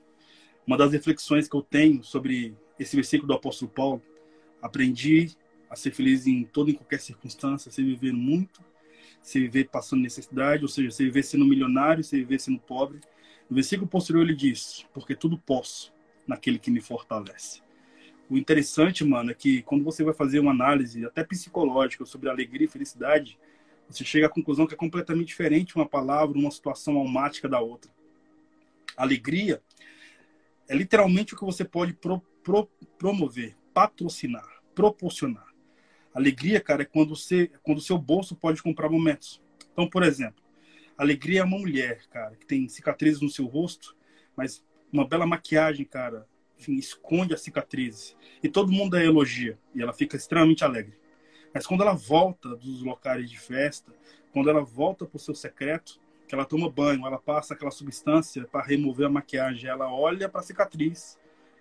uma 0.67 0.77
das 0.77 0.93
reflexões 0.93 1.49
que 1.49 1.57
eu 1.57 1.63
tenho 1.63 2.03
sobre 2.03 2.57
esse 2.79 2.97
versículo 2.97 3.29
do 3.29 3.35
apóstolo 3.35 3.71
Paulo, 3.71 4.03
aprendi 4.61 5.37
a 5.69 5.77
ser 5.77 5.91
feliz 5.91 6.27
em 6.27 6.45
toda 6.45 6.71
e 6.71 6.75
qualquer 6.75 7.01
circunstância, 7.01 7.71
sem 7.71 7.85
viver 7.85 8.13
muito, 8.13 8.63
sem 9.25 9.41
viver 9.41 9.71
passando 9.71 10.03
necessidade, 10.03 10.63
ou 10.63 10.69
seja, 10.69 10.91
sem 10.91 11.07
viver 11.07 11.23
sendo 11.23 11.47
milionário, 11.47 12.05
sem 12.05 12.21
viver 12.21 12.39
sendo 12.39 12.61
pobre. 12.61 13.01
No 13.49 13.55
versículo 13.55 13.89
posterior 13.89 14.23
ele 14.23 14.37
diz: 14.37 14.85
Porque 14.93 15.17
tudo 15.17 15.39
posso 15.39 15.93
naquele 16.27 16.59
que 16.59 16.71
me 16.71 16.81
fortalece. 16.81 17.63
O 18.29 18.37
interessante, 18.37 19.03
mano, 19.03 19.31
é 19.31 19.35
que 19.35 19.63
quando 19.63 19.83
você 19.83 20.05
vai 20.05 20.13
fazer 20.13 20.41
uma 20.41 20.51
análise, 20.51 21.05
até 21.07 21.25
psicológica, 21.25 22.05
sobre 22.05 22.29
alegria 22.29 22.67
e 22.67 22.71
felicidade, 22.71 23.39
você 23.89 24.05
chega 24.05 24.27
à 24.27 24.31
conclusão 24.31 24.67
que 24.67 24.75
é 24.75 24.77
completamente 24.77 25.29
diferente 25.29 25.75
uma 25.75 25.89
palavra, 25.89 26.39
uma 26.39 26.51
situação 26.51 26.99
almática 26.99 27.49
da 27.49 27.61
outra. 27.61 27.91
Alegria 28.95 29.63
é 30.69 30.77
literalmente 30.77 31.33
o 31.33 31.37
que 31.37 31.45
você 31.45 31.65
pode 31.65 31.95
pro, 31.95 32.21
pro, 32.43 32.67
promover, 32.99 33.57
patrocinar, 33.73 34.63
proporcionar. 34.75 35.54
Alegria, 36.15 36.61
cara, 36.61 36.83
é 36.83 36.87
quando 36.87 37.17
você, 37.17 37.51
quando 37.65 37.79
o 37.79 37.83
seu 37.83 37.99
bolso 37.99 38.37
pode 38.37 38.63
comprar 38.63 38.89
momentos. 38.89 39.43
Então, 39.73 39.91
por 39.91 40.05
exemplo, 40.05 40.43
alegria 40.97 41.41
é 41.41 41.45
uma 41.45 41.59
mulher, 41.59 42.07
cara, 42.09 42.37
que 42.37 42.47
tem 42.47 42.69
cicatrizes 42.69 43.21
no 43.21 43.29
seu 43.29 43.47
rosto, 43.47 43.97
mas 44.37 44.65
uma 44.93 45.07
bela 45.07 45.27
maquiagem, 45.27 45.85
cara, 45.85 46.25
enfim, 46.57 46.77
esconde 46.77 47.35
as 47.35 47.41
cicatrizes. 47.41 48.17
E 48.41 48.49
todo 48.49 48.71
mundo 48.71 48.97
a 48.97 49.03
elogia, 49.03 49.59
e 49.75 49.83
ela 49.83 49.93
fica 49.93 50.17
extremamente 50.17 50.63
alegre. 50.63 50.97
Mas 51.53 51.67
quando 51.67 51.83
ela 51.83 51.95
volta 51.95 52.51
dos 52.57 52.83
locais 52.83 53.29
de 53.29 53.39
festa, 53.39 53.93
quando 54.33 54.49
ela 54.49 54.63
volta 54.63 55.05
para 55.05 55.17
o 55.17 55.21
seu 55.21 55.35
secreto, 55.35 56.01
que 56.29 56.35
ela 56.35 56.45
toma 56.45 56.71
banho, 56.71 57.05
ela 57.07 57.19
passa 57.19 57.55
aquela 57.55 57.73
substância 57.73 58.47
para 58.47 58.65
remover 58.65 59.07
a 59.07 59.11
maquiagem, 59.11 59.69
ela 59.69 59.93
olha 59.93 60.29
para 60.29 60.41
a 60.41 60.45
cicatriz, 60.45 61.19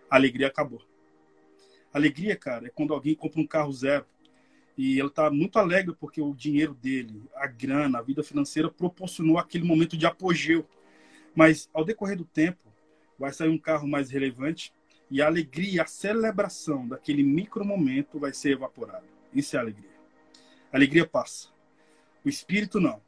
a 0.09 0.15
alegria 0.15 0.47
acabou. 0.47 0.81
Alegria, 1.91 2.35
cara, 2.35 2.67
é 2.67 2.69
quando 2.69 2.93
alguém 2.93 3.15
compra 3.15 3.41
um 3.41 3.47
carro 3.47 3.71
zero 3.73 4.05
e 4.77 4.99
ele 4.99 5.07
está 5.07 5.29
muito 5.29 5.59
alegre 5.59 5.95
porque 5.99 6.21
o 6.21 6.33
dinheiro 6.33 6.73
dele, 6.73 7.23
a 7.35 7.47
grana, 7.47 7.99
a 7.99 8.01
vida 8.01 8.23
financeira 8.23 8.69
proporcionou 8.69 9.37
aquele 9.37 9.63
momento 9.63 9.95
de 9.95 10.05
apogeu. 10.05 10.67
Mas 11.35 11.69
ao 11.73 11.85
decorrer 11.85 12.17
do 12.17 12.25
tempo, 12.25 12.73
vai 13.17 13.31
sair 13.31 13.49
um 13.49 13.57
carro 13.57 13.87
mais 13.87 14.09
relevante 14.09 14.73
e 15.09 15.21
a 15.21 15.27
alegria, 15.27 15.83
a 15.83 15.85
celebração 15.85 16.87
daquele 16.87 17.21
micro 17.23 17.63
momento 17.63 18.19
vai 18.19 18.33
ser 18.33 18.53
evaporada. 18.53 19.05
Isso 19.33 19.55
é 19.55 19.59
alegria. 19.59 19.91
A 20.71 20.77
alegria 20.77 21.05
passa. 21.05 21.49
O 22.25 22.29
espírito 22.29 22.79
não. 22.79 23.01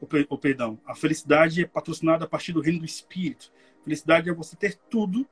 O, 0.00 0.06
o 0.30 0.38
perdão. 0.38 0.80
A 0.86 0.94
felicidade 0.94 1.62
é 1.62 1.66
patrocinada 1.66 2.24
a 2.24 2.28
partir 2.28 2.52
do 2.52 2.60
reino 2.60 2.78
do 2.78 2.86
espírito. 2.86 3.52
Felicidade 3.84 4.30
é 4.30 4.32
você 4.32 4.56
ter 4.56 4.78
tudo 4.88 5.26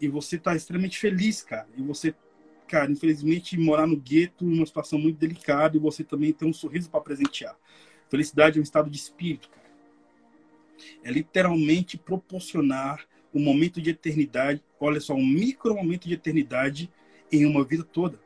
e 0.00 0.08
você 0.08 0.38
tá 0.38 0.54
extremamente 0.56 0.98
feliz, 0.98 1.42
cara. 1.42 1.68
E 1.76 1.82
você, 1.82 2.14
cara, 2.66 2.90
infelizmente 2.90 3.58
morar 3.58 3.86
no 3.86 3.96
gueto 3.96 4.44
numa 4.44 4.66
situação 4.66 4.98
muito 4.98 5.18
delicada 5.18 5.76
e 5.76 5.80
você 5.80 6.02
também 6.02 6.32
tem 6.32 6.48
um 6.48 6.52
sorriso 6.52 6.90
para 6.90 7.00
presentear. 7.00 7.56
Felicidade 8.08 8.58
é 8.58 8.60
um 8.60 8.62
estado 8.62 8.90
de 8.90 8.96
espírito, 8.96 9.48
cara. 9.50 9.64
É 11.02 11.10
literalmente 11.10 11.96
proporcionar 11.96 13.04
um 13.32 13.40
momento 13.40 13.80
de 13.80 13.90
eternidade, 13.90 14.62
olha 14.78 15.00
só, 15.00 15.14
um 15.14 15.26
micro 15.26 15.74
momento 15.74 16.08
de 16.08 16.14
eternidade 16.14 16.90
em 17.30 17.44
uma 17.44 17.64
vida 17.64 17.82
toda. 17.82 18.18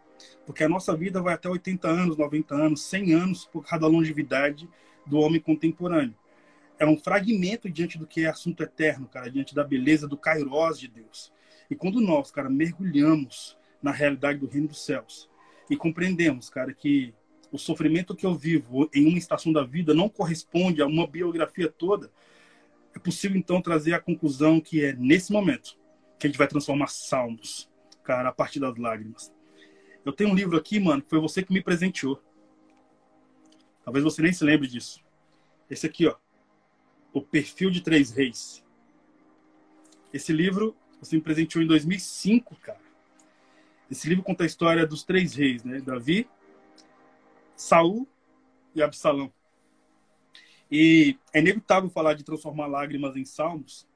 Porque 0.44 0.64
a 0.64 0.68
nossa 0.68 0.96
vida 0.96 1.20
vai 1.22 1.34
até 1.34 1.48
80 1.48 1.88
anos, 1.88 2.16
90 2.16 2.54
anos, 2.54 2.82
100 2.82 3.14
anos 3.14 3.44
por 3.44 3.64
cada 3.64 3.86
longevidade 3.86 4.68
do 5.06 5.18
homem 5.18 5.40
contemporâneo. 5.40 6.14
É 6.78 6.86
um 6.86 6.96
fragmento 6.96 7.68
diante 7.68 7.98
do 7.98 8.06
que 8.06 8.24
é 8.24 8.28
assunto 8.28 8.62
eterno, 8.62 9.06
cara, 9.06 9.30
diante 9.30 9.54
da 9.54 9.64
beleza 9.64 10.06
do 10.06 10.16
Kairos 10.16 10.78
de 10.78 10.88
Deus. 10.88 11.32
E 11.70 11.74
quando 11.74 12.00
nós, 12.00 12.30
cara, 12.30 12.48
mergulhamos 12.48 13.57
na 13.82 13.92
realidade 13.92 14.38
do 14.38 14.46
reino 14.46 14.68
dos 14.68 14.84
céus 14.84 15.28
e 15.70 15.76
compreendemos, 15.76 16.48
cara, 16.48 16.72
que 16.72 17.14
o 17.52 17.58
sofrimento 17.58 18.14
que 18.14 18.26
eu 18.26 18.34
vivo 18.34 18.88
em 18.94 19.06
uma 19.06 19.18
estação 19.18 19.52
da 19.52 19.64
vida 19.64 19.94
não 19.94 20.08
corresponde 20.08 20.82
a 20.82 20.86
uma 20.86 21.06
biografia 21.06 21.68
toda, 21.68 22.10
é 22.94 22.98
possível 22.98 23.36
então 23.36 23.60
trazer 23.60 23.94
a 23.94 24.00
conclusão 24.00 24.60
que 24.60 24.84
é 24.84 24.92
nesse 24.92 25.32
momento 25.32 25.78
que 26.18 26.26
a 26.26 26.30
gente 26.30 26.38
vai 26.38 26.48
transformar 26.48 26.88
salmos, 26.88 27.70
cara, 28.02 28.28
a 28.28 28.32
partir 28.32 28.58
das 28.58 28.76
lágrimas. 28.76 29.32
Eu 30.04 30.12
tenho 30.12 30.30
um 30.30 30.34
livro 30.34 30.56
aqui, 30.56 30.80
mano, 30.80 31.02
que 31.02 31.10
foi 31.10 31.20
você 31.20 31.42
que 31.42 31.52
me 31.52 31.62
presenteou. 31.62 32.20
Talvez 33.84 34.04
você 34.04 34.20
nem 34.20 34.32
se 34.32 34.42
lembre 34.44 34.66
disso. 34.66 35.00
Esse 35.70 35.86
aqui, 35.86 36.06
ó. 36.06 36.16
O 37.12 37.22
Perfil 37.22 37.70
de 37.70 37.82
Três 37.82 38.10
Reis. 38.10 38.64
Esse 40.12 40.32
livro 40.32 40.76
você 41.00 41.16
me 41.16 41.22
presenteou 41.22 41.62
em 41.62 41.66
2005, 41.66 42.56
cara. 42.56 42.87
Esse 43.90 44.08
livro 44.08 44.22
conta 44.22 44.44
a 44.44 44.46
história 44.46 44.86
dos 44.86 45.02
três 45.02 45.34
reis, 45.34 45.64
né? 45.64 45.80
Davi, 45.80 46.28
Saul 47.56 48.06
e 48.74 48.82
Absalão. 48.82 49.32
E 50.70 51.16
é 51.32 51.38
inevitável 51.38 51.88
falar 51.88 52.14
de 52.14 52.22
transformar 52.22 52.66
lágrimas 52.66 53.16
em 53.16 53.24
salmos 53.24 53.86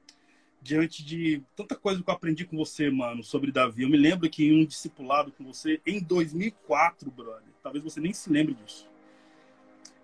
diante 0.63 1.03
de 1.03 1.43
tanta 1.55 1.75
coisa 1.75 2.01
que 2.01 2.09
eu 2.09 2.13
aprendi 2.13 2.45
com 2.45 2.57
você, 2.57 2.89
mano, 2.89 3.23
sobre 3.23 3.51
Davi. 3.51 3.83
Eu 3.83 3.89
me 3.89 3.97
lembro 3.97 4.29
que 4.29 4.45
em 4.45 4.61
um 4.61 4.65
discipulado 4.65 5.31
com 5.31 5.43
você 5.43 5.79
em 5.85 6.01
2004, 6.01 7.11
brother. 7.11 7.43
Talvez 7.61 7.83
você 7.83 7.99
nem 7.99 8.13
se 8.13 8.29
lembre 8.29 8.55
disso. 8.55 8.89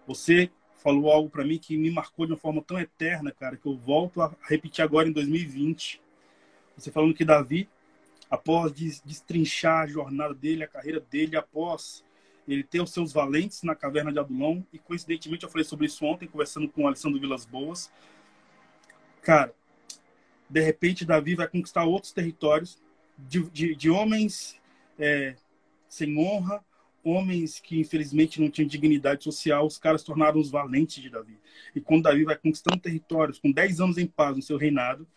Você 0.05 0.51
falou 0.75 1.11
algo 1.11 1.29
para 1.29 1.45
mim 1.45 1.57
que 1.57 1.77
me 1.77 1.89
marcou 1.89 2.25
de 2.25 2.33
uma 2.33 2.37
forma 2.37 2.61
tão 2.61 2.77
eterna, 2.77 3.31
cara, 3.31 3.55
que 3.55 3.65
eu 3.65 3.77
volto 3.77 4.21
a 4.21 4.35
repetir 4.43 4.83
agora 4.83 5.07
em 5.07 5.11
2020. 5.11 6.01
Você 6.77 6.91
falando 6.91 7.13
que 7.13 7.25
Davi, 7.25 7.69
após 8.29 8.71
destrinchar 9.01 9.83
a 9.83 9.87
jornada 9.87 10.33
dele, 10.33 10.63
a 10.63 10.67
carreira 10.67 10.99
dele, 10.99 11.35
após 11.35 12.03
ele 12.47 12.63
ter 12.63 12.81
os 12.81 12.91
seus 12.91 13.13
valentes 13.13 13.63
na 13.63 13.75
caverna 13.75 14.11
de 14.11 14.19
Adulão, 14.19 14.65
e 14.73 14.79
coincidentemente 14.79 15.43
eu 15.43 15.49
falei 15.49 15.63
sobre 15.63 15.85
isso 15.85 16.03
ontem, 16.05 16.27
conversando 16.27 16.67
com 16.69 16.83
o 16.83 16.87
Alessandro 16.87 17.19
Vilas 17.19 17.45
Boas. 17.45 17.91
Cara, 19.21 19.53
de 20.49 20.61
repente 20.61 21.05
Davi 21.05 21.35
vai 21.35 21.47
conquistar 21.47 21.83
outros 21.83 22.11
territórios 22.11 22.81
de, 23.17 23.43
de, 23.51 23.75
de 23.75 23.89
homens 23.89 24.59
é, 24.97 25.35
sem 25.87 26.17
honra, 26.17 26.63
homens 27.03 27.59
que 27.59 27.79
infelizmente 27.79 28.41
não 28.41 28.49
tinham 28.49 28.67
dignidade 28.67 29.23
social, 29.23 29.65
os 29.65 29.77
caras 29.77 30.03
tornaram 30.03 30.39
os 30.39 30.49
valentes 30.49 31.01
de 31.01 31.09
Davi. 31.09 31.37
E 31.75 31.81
quando 31.81 32.03
Davi 32.03 32.23
vai 32.23 32.35
conquistando 32.35 32.81
territórios, 32.81 33.39
com 33.39 33.51
10 33.51 33.79
anos 33.79 33.97
em 33.97 34.07
paz 34.07 34.35
no 34.35 34.41
seu 34.41 34.57
reinado, 34.57 35.07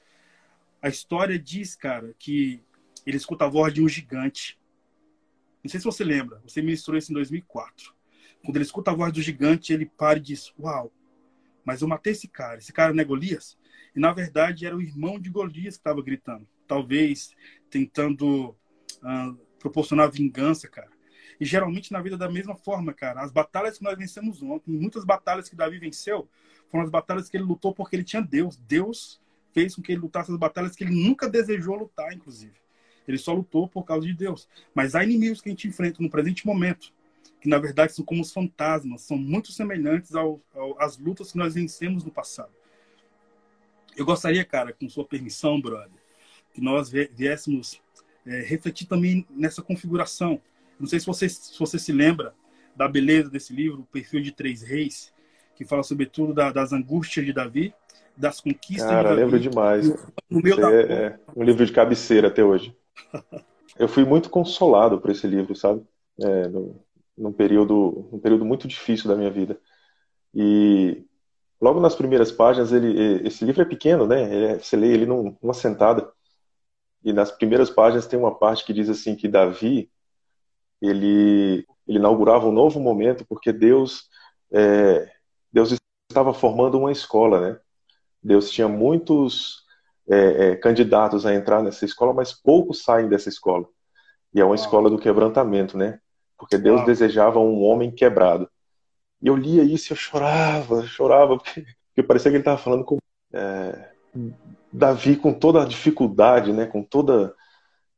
a 0.81 0.89
história 0.89 1.39
diz, 1.39 1.75
cara, 1.75 2.15
que 2.19 2.63
ele 3.07 3.17
escuta 3.17 3.45
a 3.45 3.49
voz 3.49 3.73
de 3.73 3.83
um 3.83 3.89
gigante. 3.89 4.59
Não 5.63 5.71
sei 5.71 5.79
se 5.81 5.85
você 5.85 6.05
lembra, 6.05 6.41
você 6.47 6.61
ministrou 6.61 6.97
isso 6.97 7.13
em 7.13 7.15
2004. 7.15 7.95
Quando 8.45 8.57
ele 8.57 8.65
escuta 8.65 8.91
a 8.91 8.95
voz 8.95 9.13
do 9.13 9.23
gigante, 9.23 9.73
ele 9.73 9.87
para 9.87 10.19
e 10.19 10.23
diz: 10.23 10.53
Uau, 10.59 10.93
mas 11.65 11.83
eu 11.83 11.89
matei 11.89 12.13
esse 12.13 12.29
cara. 12.29 12.59
Esse 12.59 12.73
cara 12.73 12.93
não 12.93 13.01
é 13.01 13.05
Golias? 13.05 13.57
E 13.95 14.01
na 14.01 14.13
verdade 14.13 14.67
era 14.67 14.77
o 14.77 14.83
irmão 14.83 15.19
de 15.19 15.31
Golias 15.31 15.77
que 15.77 15.81
estava 15.81 16.03
gritando. 16.03 16.47
Talvez 16.67 17.35
tentando 17.71 18.57
uh, 19.03 19.35
proporcionar 19.59 20.11
vingança, 20.11 20.69
cara. 20.69 20.91
E 21.39 21.45
geralmente 21.45 21.93
na 21.93 22.01
vida 22.01 22.17
da 22.17 22.31
mesma 22.31 22.57
forma, 22.57 22.93
cara. 22.93 23.23
As 23.23 23.33
batalhas 23.33 23.79
que 23.79 23.85
nós 23.85 23.97
vencemos 23.97 24.43
ontem, 24.43 24.73
muitas 24.73 25.05
batalhas 25.05 25.49
que 25.49 25.57
Davi 25.57 25.79
venceu, 25.79 26.29
foram 26.71 26.85
as 26.85 26.91
batalhas 26.91 27.29
que 27.29 27.37
ele 27.37 27.45
lutou 27.45 27.75
porque 27.75 27.97
ele 27.97 28.05
tinha 28.05 28.23
Deus. 28.23 28.57
Deus 28.57 29.21
fez 29.53 29.75
com 29.75 29.83
que 29.83 29.93
ele 29.93 30.01
lutasse 30.01 30.31
as 30.31 30.39
batalhas 30.39 30.75
que 30.75 30.85
ele 30.85 30.95
nunca 30.95 31.29
desejou 31.29 31.77
lutar, 31.77 32.13
inclusive. 32.13 32.55
Ele 33.07 33.19
só 33.19 33.33
lutou 33.33 33.69
por 33.69 33.85
causa 33.85 34.07
de 34.07 34.15
Deus. 34.15 34.49
Mas 34.75 34.95
há 34.95 35.03
inimigos 35.03 35.41
que 35.41 35.49
a 35.49 35.53
gente 35.53 35.69
enfrenta 35.69 36.03
no 36.03 36.11
presente 36.11 36.47
momento, 36.47 36.93
que 37.41 37.49
na 37.49 37.59
verdade 37.59 37.93
são 37.93 38.05
como 38.05 38.23
os 38.23 38.33
fantasmas, 38.33 39.03
são 39.03 39.17
muito 39.17 39.51
semelhantes 39.53 40.15
ao, 40.15 40.41
ao, 40.55 40.81
às 40.81 40.97
lutas 40.97 41.33
que 41.33 41.39
nós 41.39 41.55
vencemos 41.55 42.05
no 42.05 42.11
passado. 42.11 42.53
Eu 43.97 44.07
gostaria, 44.07 44.45
cara, 44.45 44.73
com 44.73 44.89
sua 44.89 45.05
permissão, 45.05 45.61
brother, 45.61 45.91
que 46.55 46.61
nós 46.61 46.91
viéssemos 46.91 47.81
é, 48.27 48.41
refletir 48.43 48.87
também 48.87 49.27
nessa 49.31 49.63
configuração. 49.63 50.41
Não 50.79 50.87
sei 50.87 51.01
se 51.01 51.07
você, 51.07 51.29
se 51.29 51.59
você 51.59 51.79
se 51.79 51.93
lembra 51.93 52.35
da 52.75 52.89
beleza 52.89 53.29
desse 53.29 53.53
livro, 53.53 53.81
O 53.81 53.87
Perfil 53.87 54.23
de 54.23 54.33
Três 54.33 54.63
Reis, 54.63 55.13
que 55.55 55.65
fala 55.65 55.83
sobretudo 55.83 56.33
da, 56.33 56.51
das 56.51 56.73
angústias 56.73 57.27
de 57.27 57.33
Davi 57.33 57.75
das 58.17 58.41
conquistas. 58.41 58.89
Cara, 58.89 59.11
de 59.11 59.17
lembro 59.17 59.39
demais. 59.39 59.89
No 60.29 60.41
meu 60.41 60.57
da... 60.57 60.73
é, 60.73 60.83
é 60.83 61.19
um 61.35 61.43
livro 61.43 61.65
de 61.65 61.73
cabeceira 61.73 62.29
até 62.29 62.45
hoje. 62.45 62.77
Eu 63.79 63.89
fui 63.89 64.05
muito 64.05 64.31
consolado 64.31 65.01
por 65.01 65.11
esse 65.11 65.27
livro, 65.27 65.55
sabe? 65.55 65.83
É, 66.21 66.49
no, 66.49 66.85
num 67.17 67.33
período, 67.33 68.09
num 68.13 68.19
período 68.19 68.45
muito 68.45 68.69
difícil 68.69 69.09
da 69.09 69.17
minha 69.17 69.31
vida. 69.31 69.59
E 70.35 71.05
logo 71.61 71.81
nas 71.81 71.95
primeiras 71.95 72.33
páginas, 72.33 72.73
ele, 72.73 73.27
esse 73.27 73.45
livro 73.45 73.63
é 73.63 73.65
pequeno, 73.65 74.07
né? 74.07 74.53
É, 74.53 74.59
você 74.59 74.77
lê 74.77 74.93
ele 74.93 75.07
numa 75.07 75.55
sentada. 75.55 76.11
E 77.05 77.13
nas 77.13 77.31
primeiras 77.31 77.71
páginas 77.71 78.07
tem 78.07 78.19
uma 78.19 78.35
parte 78.35 78.65
que 78.65 78.73
diz 78.73 78.89
assim 78.89 79.17
que 79.17 79.29
Davi 79.29 79.91
ele, 80.81 81.67
ele 81.87 81.99
inaugurava 81.99 82.47
um 82.47 82.53
novo 82.53 82.81
momento 82.81 83.25
porque 83.29 83.53
Deus 83.53 84.09
é, 84.53 85.11
Deus 85.53 85.77
estava 86.11 86.33
formando 86.35 86.79
uma 86.79 86.93
escola, 86.93 87.41
né? 87.41 87.61
Deus 88.23 88.51
tinha 88.51 88.69
muitos 88.69 89.62
é, 90.09 90.49
é, 90.49 90.57
candidatos 90.57 91.25
a 91.25 91.35
entrar 91.35 91.63
nessa 91.63 91.85
escola, 91.85 92.13
mas 92.13 92.33
poucos 92.33 92.83
saem 92.83 93.09
dessa 93.09 93.29
escola. 93.29 93.67
E 94.35 94.41
é 94.41 94.45
uma 94.45 94.55
escola 94.55 94.89
do 94.89 94.99
quebrantamento, 94.99 95.77
né? 95.77 95.99
Porque 96.39 96.59
Deus 96.59 96.85
desejava 96.85 97.39
um 97.39 97.63
homem 97.63 97.91
quebrado. 97.91 98.49
E 99.21 99.29
eu 99.29 99.37
lia 99.37 99.63
isso 99.63 99.93
e 99.93 99.95
eu 99.95 99.97
chorava, 99.97 100.83
chorava, 100.87 101.37
porque, 101.37 101.65
porque 101.89 102.03
parecia 102.03 102.31
que 102.31 102.37
ele 102.37 102.43
estava 102.43 102.59
falando 102.59 102.85
com 102.85 102.99
é, 103.33 103.91
Davi 104.73 105.17
com 105.17 105.33
toda 105.33 105.63
a 105.63 105.67
dificuldade, 105.67 106.53
né? 106.53 106.67
Com 106.67 106.83
toda, 106.83 107.35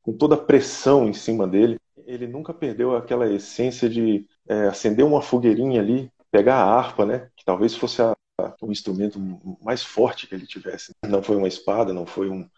com 0.02 0.12
toda 0.12 0.34
a 0.34 0.38
pressão 0.38 1.08
em 1.08 1.12
cima 1.12 1.46
dele. 1.46 1.78
Ele 2.06 2.26
nunca 2.26 2.52
perdeu 2.52 2.94
aquela 2.94 3.26
essência 3.32 3.88
de 3.88 4.26
é, 4.46 4.66
acender 4.66 5.04
uma 5.04 5.22
fogueirinha 5.22 5.80
ali, 5.80 6.10
pegar 6.30 6.56
a 6.56 6.64
harpa, 6.64 7.06
né? 7.06 7.28
Que 7.36 7.44
talvez 7.44 7.74
fosse 7.74 8.02
a, 8.02 8.13
o 8.60 8.72
instrumento 8.72 9.20
mais 9.62 9.82
forte 9.82 10.26
que 10.26 10.34
ele 10.34 10.46
tivesse. 10.46 10.92
Não 11.06 11.22
foi 11.22 11.36
uma 11.36 11.48
espada, 11.48 11.92
não 11.92 12.06
foi 12.06 12.28
um, 12.28 12.48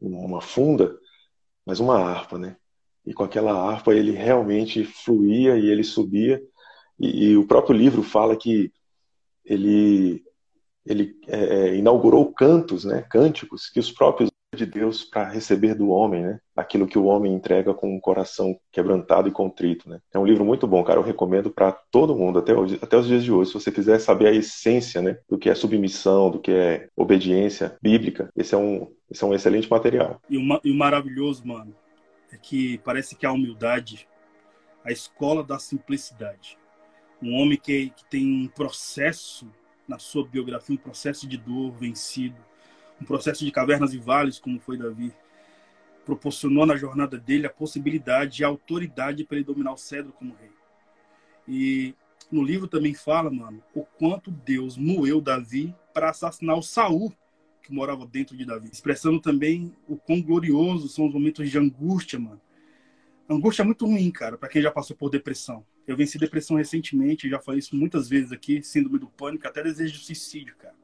uma 0.00 0.40
funda, 0.40 0.96
mas 1.64 1.80
uma 1.80 1.98
harpa, 1.98 2.38
né? 2.38 2.56
E 3.06 3.12
com 3.12 3.24
aquela 3.24 3.52
harpa 3.52 3.94
ele 3.94 4.12
realmente 4.12 4.84
fluía 4.84 5.56
e 5.56 5.66
ele 5.66 5.84
subia. 5.84 6.42
E, 6.98 7.26
e 7.26 7.36
o 7.36 7.46
próprio 7.46 7.76
livro 7.76 8.02
fala 8.02 8.36
que 8.36 8.72
ele 9.44 10.24
ele 10.84 11.16
é, 11.28 11.38
é 11.38 11.76
inaugurou 11.76 12.32
cantos, 12.32 12.84
né? 12.84 13.02
Cânticos 13.02 13.68
que 13.68 13.78
os 13.78 13.92
próprios 13.92 14.30
de 14.54 14.66
Deus 14.66 15.02
para 15.02 15.30
receber 15.30 15.74
do 15.74 15.88
homem, 15.88 16.22
né? 16.22 16.38
Aquilo 16.54 16.86
que 16.86 16.98
o 16.98 17.06
homem 17.06 17.32
entrega 17.32 17.72
com 17.72 17.96
um 17.96 17.98
coração 17.98 18.54
quebrantado 18.70 19.26
e 19.26 19.32
contrito, 19.32 19.88
né? 19.88 19.98
É 20.12 20.18
um 20.18 20.26
livro 20.26 20.44
muito 20.44 20.66
bom, 20.66 20.84
cara. 20.84 21.00
Eu 21.00 21.04
recomendo 21.04 21.50
para 21.50 21.72
todo 21.72 22.14
mundo, 22.14 22.38
até, 22.38 22.52
até 22.82 22.98
os 22.98 23.06
dias 23.06 23.24
de 23.24 23.32
hoje. 23.32 23.48
Se 23.48 23.54
você 23.54 23.72
quiser 23.72 23.98
saber 23.98 24.26
a 24.26 24.32
essência, 24.32 25.00
né? 25.00 25.16
Do 25.26 25.38
que 25.38 25.48
é 25.48 25.54
submissão, 25.54 26.30
do 26.30 26.38
que 26.38 26.50
é 26.50 26.88
obediência 26.94 27.78
bíblica, 27.80 28.30
esse 28.36 28.54
é 28.54 28.58
um, 28.58 28.92
esse 29.10 29.24
é 29.24 29.26
um 29.26 29.32
excelente 29.32 29.70
material. 29.70 30.20
E 30.28 30.36
o, 30.36 30.60
e 30.62 30.70
o 30.70 30.74
maravilhoso, 30.74 31.46
mano, 31.46 31.74
é 32.30 32.36
que 32.36 32.76
parece 32.84 33.16
que 33.16 33.24
a 33.24 33.32
humildade, 33.32 34.06
a 34.84 34.92
escola 34.92 35.42
da 35.42 35.58
simplicidade. 35.58 36.58
Um 37.22 37.40
homem 37.40 37.56
que, 37.56 37.88
que 37.88 38.04
tem 38.04 38.26
um 38.26 38.48
processo 38.48 39.50
na 39.88 39.98
sua 39.98 40.26
biografia, 40.26 40.74
um 40.74 40.78
processo 40.78 41.26
de 41.26 41.38
dor 41.38 41.70
vencido, 41.72 42.51
um 43.02 43.04
processo 43.04 43.44
de 43.44 43.50
cavernas 43.50 43.92
e 43.92 43.98
vales, 43.98 44.38
como 44.38 44.60
foi 44.60 44.78
Davi, 44.78 45.12
proporcionou 46.04 46.64
na 46.64 46.76
jornada 46.76 47.18
dele 47.18 47.46
a 47.46 47.50
possibilidade 47.50 48.40
e 48.40 48.44
a 48.44 48.48
autoridade 48.48 49.24
para 49.24 49.36
ele 49.36 49.44
dominar 49.44 49.72
o 49.72 49.76
cedro 49.76 50.12
como 50.12 50.34
rei. 50.34 50.50
E 51.46 51.94
no 52.30 52.42
livro 52.42 52.68
também 52.68 52.94
fala, 52.94 53.30
mano, 53.30 53.62
o 53.74 53.84
quanto 53.84 54.30
Deus 54.30 54.76
moeu 54.76 55.20
Davi 55.20 55.74
para 55.92 56.10
assassinar 56.10 56.56
o 56.56 56.62
Saul 56.62 57.12
que 57.62 57.72
morava 57.72 58.04
dentro 58.06 58.36
de 58.36 58.44
Davi, 58.44 58.68
expressando 58.72 59.20
também 59.20 59.72
o 59.86 59.96
quão 59.96 60.20
glorioso 60.20 60.88
são 60.88 61.06
os 61.06 61.14
momentos 61.14 61.48
de 61.48 61.56
angústia, 61.56 62.18
mano. 62.18 62.40
Angústia 63.28 63.62
é 63.62 63.64
muito 63.64 63.86
ruim, 63.86 64.10
cara, 64.10 64.36
para 64.36 64.48
quem 64.48 64.60
já 64.60 64.70
passou 64.70 64.96
por 64.96 65.08
depressão. 65.08 65.64
Eu 65.86 65.96
venci 65.96 66.18
depressão 66.18 66.56
recentemente, 66.56 67.28
já 67.28 67.38
falei 67.38 67.60
isso 67.60 67.76
muitas 67.76 68.08
vezes 68.08 68.32
aqui, 68.32 68.62
síndrome 68.62 68.98
do 68.98 69.06
pânico, 69.06 69.46
até 69.46 69.62
desejo 69.62 69.92
de 69.92 70.04
suicídio, 70.04 70.56
cara. 70.56 70.74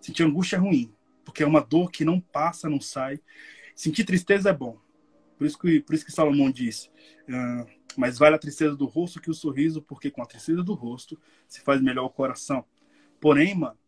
Sentir 0.00 0.22
angústia 0.22 0.56
é 0.56 0.60
ruim, 0.60 0.92
porque 1.24 1.42
é 1.42 1.46
uma 1.46 1.60
dor 1.60 1.90
que 1.90 2.04
não 2.04 2.20
passa, 2.20 2.68
não 2.68 2.80
sai. 2.80 3.20
Sentir 3.74 4.04
tristeza 4.04 4.50
é 4.50 4.52
bom. 4.52 4.78
Por 5.36 5.46
isso 5.46 5.58
que, 5.58 5.80
por 5.80 5.94
isso 5.94 6.04
que 6.04 6.12
Salomão 6.12 6.50
disse: 6.50 6.88
uh, 7.28 7.66
Mas 7.96 8.18
vale 8.18 8.36
a 8.36 8.38
tristeza 8.38 8.76
do 8.76 8.86
rosto 8.86 9.20
que 9.20 9.30
o 9.30 9.34
sorriso, 9.34 9.82
porque 9.82 10.10
com 10.10 10.22
a 10.22 10.26
tristeza 10.26 10.62
do 10.62 10.74
rosto 10.74 11.18
se 11.48 11.60
faz 11.60 11.80
melhor 11.80 12.04
o 12.04 12.10
coração. 12.10 12.64
Porém, 13.20 13.54
mano, 13.54 13.78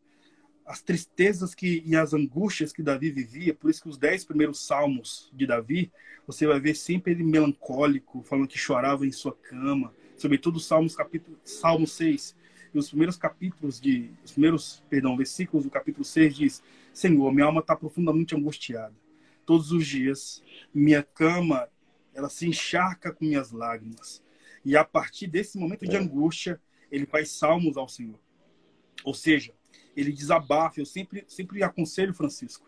as 0.66 0.83
tristezas 0.83 1.55
que, 1.55 1.83
e 1.87 1.94
as 1.94 2.12
angústias 2.12 2.72
que 2.72 2.83
Davi 2.83 3.11
vivia, 3.11 3.55
por 3.55 3.70
isso 3.70 3.81
que 3.81 3.88
os 3.88 3.96
dez 3.96 4.25
primeiros 4.25 4.66
salmos 4.66 5.31
de 5.33 5.46
Davi, 5.46 5.92
você 6.27 6.46
vai 6.46 6.59
ver 6.59 6.75
sempre 6.75 7.12
ele 7.12 7.22
melancólico, 7.22 8.22
falando 8.22 8.49
que 8.49 8.59
chorava 8.59 9.07
em 9.07 9.12
sua 9.12 9.33
cama, 9.33 9.94
sobretudo 10.16 10.59
Salmos 10.59 10.96
capítulo 10.96 11.38
Salmo 11.44 11.87
6, 11.87 12.35
e 12.75 12.79
os 12.79 12.88
primeiros 12.88 13.16
capítulos 13.16 13.81
de 13.81 14.11
os 14.25 14.33
primeiros, 14.33 14.83
perdão, 14.90 15.16
versículos 15.16 15.64
do 15.64 15.70
capítulo 15.70 16.05
6 16.05 16.37
diz: 16.37 16.62
Senhor, 16.97 17.31
minha 17.31 17.45
alma 17.45 17.61
está 17.61 17.77
profundamente 17.77 18.35
angustiada. 18.35 18.95
Todos 19.45 19.71
os 19.71 19.87
dias, 19.87 20.43
minha 20.73 21.03
cama, 21.03 21.69
ela 22.15 22.31
se 22.31 22.49
encharca 22.49 23.13
com 23.13 23.27
minhas 23.27 23.53
lágrimas. 23.53 24.25
E 24.65 24.79
a 24.79 24.83
partir 24.83 25.27
desse 25.27 25.59
momento 25.59 25.87
de 25.87 25.95
é. 25.95 25.99
angústia, 25.99 26.59
ele 26.91 27.05
faz 27.05 27.33
salmos 27.33 27.77
ao 27.77 27.87
Senhor. 27.87 28.19
Ou 29.05 29.13
seja, 29.13 29.53
ele 29.95 30.11
desabafa. 30.11 30.81
Eu 30.81 30.87
sempre, 30.87 31.23
sempre 31.29 31.63
aconselho, 31.63 32.15
Francisco, 32.15 32.67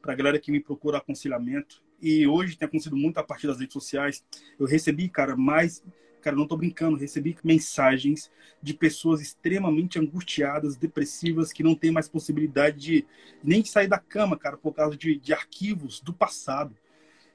para 0.00 0.12
a 0.12 0.16
galera 0.16 0.38
que 0.38 0.52
me 0.52 0.60
procura 0.60 0.98
aconselhamento. 0.98 1.82
E 2.00 2.28
hoje 2.28 2.56
tem 2.56 2.66
acontecido 2.66 2.96
muito 2.96 3.18
a 3.18 3.24
partir 3.24 3.48
das 3.48 3.58
redes 3.58 3.72
sociais. 3.72 4.24
Eu 4.56 4.66
recebi, 4.66 5.08
cara, 5.08 5.34
mais 5.34 5.82
Cara, 6.24 6.34
não 6.34 6.46
tô 6.46 6.56
brincando, 6.56 6.96
recebi 6.96 7.36
mensagens 7.44 8.32
de 8.62 8.72
pessoas 8.72 9.20
extremamente 9.20 9.98
angustiadas, 9.98 10.74
depressivas, 10.74 11.52
que 11.52 11.62
não 11.62 11.74
têm 11.74 11.90
mais 11.90 12.08
possibilidade 12.08 12.78
de 12.78 13.06
nem 13.42 13.62
sair 13.62 13.88
da 13.88 13.98
cama, 13.98 14.34
cara, 14.34 14.56
por 14.56 14.72
causa 14.72 14.96
de, 14.96 15.16
de 15.16 15.34
arquivos 15.34 16.00
do 16.00 16.14
passado. 16.14 16.74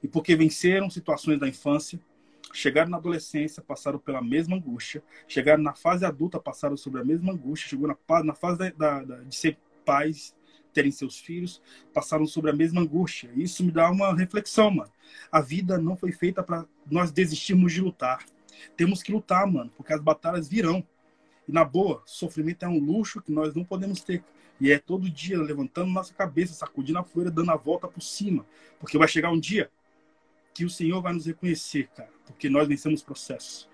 E 0.02 0.08
porque 0.08 0.34
venceram 0.34 0.90
situações 0.90 1.38
da 1.38 1.46
infância, 1.46 2.00
chegaram 2.52 2.90
na 2.90 2.96
adolescência, 2.96 3.62
passaram 3.62 4.00
pela 4.00 4.20
mesma 4.20 4.56
angústia, 4.56 5.04
chegaram 5.28 5.62
na 5.62 5.72
fase 5.72 6.04
adulta, 6.04 6.40
passaram 6.40 6.76
sobre 6.76 7.00
a 7.00 7.04
mesma 7.04 7.32
angústia, 7.32 7.68
chegou 7.68 7.86
na, 7.86 8.24
na 8.24 8.34
fase 8.34 8.58
da, 8.58 8.70
da, 8.70 9.04
da, 9.04 9.16
de 9.22 9.36
ser 9.36 9.56
pais, 9.84 10.34
terem 10.72 10.90
seus 10.90 11.16
filhos, 11.16 11.62
passaram 11.94 12.26
sobre 12.26 12.50
a 12.50 12.54
mesma 12.54 12.80
angústia. 12.80 13.30
Isso 13.36 13.62
me 13.64 13.70
dá 13.70 13.88
uma 13.88 14.12
reflexão, 14.12 14.68
mano. 14.68 14.90
A 15.30 15.40
vida 15.40 15.78
não 15.78 15.96
foi 15.96 16.10
feita 16.10 16.42
para 16.42 16.66
nós 16.90 17.12
desistirmos 17.12 17.72
de 17.72 17.80
lutar. 17.80 18.26
Temos 18.76 19.02
que 19.02 19.12
lutar, 19.12 19.46
mano, 19.46 19.70
porque 19.76 19.92
as 19.92 20.00
batalhas 20.00 20.48
virão. 20.48 20.84
E 21.48 21.52
na 21.52 21.64
boa, 21.64 22.02
sofrimento 22.06 22.64
é 22.64 22.68
um 22.68 22.78
luxo 22.78 23.20
que 23.20 23.32
nós 23.32 23.54
não 23.54 23.64
podemos 23.64 24.00
ter. 24.02 24.22
E 24.60 24.70
é 24.70 24.78
todo 24.78 25.08
dia 25.08 25.40
levantando 25.40 25.90
nossa 25.90 26.12
cabeça, 26.12 26.52
sacudindo 26.52 26.98
a 26.98 27.02
poeira, 27.02 27.30
dando 27.30 27.50
a 27.50 27.56
volta 27.56 27.88
por 27.88 28.02
cima. 28.02 28.44
Porque 28.78 28.98
vai 28.98 29.08
chegar 29.08 29.30
um 29.30 29.40
dia 29.40 29.70
que 30.52 30.64
o 30.64 30.70
Senhor 30.70 31.00
vai 31.00 31.12
nos 31.12 31.26
reconhecer, 31.26 31.88
cara. 31.96 32.10
Porque 32.26 32.48
nós 32.48 32.68
vencemos 32.68 33.02
processos. 33.02 33.68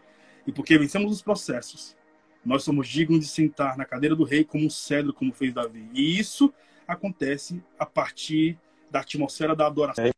E 0.46 0.52
porque 0.52 0.78
vencemos 0.78 1.12
os 1.12 1.20
processos, 1.20 1.96
nós 2.44 2.62
somos 2.62 2.86
dignos 2.86 3.20
de 3.20 3.26
sentar 3.26 3.76
na 3.76 3.84
cadeira 3.84 4.14
do 4.14 4.22
rei 4.22 4.44
como 4.44 4.64
um 4.64 4.70
cedro, 4.70 5.12
como 5.12 5.32
fez 5.32 5.52
Davi. 5.52 5.90
E 5.92 6.18
isso 6.18 6.54
acontece 6.86 7.60
a 7.76 7.84
partir 7.84 8.56
da 8.88 9.00
atmosfera 9.00 9.56
da 9.56 9.66
adoração. 9.66 10.04
É, 10.04 10.12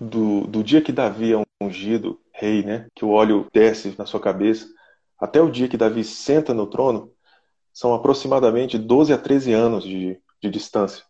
do, 0.00 0.46
do 0.46 0.64
dia 0.64 0.80
que 0.80 0.90
Davi 0.90 1.34
é 1.34 1.42
ungido 1.62 2.18
rei, 2.36 2.62
né, 2.62 2.88
que 2.94 3.04
o 3.04 3.10
óleo 3.10 3.48
desce 3.52 3.94
na 3.98 4.06
sua 4.06 4.20
cabeça, 4.20 4.66
até 5.18 5.40
o 5.40 5.50
dia 5.50 5.68
que 5.68 5.76
Davi 5.76 6.04
senta 6.04 6.52
no 6.52 6.66
trono, 6.66 7.12
são 7.72 7.94
aproximadamente 7.94 8.78
12 8.78 9.12
a 9.12 9.18
13 9.18 9.52
anos 9.52 9.84
de, 9.84 10.20
de 10.42 10.50
distância. 10.50 11.04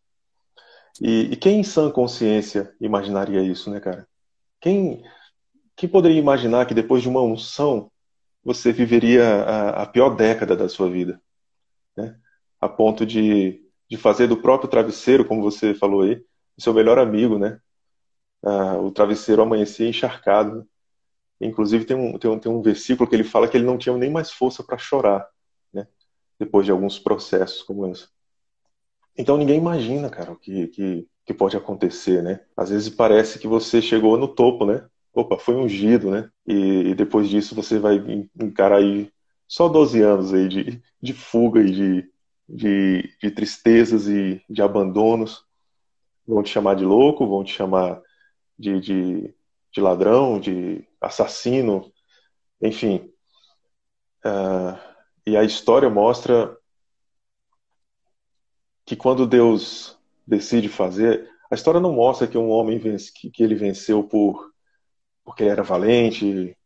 E, 1.01 1.33
e, 1.33 1.37
quem 1.37 1.61
em 1.61 1.65
sã 1.65 1.91
consciência 1.91 2.75
imaginaria 2.81 3.43
isso, 3.43 3.71
né, 3.71 3.81
cara? 3.81 4.09
Quem, 4.61 5.03
quem 5.77 5.89
poderia 5.89 6.19
imaginar 6.19 6.67
que 6.67 6.75
depois 6.75 7.03
de 7.03 7.09
uma 7.09 7.21
unção 7.21 7.91
você 8.43 8.73
viveria 8.73 9.25
a, 9.43 9.83
a 9.83 9.87
pior 9.87 10.11
década 10.17 10.57
da 10.57 10.69
sua 10.69 10.89
vida? 10.89 11.21
Né? 11.97 12.17
A 12.61 12.69
ponto 12.69 13.05
de, 13.05 13.63
de 13.91 13.97
fazer 13.97 14.27
do 14.27 14.39
próprio 14.39 14.71
travesseiro, 14.71 15.25
como 15.25 15.43
você 15.43 15.75
falou 15.75 16.03
aí, 16.03 16.25
seu 16.59 16.73
melhor 16.73 16.99
amigo, 16.99 17.39
né? 17.39 17.61
Ah, 18.43 18.79
o 18.79 18.91
travesseiro 18.91 19.43
amanhecia 19.43 19.89
encharcado. 19.89 20.67
Inclusive 21.41 21.85
tem 21.85 21.97
um, 21.97 22.19
tem, 22.19 22.31
um, 22.31 22.39
tem 22.39 22.51
um 22.51 22.63
versículo 22.63 23.09
que 23.09 23.15
ele 23.15 23.25
fala 23.25 23.49
que 23.49 23.57
ele 23.57 23.67
não 23.67 23.77
tinha 23.79 23.97
nem 23.97 24.11
mais 24.11 24.31
força 24.31 24.63
para 24.63 24.79
chorar, 24.79 25.29
né? 25.73 25.87
Depois 26.39 26.65
de 26.65 26.73
alguns 26.73 26.99
processos 26.99 27.63
como 27.63 27.87
esse. 27.87 28.09
Então 29.17 29.37
ninguém 29.37 29.59
imagina, 29.59 30.11
cara, 30.11 30.33
o 30.33 30.37
que, 30.37 30.69
que, 30.69 31.09
que 31.25 31.35
pode 31.35 31.57
acontecer, 31.57 32.23
né? 32.23 32.41
Às 32.57 32.71
vezes 32.71 32.89
parece 32.89 33.39
que 33.39 33.49
você 33.49 33.81
chegou 33.83 34.17
no 34.17 34.29
topo, 34.29 34.67
né? 34.67 34.87
Opa, 35.13 35.39
foi 35.39 35.57
ungido, 35.57 36.11
né? 36.11 36.31
E, 36.47 36.91
e 36.91 36.95
depois 36.95 37.29
disso 37.29 37.55
você 37.55 37.79
vai 37.79 37.97
encarar 38.39 38.79
aí 38.79 39.11
só 39.49 39.69
12 39.69 40.03
anos 40.03 40.35
aí 40.35 40.49
de, 40.49 40.83
de 41.01 41.13
fuga 41.13 41.61
e 41.61 41.71
de, 41.71 42.11
de, 42.49 43.17
de 43.23 43.31
tristezas 43.31 44.09
e 44.09 44.43
de 44.49 44.63
abandonos. 44.63 45.45
Vão 46.27 46.43
te 46.43 46.51
chamar 46.51 46.75
de 46.75 46.85
louco, 46.85 47.27
vão 47.27 47.45
te 47.45 47.53
chamar 47.53 48.03
de, 48.59 48.81
de, 48.81 49.35
de 49.77 49.81
ladrão, 49.83 50.41
de 50.41 50.89
assassino, 50.99 51.93
enfim. 52.63 53.13
Uh, 54.25 54.79
e 55.27 55.37
a 55.37 55.45
história 55.45 55.91
mostra 55.91 56.57
que 58.87 58.97
quando 58.97 59.27
Deus 59.27 59.99
decide 60.27 60.71
fazer, 60.71 61.31
a 61.51 61.55
história 61.55 61.79
não 61.79 61.93
mostra 61.93 62.27
que 62.27 62.39
um 62.39 62.49
homem 62.49 62.79
vence, 62.79 63.13
que, 63.13 63.31
que 63.31 63.43
ele 63.43 63.55
venceu 63.55 64.03
por 64.03 64.51
porque 65.23 65.43
ele 65.43 65.51
era 65.51 65.63
valente, 65.63 66.57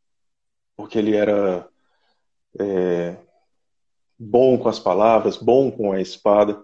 porque 0.77 0.99
ele 0.99 1.17
era 1.17 1.67
é, 2.61 3.17
bom 4.19 4.59
com 4.59 4.69
as 4.69 4.79
palavras, 4.79 5.37
bom 5.39 5.73
com 5.73 5.93
a 5.93 6.01
espada. 6.01 6.63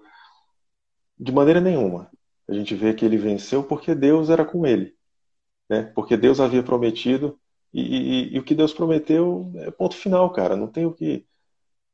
De 1.19 1.33
maneira 1.33 1.61
nenhuma. 1.61 2.11
A 2.47 2.53
gente 2.53 2.75
vê 2.75 2.93
que 2.95 3.05
ele 3.05 3.17
venceu 3.17 3.65
porque 3.65 3.95
Deus 3.95 4.29
era 4.29 4.45
com 4.45 4.67
ele 4.67 4.96
né? 5.69 5.83
Porque 5.95 6.17
Deus 6.17 6.41
havia 6.41 6.63
prometido 6.63 7.39
e, 7.73 7.81
e, 7.81 8.35
e, 8.35 8.39
o 8.39 8.45
que 8.45 8.55
Deus 8.55 8.73
prometeu 8.73 9.53
é 9.57 9.71
ponto 9.71 9.95
final, 9.95 10.31
cara. 10.33 10.57
Não 10.57 10.67
tem 10.67 10.87
o 10.87 10.93
que, 10.93 11.27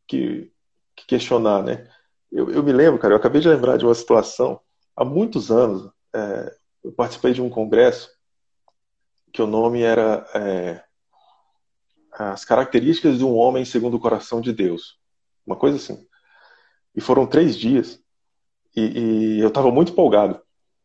que, 0.07 0.53
que 0.95 1.07
questionar, 1.07 1.63
né? 1.63 1.89
Eu, 2.31 2.51
eu, 2.51 2.63
me 2.63 2.73
lembro, 2.73 3.01
cara, 3.01 3.15
eu 3.15 3.19
acabei 3.19 3.41
de 3.41 3.49
lembrar 3.49 3.77
de 3.77 3.85
uma 3.85 3.95
situação. 3.95 4.61
Há 4.97 5.05
muitos 5.05 5.51
anos, 5.51 5.91
é, 6.15 6.57
eu 6.85 6.93
participei 6.93 7.33
de 7.33 7.43
um 7.43 7.51
congresso 7.51 8.11
que 9.33 9.43
o 9.43 9.47
nome 9.47 9.83
era 9.83 10.27
é, 10.35 10.85
As 12.13 12.45
Características 12.45 13.19
de 13.19 13.25
um 13.25 13.35
Homem 13.35 13.65
Segundo 13.65 13.97
o 13.97 14.01
Coração 14.01 14.41
de 14.41 14.53
Deus. 14.53 14.99
Uma 15.47 15.57
coisa 15.57 15.79
assim. 15.79 16.07
E 16.95 17.01
foram 17.01 17.27
três 17.27 17.57
dias. 17.57 18.01
E, 18.77 18.83
e 18.83 19.41
eu 19.41 19.49
estava 19.49 19.71
muito 19.71 19.93
empolgado 19.93 20.41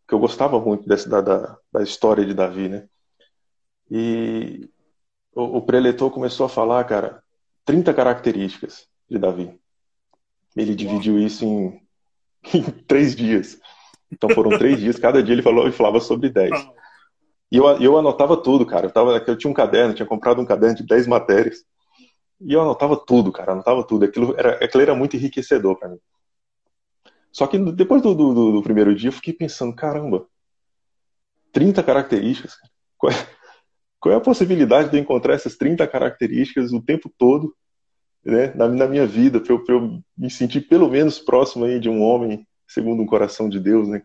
que 0.08 0.14
eu 0.14 0.20
gostava 0.20 0.60
muito 0.60 0.88
dessa, 0.88 1.10
da, 1.10 1.22
da, 1.22 1.58
da 1.72 1.84
história 1.84 2.26
de 2.26 2.34
Davi, 2.34 2.70
né? 2.70 2.88
E 3.92 4.70
o, 5.36 5.58
o 5.58 5.62
preletor 5.62 6.10
começou 6.12 6.46
a 6.46 6.50
falar, 6.50 6.84
cara, 6.86 7.22
30 7.66 7.94
características 7.94 8.88
de 9.10 9.20
Davi. 9.20 9.60
Ele 10.56 10.74
dividiu 10.74 11.20
isso 11.20 11.46
em, 11.46 11.82
em 12.58 12.64
três 12.64 13.16
dias. 13.16 13.60
Então 14.12 14.30
foram 14.30 14.58
três 14.58 14.80
dias, 14.80 14.98
cada 14.98 15.22
dia 15.22 15.34
ele 15.34 15.42
falou 15.42 15.68
e 15.68 15.74
falava 15.74 16.00
sobre 16.00 16.30
dez. 16.30 16.58
E 17.52 17.58
eu, 17.58 17.66
eu 17.82 17.98
anotava 17.98 18.38
tudo, 18.38 18.66
cara. 18.66 18.88
Eu, 18.88 18.92
tava, 18.92 19.24
eu 19.26 19.38
tinha 19.38 19.52
um 19.52 19.54
caderno, 19.54 19.94
tinha 19.94 20.06
comprado 20.06 20.42
um 20.42 20.46
caderno 20.46 20.78
de 20.78 20.84
10 20.84 21.08
matérias. 21.08 21.64
E 22.40 22.54
eu 22.54 22.62
anotava 22.62 22.96
tudo, 22.96 23.32
cara, 23.32 23.54
anotava 23.54 23.86
tudo. 23.86 24.06
Aquilo 24.06 24.36
era, 24.38 24.64
aquilo 24.64 24.84
era 24.84 24.96
muito 24.96 25.16
enriquecedor 25.16 25.78
para 25.78 25.90
mim. 25.90 26.00
Só 27.38 27.46
que 27.46 27.60
depois 27.60 28.02
do, 28.02 28.16
do, 28.16 28.52
do, 28.54 28.64
primeiro 28.64 28.96
dia 28.96 29.10
eu 29.10 29.14
fiquei 29.14 29.32
pensando, 29.32 29.76
caramba, 29.76 30.28
30 31.54 31.84
características, 31.84 32.58
qual 32.98 33.14
é, 33.14 33.16
qual 34.00 34.16
é, 34.16 34.18
a 34.18 34.22
possibilidade 34.22 34.90
de 34.90 34.98
eu 34.98 35.02
encontrar 35.02 35.36
essas 35.36 35.56
30 35.56 35.88
características 35.88 36.74
o 36.74 36.82
tempo 36.82 37.14
todo 37.16 37.56
né, 38.26 38.52
na, 38.56 38.68
na 38.68 38.88
minha 38.88 39.06
vida, 39.06 39.40
para 39.40 39.54
eu, 39.54 39.64
eu, 39.70 40.02
me 40.18 40.32
sentir 40.32 40.62
pelo 40.62 40.90
menos 40.90 41.20
próximo 41.20 41.66
aí 41.66 41.80
de 41.80 41.88
um 41.88 42.02
homem 42.02 42.44
segundo 42.68 43.04
um 43.04 43.06
coração 43.06 43.48
de 43.48 43.60
Deus, 43.60 43.88
né? 43.88 44.02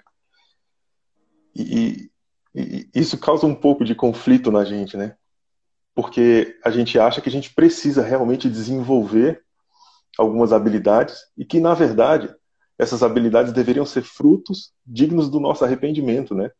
E, 1.56 2.10
e 2.54 2.90
isso 2.94 3.16
causa 3.16 3.46
um 3.46 3.54
pouco 3.54 3.82
de 3.82 3.94
conflito 3.94 4.52
na 4.52 4.62
gente, 4.62 4.94
né? 4.94 5.16
Porque 5.94 6.58
a 6.62 6.70
gente 6.70 6.98
acha 6.98 7.22
que 7.22 7.30
a 7.30 7.32
gente 7.32 7.54
precisa 7.54 8.02
realmente 8.02 8.46
desenvolver 8.46 9.42
algumas 10.18 10.52
habilidades 10.52 11.16
e 11.34 11.46
que, 11.46 11.60
na 11.60 11.72
verdade, 11.72 12.28
essas 12.82 13.02
habilidades 13.02 13.52
deveriam 13.52 13.86
ser 13.86 14.02
frutos 14.02 14.72
dignos 14.84 15.30
do 15.30 15.38
nosso 15.38 15.64
arrependimento, 15.64 16.34
né? 16.34 16.50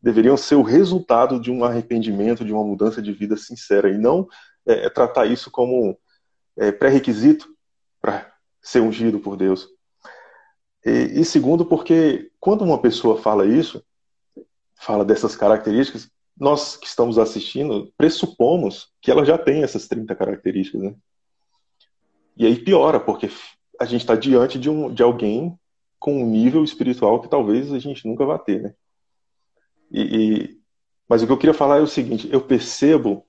Deveriam 0.00 0.36
ser 0.36 0.54
o 0.54 0.62
resultado 0.62 1.40
de 1.40 1.50
um 1.50 1.64
arrependimento, 1.64 2.44
de 2.44 2.52
uma 2.52 2.62
mudança 2.62 3.02
de 3.02 3.12
vida 3.12 3.36
sincera 3.36 3.90
e 3.90 3.98
não 3.98 4.28
é, 4.64 4.88
tratar 4.88 5.26
isso 5.26 5.50
como 5.50 5.98
é, 6.56 6.70
pré-requisito 6.70 7.48
para 8.00 8.32
ser 8.62 8.80
ungido 8.80 9.18
por 9.18 9.36
Deus. 9.36 9.68
E, 10.86 11.20
e, 11.20 11.24
segundo, 11.24 11.66
porque 11.66 12.30
quando 12.38 12.62
uma 12.62 12.80
pessoa 12.80 13.20
fala 13.20 13.44
isso, 13.44 13.84
fala 14.76 15.04
dessas 15.04 15.34
características, 15.34 16.08
nós 16.38 16.76
que 16.76 16.86
estamos 16.86 17.18
assistindo 17.18 17.92
pressupomos 17.96 18.92
que 19.00 19.10
ela 19.10 19.24
já 19.24 19.36
tem 19.36 19.64
essas 19.64 19.88
30 19.88 20.14
características, 20.14 20.82
né? 20.82 20.94
E 22.36 22.46
aí 22.46 22.62
piora, 22.62 23.00
porque 23.00 23.28
a 23.80 23.84
gente 23.84 24.02
está 24.02 24.14
diante 24.14 24.58
de, 24.58 24.70
um, 24.70 24.92
de 24.92 25.02
alguém 25.02 25.58
com 26.04 26.22
um 26.22 26.26
nível 26.26 26.62
espiritual 26.62 27.18
que 27.22 27.30
talvez 27.30 27.72
a 27.72 27.78
gente 27.78 28.06
nunca 28.06 28.26
vá 28.26 28.38
ter, 28.38 28.60
né? 28.60 28.74
E, 29.90 30.02
e, 30.02 30.60
mas 31.08 31.22
o 31.22 31.26
que 31.26 31.32
eu 31.32 31.38
queria 31.38 31.54
falar 31.54 31.78
é 31.78 31.80
o 31.80 31.86
seguinte: 31.86 32.28
eu 32.30 32.42
percebo 32.42 33.24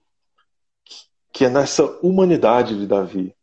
que 1.31 1.45
é 1.45 1.49
nessa 1.49 1.85
humanidade 2.05 2.77
de 2.77 2.85
Davi 2.85 3.33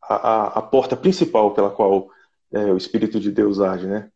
a, 0.00 0.14
a, 0.14 0.46
a 0.60 0.62
porta 0.62 0.96
principal 0.96 1.52
pela 1.54 1.70
qual 1.70 2.08
é, 2.52 2.66
o 2.66 2.76
Espírito 2.76 3.18
de 3.18 3.32
Deus 3.32 3.58
age, 3.58 3.88
né? 3.88 4.12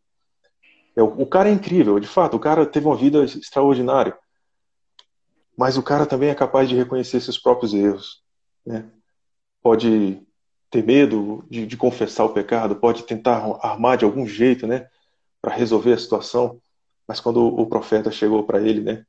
É, 0.95 1.03
o, 1.03 1.07
o 1.23 1.27
cara 1.27 1.49
é 1.49 1.53
incrível, 1.53 1.99
de 1.99 2.07
fato, 2.07 2.37
o 2.37 2.41
cara 2.41 2.65
teve 2.65 2.87
uma 2.87 2.95
vida 2.97 3.25
extraordinária. 3.25 4.17
Mas 5.59 5.77
o 5.77 5.83
cara 5.83 6.07
também 6.07 6.29
é 6.29 6.37
capaz 6.37 6.69
de 6.69 6.77
reconhecer 6.77 7.21
seus 7.21 7.37
próprios 7.37 7.75
erros. 7.75 8.23
Né? 8.65 8.89
Pode 9.61 10.25
ter 10.73 10.83
medo 10.83 11.45
de, 11.51 11.67
de 11.67 11.77
confessar 11.77 12.25
o 12.25 12.33
pecado, 12.33 12.75
pode 12.75 13.03
tentar 13.03 13.59
armar 13.61 13.99
de 13.99 14.07
algum 14.07 14.27
jeito 14.27 14.67
né, 14.67 14.89
para 15.41 15.55
resolver 15.55 15.93
a 15.93 15.99
situação. 15.99 16.61
Mas 17.07 17.21
quando 17.21 17.47
o 17.47 17.67
profeta 17.67 18.11
chegou 18.11 18.43
para 18.45 18.61
ele 18.61 18.81
né, 18.81 19.05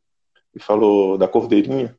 e 0.53 0.59
falou 0.59 1.18
da 1.18 1.26
cordeirinha, 1.26 1.97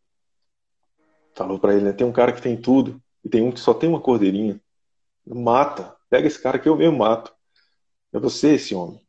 falou 1.34 1.58
para 1.58 1.74
ele: 1.74 1.86
né, 1.86 1.92
tem 1.94 2.06
um 2.06 2.12
cara 2.12 2.30
que 2.30 2.42
tem 2.42 2.60
tudo 2.60 3.02
e 3.24 3.28
tem 3.28 3.40
um 3.40 3.50
que 3.50 3.58
só 3.58 3.72
tem 3.72 3.88
uma 3.88 4.00
cordeirinha. 4.00 4.60
Mata, 5.26 5.96
pega 6.10 6.26
esse 6.26 6.40
cara 6.40 6.58
que 6.58 6.68
eu 6.68 6.76
mesmo 6.76 6.98
mato. 6.98 7.34
É 8.12 8.18
você 8.18 8.56
esse 8.56 8.74
homem. 8.74 9.00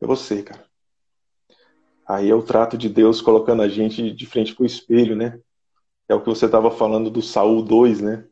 É 0.00 0.06
você, 0.06 0.42
cara. 0.42 0.64
Aí 2.08 2.30
é 2.30 2.34
o 2.34 2.42
trato 2.42 2.78
de 2.78 2.88
Deus 2.88 3.20
colocando 3.20 3.60
a 3.60 3.68
gente 3.68 4.10
de 4.10 4.26
frente 4.26 4.54
para 4.54 4.62
o 4.62 4.66
espelho, 4.66 5.14
né? 5.14 5.38
É 6.08 6.14
o 6.14 6.20
que 6.22 6.30
você 6.30 6.46
estava 6.46 6.70
falando 6.70 7.10
do 7.10 7.20
Saul 7.20 7.62
2, 7.62 8.00
né? 8.00 8.26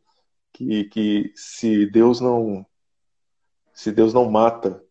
Que, 0.58 0.84
que 0.84 1.32
se 1.36 1.86
Deus 1.86 2.20
não 2.20 2.66
se 3.72 3.92
Deus 3.92 4.12
não 4.12 4.28
mata 4.28 4.82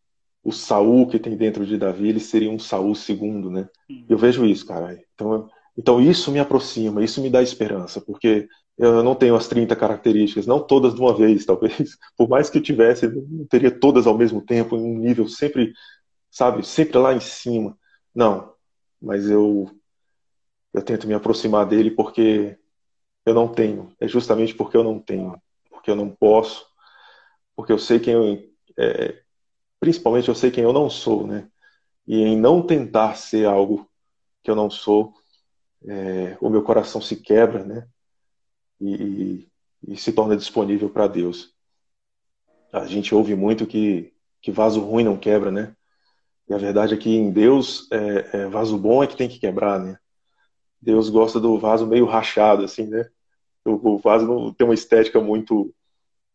o 0.41 0.53
Saul 0.53 1.07
que 1.07 1.19
tem 1.19 1.35
dentro 1.35 1.65
de 1.65 1.77
Davi, 1.77 2.07
ele 2.07 2.21
seria 2.21 2.49
um 2.49 2.57
Saul 2.57 2.95
segundo, 2.95 3.51
né? 3.51 3.67
Eu 4.07 4.17
vejo 4.17 4.45
isso, 4.45 4.65
cara. 4.65 4.97
Então, 5.13 5.49
então 5.77 6.01
isso 6.01 6.31
me 6.31 6.39
aproxima, 6.39 7.03
isso 7.03 7.21
me 7.21 7.29
dá 7.29 7.41
esperança, 7.41 7.99
porque 7.99 8.47
eu 8.77 9.03
não 9.03 9.13
tenho 9.13 9.35
as 9.35 9.49
30 9.49 9.75
características, 9.75 10.47
não 10.47 10.65
todas 10.65 10.95
de 10.95 11.01
uma 11.01 11.13
vez, 11.13 11.45
talvez. 11.45 11.97
Por 12.15 12.29
mais 12.29 12.49
que 12.49 12.59
eu 12.59 12.63
tivesse, 12.63 13.07
eu 13.07 13.27
não 13.29 13.45
teria 13.45 13.71
todas 13.71 14.07
ao 14.07 14.17
mesmo 14.17 14.41
tempo, 14.41 14.77
em 14.77 14.81
um 14.81 14.97
nível 14.99 15.27
sempre, 15.27 15.73
sabe, 16.31 16.65
sempre 16.65 16.97
lá 16.97 17.13
em 17.13 17.19
cima. 17.19 17.77
Não, 18.15 18.53
mas 19.01 19.29
eu 19.29 19.69
eu 20.73 20.81
tento 20.81 21.07
me 21.07 21.13
aproximar 21.13 21.65
dele 21.65 21.91
porque 21.91 22.57
eu 23.25 23.33
não 23.33 23.49
tenho. 23.49 23.91
É 23.99 24.07
justamente 24.07 24.55
porque 24.55 24.77
eu 24.77 24.83
não 24.83 24.97
tenho, 24.97 25.35
porque 25.87 25.91
eu 25.91 25.95
não 25.95 26.09
posso, 26.09 26.65
porque 27.55 27.71
eu 27.71 27.79
sei 27.79 27.97
quem 27.97 28.13
eu, 28.13 28.43
é, 28.77 29.21
principalmente 29.79 30.27
eu 30.27 30.35
sei 30.35 30.51
quem 30.51 30.65
eu 30.65 30.73
não 30.73 30.89
sou, 30.89 31.25
né? 31.25 31.49
E 32.05 32.21
em 32.23 32.37
não 32.37 32.61
tentar 32.61 33.15
ser 33.15 33.45
algo 33.45 33.89
que 34.43 34.51
eu 34.51 34.55
não 34.55 34.69
sou, 34.69 35.13
é, 35.87 36.37
o 36.41 36.49
meu 36.49 36.61
coração 36.61 36.99
se 36.99 37.15
quebra, 37.15 37.63
né? 37.63 37.87
E, 38.81 38.95
e, 39.87 39.93
e 39.93 39.97
se 39.97 40.11
torna 40.11 40.35
disponível 40.35 40.89
para 40.89 41.07
Deus. 41.07 41.53
A 42.73 42.85
gente 42.85 43.15
ouve 43.15 43.33
muito 43.33 43.65
que, 43.65 44.13
que 44.41 44.51
vaso 44.51 44.81
ruim 44.81 45.05
não 45.05 45.17
quebra, 45.17 45.51
né? 45.51 45.73
E 46.49 46.53
a 46.53 46.57
verdade 46.57 46.95
é 46.95 46.97
que 46.97 47.09
em 47.09 47.31
Deus, 47.31 47.89
é, 47.91 48.39
é, 48.39 48.47
vaso 48.49 48.77
bom 48.77 49.01
é 49.01 49.07
que 49.07 49.15
tem 49.15 49.29
que 49.29 49.39
quebrar, 49.39 49.79
né? 49.79 49.97
Deus 50.81 51.09
gosta 51.09 51.39
do 51.39 51.57
vaso 51.57 51.87
meio 51.87 52.05
rachado, 52.05 52.65
assim, 52.65 52.87
né? 52.87 53.09
O, 53.67 53.95
o 53.95 53.97
vaso 53.97 54.25
não 54.25 54.53
tem 54.53 54.65
uma 54.65 54.73
estética 54.73 55.19
muito 55.19 55.73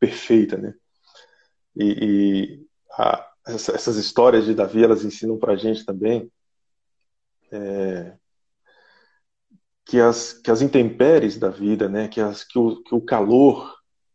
perfeita, 0.02 0.56
né? 0.56 0.74
E, 1.76 1.84
e 1.84 2.66
a, 2.90 3.30
essas 3.46 3.96
histórias 3.96 4.44
de 4.44 4.52
Davi, 4.52 4.82
elas 4.82 5.04
ensinam 5.04 5.38
pra 5.38 5.54
gente 5.54 5.84
também 5.84 6.28
é, 7.52 8.16
que, 9.84 10.00
as, 10.00 10.32
que 10.32 10.50
as 10.50 10.60
intempéries 10.60 11.38
da 11.38 11.50
vida, 11.50 11.88
né? 11.88 12.08
Que, 12.08 12.20
as, 12.20 12.42
que, 12.42 12.58
o, 12.58 12.82
que 12.82 12.94
o 12.96 13.00
calor 13.00 13.72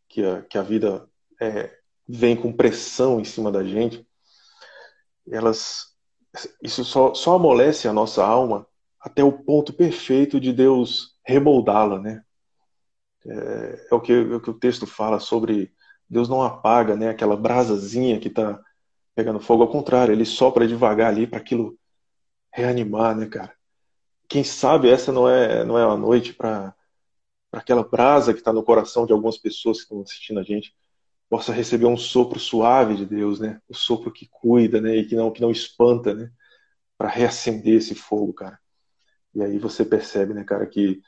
que 0.10 0.26
a, 0.26 0.42
que 0.42 0.58
a 0.58 0.62
vida 0.62 1.10
é, 1.40 1.74
vem 2.06 2.36
com 2.36 2.52
pressão 2.52 3.22
em 3.22 3.24
cima 3.24 3.50
da 3.50 3.64
gente, 3.64 4.06
elas 5.32 5.96
isso 6.62 6.84
só, 6.84 7.14
só 7.14 7.36
amolece 7.36 7.88
a 7.88 7.94
nossa 7.94 8.24
alma 8.24 8.68
até 9.00 9.24
o 9.24 9.32
ponto 9.32 9.72
perfeito 9.72 10.38
de 10.38 10.52
Deus 10.52 11.18
remoldá-la, 11.26 11.98
né? 12.00 12.24
É, 13.26 13.88
é, 13.92 13.96
o 13.96 14.00
que, 14.00 14.14
é 14.14 14.36
o 14.36 14.40
que 14.40 14.50
o 14.50 14.58
texto 14.58 14.88
fala 14.88 15.20
sobre 15.20 15.74
Deus 16.10 16.30
não 16.30 16.42
apaga, 16.42 16.96
né? 16.96 17.10
Aquela 17.10 17.36
brasazinha 17.36 18.20
que 18.20 18.28
está 18.28 18.60
pegando 19.16 19.40
fogo, 19.40 19.64
ao 19.64 19.72
contrário, 19.72 20.14
ele 20.14 20.26
sopra 20.26 20.68
devagar 20.68 21.10
ali 21.10 21.28
para 21.28 21.40
aquilo 21.40 21.78
reanimar, 22.52 23.16
né, 23.16 23.28
cara? 23.28 23.54
Quem 24.28 24.44
sabe 24.44 24.90
essa 24.90 25.12
não 25.12 25.28
é 25.30 25.64
não 25.64 25.78
é 25.78 25.84
a 25.84 25.98
noite 25.98 26.34
para 26.34 26.76
aquela 27.52 27.84
brasa 27.84 28.34
que 28.34 28.40
está 28.40 28.54
no 28.54 28.64
coração 28.64 29.06
de 29.06 29.14
algumas 29.14 29.38
pessoas 29.38 29.78
que 29.78 29.84
estão 29.84 30.02
assistindo 30.02 30.40
a 30.40 30.44
gente 30.44 30.76
possa 31.30 31.52
receber 31.52 31.86
um 31.86 31.98
sopro 31.98 32.40
suave 32.40 32.96
de 32.96 33.06
Deus, 33.06 33.40
né? 33.40 33.62
O 33.68 33.74
sopro 33.74 34.12
que 34.12 34.28
cuida, 34.30 34.80
né? 34.82 34.96
E 34.96 35.06
que 35.06 35.16
não 35.16 35.32
que 35.32 35.42
não 35.42 35.52
espanta, 35.52 36.14
né? 36.14 36.32
Para 36.98 37.10
reacender 37.10 37.76
esse 37.76 37.96
fogo, 37.96 38.34
cara. 38.34 38.60
E 39.36 39.44
aí 39.44 39.60
você 39.60 39.86
percebe, 39.86 40.34
né, 40.34 40.44
cara, 40.44 40.66
que 40.68 41.02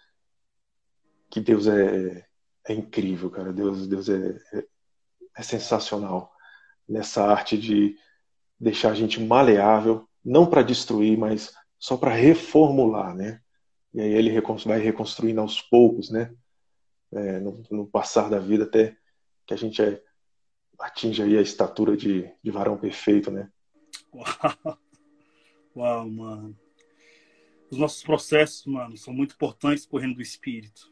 que 1.30 1.40
Deus 1.40 1.68
é, 1.68 2.26
é 2.68 2.74
incrível, 2.74 3.30
cara. 3.30 3.54
Deus 3.54 3.88
Deus 3.88 4.10
é, 4.10 4.38
é, 4.54 4.68
é 5.40 5.42
sensacional 5.42 6.36
nessa 6.88 7.24
arte 7.24 7.58
de 7.58 7.98
deixar 8.60 8.92
a 8.92 8.96
gente 8.96 9.22
maleável, 9.22 10.06
não 10.24 10.46
para 10.46 10.62
destruir, 10.62 11.18
mas 11.18 11.54
só 11.80 11.96
para 11.96 12.14
reformular, 12.14 13.16
né? 13.16 13.42
E 13.94 14.02
aí 14.02 14.12
ele 14.12 14.42
vai 14.66 14.80
reconstruindo 14.80 15.40
aos 15.40 15.62
poucos, 15.62 16.10
né? 16.12 16.36
É, 17.12 17.40
no, 17.40 17.64
no, 17.72 17.88
passar 17.88 18.30
da 18.30 18.38
vida 18.38 18.66
até 18.66 18.96
que 19.48 19.54
a 19.54 19.58
gente 19.58 19.82
é, 19.82 20.04
atinge 20.78 21.24
aí 21.24 21.38
a 21.38 21.42
estatura 21.42 21.96
de, 21.96 22.30
de 22.44 22.52
varão 22.52 22.78
perfeito, 22.78 23.32
né? 23.32 23.50
Uau. 24.14 24.78
Uau, 25.76 26.10
mano. 26.10 26.60
Os 27.72 27.78
nossos 27.78 28.04
processos, 28.04 28.66
mano, 28.66 28.98
são 28.98 29.14
muito 29.14 29.36
importantes 29.36 29.86
correndo 29.86 30.16
do 30.16 30.22
espírito. 30.22 30.92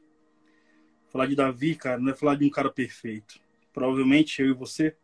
Falar 1.10 1.28
de 1.28 1.36
Davi, 1.36 1.76
cara, 1.76 2.00
não 2.00 2.12
é 2.12 2.16
falar 2.16 2.36
de 2.36 2.46
um 2.46 2.50
cara 2.50 2.72
perfeito. 2.72 3.46
Provavelmente 3.78 4.42
eu 4.42 4.50
e 4.50 4.54
você, 4.54 4.96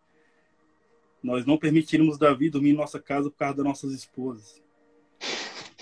nós 1.22 1.46
não 1.46 1.60
permitiríamos 1.60 2.18
Davi 2.18 2.50
dormir 2.50 2.72
em 2.72 2.76
nossa 2.76 3.00
casa 3.00 3.30
por 3.30 3.38
causa 3.38 3.58
das 3.58 3.64
nossas 3.64 3.94
esposas. 3.94 4.64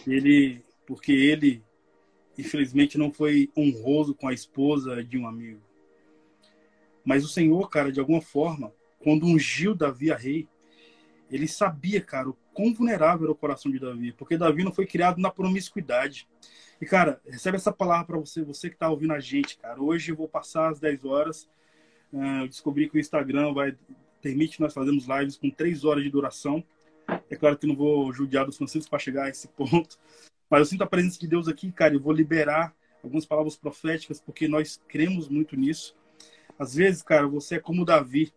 Ele, 0.05 0.61
porque 0.85 1.13
ele, 1.13 1.63
infelizmente, 2.37 2.97
não 2.97 3.09
foi 3.09 3.49
honroso 3.57 4.13
com 4.13 4.27
a 4.27 4.33
esposa 4.33 5.01
de 5.05 5.17
um 5.17 5.25
amigo. 5.25 5.61
Mas 7.05 7.23
o 7.23 7.29
Senhor, 7.29 7.69
cara, 7.69 7.93
de 7.93 7.99
alguma 8.01 8.19
forma, 8.19 8.73
quando 8.99 9.25
ungiu 9.25 9.73
Davi 9.73 10.11
a 10.11 10.17
rei, 10.17 10.49
ele 11.29 11.47
sabia, 11.47 12.01
cara, 12.01 12.29
o 12.29 12.37
quão 12.53 12.73
vulnerável 12.73 13.23
era 13.23 13.31
o 13.31 13.37
coração 13.37 13.71
de 13.71 13.79
Davi, 13.79 14.11
porque 14.11 14.35
Davi 14.35 14.65
não 14.65 14.73
foi 14.73 14.85
criado 14.85 15.17
na 15.21 15.31
promiscuidade. 15.31 16.27
E, 16.81 16.85
cara, 16.85 17.21
recebe 17.25 17.55
essa 17.55 17.71
palavra 17.71 18.05
para 18.05 18.17
você, 18.17 18.43
você 18.43 18.67
que 18.67 18.75
está 18.75 18.89
ouvindo 18.89 19.13
a 19.13 19.19
gente, 19.21 19.57
cara. 19.59 19.81
Hoje 19.81 20.11
eu 20.11 20.15
vou 20.17 20.27
passar 20.27 20.71
às 20.71 20.77
10 20.77 21.05
horas. 21.05 21.49
Uh, 22.11 22.41
eu 22.41 22.47
descobri 22.47 22.89
que 22.89 22.97
o 22.97 22.99
Instagram 22.99 23.53
vai 23.53 23.75
permite 24.21 24.61
nós 24.61 24.73
fazermos 24.73 25.07
lives 25.07 25.35
com 25.35 25.49
3 25.49 25.83
horas 25.83 26.03
de 26.03 26.09
duração. 26.09 26.63
É 27.29 27.35
claro 27.35 27.57
que 27.57 27.67
não 27.67 27.75
vou 27.75 28.13
judiar 28.13 28.45
dos 28.45 28.57
franciscos 28.57 28.87
para 28.87 28.99
chegar 28.99 29.25
a 29.25 29.29
esse 29.29 29.47
ponto, 29.47 29.97
mas 30.49 30.59
eu 30.59 30.65
sinto 30.65 30.83
a 30.83 30.87
presença 30.87 31.19
de 31.19 31.27
Deus 31.27 31.47
aqui, 31.47 31.71
cara. 31.71 31.93
Eu 31.93 31.99
vou 31.99 32.13
liberar 32.13 32.75
algumas 33.03 33.25
palavras 33.25 33.55
proféticas 33.55 34.21
porque 34.21 34.47
nós 34.47 34.79
cremos 34.87 35.27
muito 35.27 35.55
nisso. 35.55 35.95
Às 36.57 36.75
vezes, 36.75 37.01
cara, 37.01 37.27
você 37.27 37.55
é 37.55 37.59
como 37.59 37.83
Davi. 37.83 38.31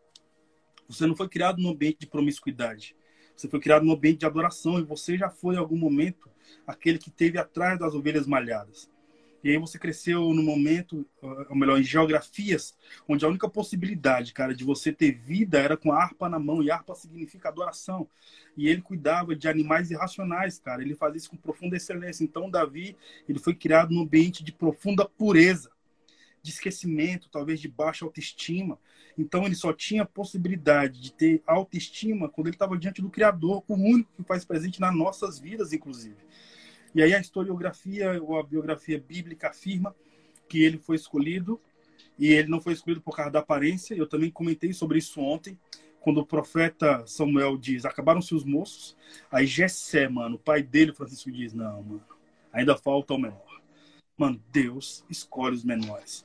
Você 0.89 1.07
não 1.07 1.15
foi 1.15 1.29
criado 1.29 1.61
num 1.61 1.71
ambiente 1.71 1.99
de 2.01 2.07
promiscuidade. 2.07 2.97
Você 3.37 3.49
foi 3.49 3.61
criado 3.61 3.85
num 3.85 3.93
ambiente 3.93 4.21
de 4.21 4.27
adoração 4.27 4.79
e 4.79 4.83
você 4.83 5.19
já 5.19 5.29
foi 5.29 5.57
em 5.57 5.59
algum 5.59 5.77
momento 5.77 6.31
aquele 6.67 6.99
que 6.99 7.11
teve 7.11 7.39
atrás 7.39 7.79
das 7.79 7.95
ovelhas 7.95 8.27
malhadas. 8.27 8.91
E 9.45 9.51
aí 9.51 9.59
você 9.59 9.79
cresceu 9.79 10.33
no 10.33 10.43
momento, 10.43 11.07
ou 11.21 11.55
melhor, 11.55 11.79
em 11.79 11.85
geografias, 11.85 12.75
onde 13.07 13.27
a 13.27 13.29
única 13.29 13.47
possibilidade, 13.47 14.33
cara, 14.33 14.55
de 14.55 14.65
você 14.65 14.91
ter 14.91 15.13
vida 15.13 15.59
era 15.59 15.77
com 15.77 15.93
a 15.93 16.03
harpa 16.03 16.31
na 16.31 16.39
mão, 16.39 16.63
e 16.63 16.71
harpa 16.71 16.95
significa 16.95 17.51
adoração. 17.51 18.09
E 18.57 18.67
ele 18.71 18.81
cuidava 18.81 19.37
de 19.37 19.47
animais 19.47 19.91
irracionais, 19.91 20.59
cara. 20.59 20.81
Ele 20.81 20.95
fazia 20.95 21.19
isso 21.19 21.29
com 21.29 21.37
profunda 21.37 21.77
excelência. 21.77 22.25
Então, 22.25 22.49
Davi, 22.49 22.97
ele 23.29 23.39
foi 23.39 23.55
criado 23.55 23.93
num 23.93 24.01
ambiente 24.01 24.43
de 24.43 24.51
profunda 24.51 25.05
pureza, 25.05 25.71
de 26.43 26.51
esquecimento, 26.51 27.29
talvez 27.31 27.61
de 27.61 27.69
baixa 27.69 28.07
autoestima. 28.07 28.79
Então, 29.19 29.45
ele 29.45 29.55
só 29.55 29.75
tinha 29.75 30.07
possibilidade 30.07 31.03
de 31.03 31.13
ter 31.13 31.43
autoestima 31.47 32.31
quando 32.31 32.47
ele 32.47 32.57
estava 32.57 32.79
diante 32.79 33.03
do 33.03 33.11
Criador, 33.11 33.63
o 33.69 33.75
único 33.75 34.11
que 34.17 34.23
faz 34.23 34.43
presente 34.43 34.81
nas 34.81 34.97
nossas 34.97 35.39
vidas, 35.39 35.75
inclusive. 35.75 36.17
E 36.95 37.03
aí 37.03 37.13
a 37.13 37.21
historiografia 37.21 38.23
ou 38.23 38.39
a 38.39 38.43
biografia 38.43 38.99
bíblica 39.01 39.49
afirma 39.49 39.95
que 40.49 40.63
ele 40.63 40.79
foi 40.79 40.97
escolhido 40.97 41.61
e 42.19 42.29
ele 42.29 42.49
não 42.49 42.61
foi 42.61 42.73
escolhido 42.73 43.01
por 43.01 43.17
causa 43.17 43.33
da 43.33 43.41
aparência. 43.41 43.95
Eu 43.95 44.07
também 44.07 44.31
comentei 44.31 44.73
sobre 44.73 44.99
isso 44.99 45.21
ontem, 45.21 45.59
quando 46.01 46.19
o 46.19 46.27
profeta 46.27 47.05
Samuel 47.07 47.57
diz: 47.57 47.85
"Acabaram-se 47.85 48.35
os 48.35 48.45
moços". 48.45 48.97
Aí 49.31 49.47
Jessé, 49.47 50.09
mano, 50.09 50.37
o 50.37 50.39
pai 50.39 50.63
dele, 50.63 50.95
Francisco 50.95 51.33
diz: 51.33 51.53
"Não, 51.53 51.83
mano, 51.83 52.05
ainda 52.53 52.77
falta 52.77 53.15
o 53.15 53.19
menor". 53.19 53.61
Mano, 54.17 54.41
Deus 54.53 55.05
escolhe 55.11 55.57
os 55.57 55.65
menores. 55.65 56.25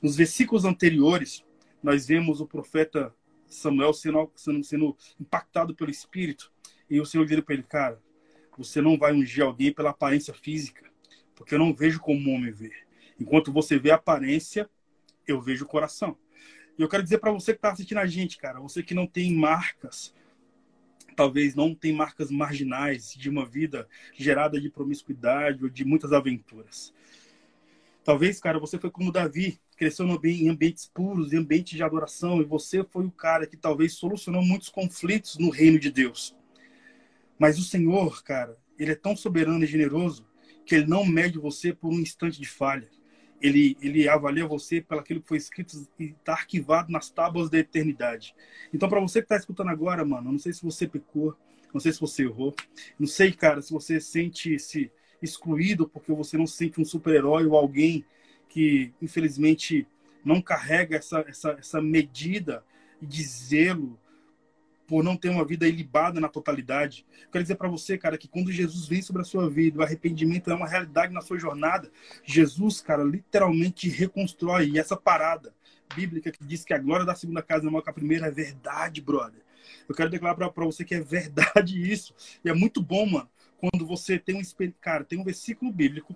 Nos 0.00 0.16
versículos 0.16 0.64
anteriores, 0.64 1.44
nós 1.82 2.06
vemos 2.06 2.40
o 2.40 2.46
profeta 2.46 3.14
Samuel 3.46 3.92
sendo, 3.92 4.30
sendo, 4.34 4.64
sendo 4.64 4.96
impactado 5.20 5.74
pelo 5.74 5.90
Espírito. 5.90 6.50
E 6.88 7.00
o 7.00 7.04
Senhor 7.04 7.26
diz 7.26 7.40
para 7.40 7.54
ele, 7.54 7.62
cara, 7.62 8.00
você 8.56 8.80
não 8.80 8.96
vai 8.96 9.12
ungir 9.12 9.44
alguém 9.44 9.72
pela 9.72 9.90
aparência 9.90 10.32
física, 10.32 10.84
porque 11.34 11.54
eu 11.54 11.58
não 11.58 11.74
vejo 11.74 12.00
como 12.00 12.30
o 12.30 12.34
homem 12.34 12.52
vê. 12.52 12.72
Enquanto 13.18 13.52
você 13.52 13.78
vê 13.78 13.90
a 13.90 13.96
aparência, 13.96 14.68
eu 15.26 15.40
vejo 15.40 15.64
o 15.64 15.68
coração. 15.68 16.16
E 16.78 16.82
eu 16.82 16.88
quero 16.88 17.02
dizer 17.02 17.18
para 17.18 17.32
você 17.32 17.52
que 17.52 17.58
está 17.58 17.72
assistindo 17.72 17.98
a 17.98 18.06
gente, 18.06 18.36
cara, 18.36 18.60
você 18.60 18.82
que 18.82 18.94
não 18.94 19.06
tem 19.06 19.32
marcas, 19.34 20.14
talvez 21.16 21.54
não 21.54 21.74
tem 21.74 21.92
marcas 21.92 22.30
marginais 22.30 23.14
de 23.14 23.30
uma 23.30 23.46
vida 23.46 23.88
gerada 24.14 24.60
de 24.60 24.70
promiscuidade 24.70 25.64
ou 25.64 25.70
de 25.70 25.84
muitas 25.84 26.12
aventuras. 26.12 26.92
Talvez, 28.04 28.38
cara, 28.38 28.58
você 28.60 28.78
foi 28.78 28.90
como 28.90 29.10
Davi, 29.10 29.58
cresceu 29.76 30.06
em 30.06 30.48
ambientes 30.48 30.86
puros, 30.86 31.32
em 31.32 31.38
ambientes 31.38 31.76
de 31.76 31.82
adoração, 31.82 32.40
e 32.40 32.44
você 32.44 32.84
foi 32.84 33.04
o 33.04 33.10
cara 33.10 33.46
que 33.46 33.56
talvez 33.56 33.94
solucionou 33.94 34.42
muitos 34.42 34.68
conflitos 34.68 35.38
no 35.38 35.50
reino 35.50 35.78
de 35.78 35.90
Deus. 35.90 36.36
Mas 37.38 37.58
o 37.58 37.62
Senhor, 37.62 38.22
cara, 38.22 38.56
ele 38.78 38.92
é 38.92 38.94
tão 38.94 39.16
soberano 39.16 39.62
e 39.64 39.66
generoso 39.66 40.26
que 40.64 40.74
ele 40.74 40.86
não 40.86 41.04
mede 41.04 41.38
você 41.38 41.72
por 41.72 41.88
um 41.88 42.00
instante 42.00 42.40
de 42.40 42.48
falha. 42.48 42.88
Ele, 43.40 43.76
ele 43.80 44.08
avalia 44.08 44.46
você 44.46 44.80
pelo 44.80 45.00
aquilo 45.00 45.20
que 45.20 45.28
foi 45.28 45.36
escrito 45.36 45.86
e 45.98 46.04
está 46.06 46.32
arquivado 46.32 46.90
nas 46.90 47.10
tábuas 47.10 47.50
da 47.50 47.58
eternidade. 47.58 48.34
Então, 48.72 48.88
para 48.88 49.00
você 49.00 49.20
que 49.20 49.26
está 49.26 49.36
escutando 49.36 49.68
agora, 49.68 50.04
mano, 50.04 50.32
não 50.32 50.38
sei 50.38 50.52
se 50.52 50.62
você 50.62 50.88
pecou, 50.88 51.36
não 51.72 51.80
sei 51.80 51.92
se 51.92 52.00
você 52.00 52.24
errou, 52.24 52.54
não 52.98 53.06
sei, 53.06 53.32
cara, 53.32 53.60
se 53.60 53.72
você 53.72 54.00
sente-se 54.00 54.90
excluído 55.22 55.88
porque 55.88 56.12
você 56.12 56.36
não 56.36 56.46
se 56.46 56.56
sente 56.56 56.80
um 56.80 56.84
super-herói 56.84 57.46
ou 57.46 57.56
alguém 57.56 58.04
que, 58.48 58.92
infelizmente, 59.02 59.86
não 60.24 60.40
carrega 60.40 60.96
essa, 60.96 61.24
essa, 61.28 61.50
essa 61.58 61.80
medida 61.80 62.64
de 63.00 63.22
zelo 63.22 63.98
por 64.86 65.02
não 65.02 65.16
ter 65.16 65.28
uma 65.28 65.44
vida 65.44 65.66
ilibada 65.66 66.20
na 66.20 66.28
totalidade. 66.28 67.04
quero 67.32 67.42
dizer 67.42 67.56
para 67.56 67.68
você, 67.68 67.98
cara, 67.98 68.16
que 68.16 68.28
quando 68.28 68.52
Jesus 68.52 68.86
vem 68.86 69.02
sobre 69.02 69.22
a 69.22 69.24
sua 69.24 69.50
vida, 69.50 69.80
o 69.80 69.82
arrependimento 69.82 70.50
é 70.50 70.54
uma 70.54 70.68
realidade 70.68 71.12
na 71.12 71.20
sua 71.20 71.38
jornada. 71.38 71.90
Jesus, 72.24 72.80
cara, 72.80 73.02
literalmente 73.02 73.88
reconstrói 73.88 74.70
e 74.70 74.78
essa 74.78 74.96
parada 74.96 75.54
bíblica 75.94 76.30
que 76.30 76.44
diz 76.44 76.64
que 76.64 76.74
a 76.74 76.78
glória 76.78 77.04
da 77.04 77.14
segunda 77.14 77.42
casa 77.42 77.66
é 77.66 77.70
maior 77.70 77.82
que 77.82 77.90
a 77.90 77.94
primeira 77.94 78.26
é 78.26 78.30
verdade, 78.30 79.00
brother. 79.00 79.42
Eu 79.88 79.94
quero 79.94 80.10
declarar 80.10 80.50
para 80.50 80.64
você 80.64 80.84
que 80.84 80.94
é 80.94 81.00
verdade 81.00 81.80
isso. 81.90 82.14
E 82.44 82.48
é 82.48 82.54
muito 82.54 82.82
bom, 82.82 83.06
mano, 83.06 83.28
quando 83.58 83.86
você 83.86 84.18
tem 84.18 84.36
um 84.36 84.42
cara, 84.80 85.04
tem 85.04 85.18
um 85.18 85.24
versículo 85.24 85.72
bíblico 85.72 86.14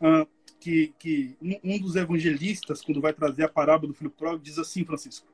uh, 0.00 0.28
que, 0.58 0.94
que 0.98 1.36
um, 1.40 1.74
um, 1.74 1.78
dos 1.78 1.96
evangelistas, 1.96 2.82
quando 2.82 3.00
vai 3.00 3.12
trazer 3.12 3.44
a 3.44 3.48
parábola 3.48 3.92
do 3.92 3.94
filho 3.96 4.10
pródigo, 4.10 4.44
diz 4.44 4.58
assim, 4.58 4.84
Francisco: 4.84 5.26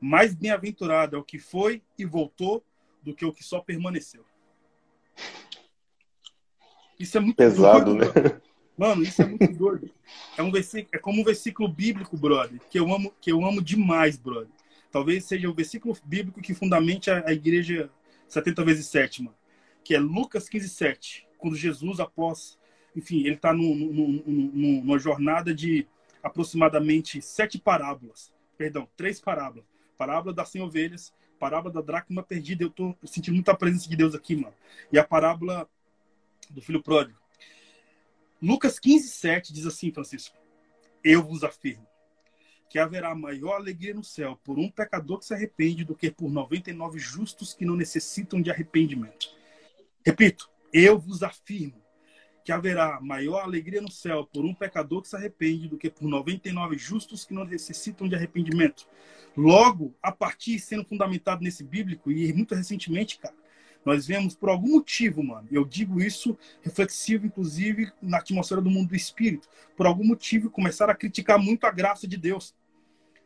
mais 0.00 0.34
bem-aventurado 0.34 1.16
é 1.16 1.18
o 1.18 1.24
que 1.24 1.38
foi 1.38 1.82
e 1.98 2.04
voltou 2.04 2.64
do 3.02 3.14
que 3.14 3.24
o 3.24 3.32
que 3.32 3.44
só 3.44 3.60
permaneceu. 3.60 4.24
Isso 6.98 7.18
é 7.18 7.20
muito 7.20 7.36
pesado, 7.36 7.94
doido, 7.94 8.12
né? 8.14 8.22
Mano. 8.22 8.40
mano, 8.76 9.02
isso 9.02 9.22
é 9.22 9.26
muito 9.26 9.52
doido. 9.52 9.90
É 10.36 10.42
um 10.42 10.50
versículo, 10.50 10.88
é 10.92 10.98
como 10.98 11.20
um 11.20 11.24
versículo 11.24 11.68
bíblico, 11.68 12.16
brother, 12.16 12.60
que 12.70 12.78
eu 12.78 12.92
amo, 12.92 13.14
que 13.20 13.30
eu 13.30 13.44
amo 13.44 13.62
demais, 13.62 14.16
brother. 14.16 14.50
Talvez 14.90 15.24
seja 15.24 15.48
o 15.48 15.54
versículo 15.54 15.96
bíblico 16.04 16.40
que 16.40 16.54
fundamente 16.54 17.10
a, 17.10 17.26
a 17.26 17.32
igreja 17.32 17.90
70 18.26 18.64
vezes 18.64 18.86
7, 18.86 19.22
mano, 19.22 19.36
que 19.84 19.94
é 19.94 19.98
Lucas 19.98 20.48
15, 20.48 20.68
7, 20.68 21.28
quando 21.38 21.56
Jesus 21.56 22.00
após, 22.00 22.58
enfim, 22.94 23.20
ele 23.20 23.34
está 23.34 23.52
numa 23.52 24.98
jornada 24.98 25.54
de 25.54 25.86
aproximadamente 26.22 27.22
sete 27.22 27.58
parábolas, 27.58 28.30
perdão, 28.58 28.86
três 28.94 29.20
parábolas 29.20 29.69
parábola 30.00 30.32
das 30.32 30.48
100 30.48 30.62
ovelhas, 30.62 31.12
parábola 31.38 31.74
da 31.74 31.82
dracma 31.82 32.22
perdida. 32.22 32.64
Eu 32.64 32.70
tô 32.70 32.96
sentindo 33.04 33.34
muita 33.34 33.54
presença 33.54 33.86
de 33.86 33.94
Deus 33.94 34.14
aqui, 34.14 34.34
mano. 34.34 34.54
E 34.90 34.98
a 34.98 35.04
parábola 35.04 35.68
do 36.48 36.62
filho 36.62 36.82
pródigo. 36.82 37.20
Lucas 38.40 38.78
15, 38.78 39.08
7 39.08 39.52
diz 39.52 39.66
assim, 39.66 39.92
Francisco: 39.92 40.34
Eu 41.04 41.22
vos 41.22 41.44
afirmo 41.44 41.86
que 42.70 42.78
haverá 42.78 43.14
maior 43.14 43.56
alegria 43.56 43.92
no 43.92 44.02
céu 44.02 44.40
por 44.42 44.58
um 44.58 44.70
pecador 44.70 45.18
que 45.18 45.26
se 45.26 45.34
arrepende 45.34 45.84
do 45.84 45.94
que 45.94 46.10
por 46.10 46.30
99 46.30 46.98
justos 46.98 47.52
que 47.52 47.66
não 47.66 47.76
necessitam 47.76 48.40
de 48.40 48.50
arrependimento. 48.50 49.28
Repito, 50.06 50.48
eu 50.72 50.98
vos 50.98 51.22
afirmo 51.22 51.82
que 52.44 52.52
haverá 52.52 53.00
maior 53.00 53.42
alegria 53.42 53.80
no 53.80 53.90
céu 53.90 54.26
por 54.26 54.44
um 54.44 54.54
pecador 54.54 55.02
que 55.02 55.08
se 55.08 55.16
arrepende 55.16 55.68
do 55.68 55.76
que 55.76 55.90
por 55.90 56.08
99 56.08 56.76
justos 56.78 57.24
que 57.24 57.34
não 57.34 57.44
necessitam 57.44 58.08
de 58.08 58.14
arrependimento. 58.14 58.88
Logo, 59.36 59.94
a 60.02 60.10
partir 60.10 60.58
sendo 60.58 60.84
fundamentado 60.84 61.42
nesse 61.42 61.62
bíblico, 61.62 62.10
e 62.10 62.32
muito 62.32 62.54
recentemente, 62.54 63.18
cara, 63.18 63.34
nós 63.84 64.06
vemos 64.06 64.34
por 64.34 64.48
algum 64.48 64.72
motivo, 64.72 65.22
mano, 65.22 65.48
eu 65.50 65.64
digo 65.64 66.00
isso 66.00 66.36
reflexivo, 66.60 67.26
inclusive, 67.26 67.92
na 68.02 68.18
atmosfera 68.18 68.60
do 68.60 68.70
mundo 68.70 68.88
do 68.88 68.96
espírito, 68.96 69.48
por 69.76 69.86
algum 69.86 70.04
motivo 70.04 70.50
começaram 70.50 70.92
a 70.92 70.96
criticar 70.96 71.38
muito 71.38 71.64
a 71.64 71.70
graça 71.70 72.06
de 72.06 72.16
Deus. 72.16 72.54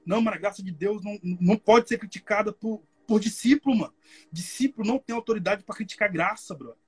Não, 0.04 0.20
mano, 0.20 0.36
a 0.36 0.40
graça 0.40 0.62
de 0.62 0.70
Deus 0.70 1.02
não, 1.02 1.18
não 1.22 1.56
pode 1.56 1.88
ser 1.88 1.98
criticada 1.98 2.52
por, 2.52 2.82
por 3.06 3.18
discípulo, 3.18 3.76
mano. 3.76 3.94
Discípulo 4.30 4.86
não 4.86 4.98
tem 4.98 5.16
autoridade 5.16 5.64
para 5.64 5.74
criticar 5.74 6.12
graça, 6.12 6.54
brother. 6.54 6.78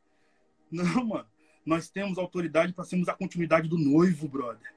Não, 0.70 1.04
mano 1.06 1.26
nós 1.66 1.90
temos 1.90 2.16
autoridade 2.16 2.72
para 2.72 2.84
sermos 2.84 3.08
a 3.08 3.14
continuidade 3.14 3.68
do 3.68 3.76
noivo, 3.76 4.28
brother. 4.28 4.72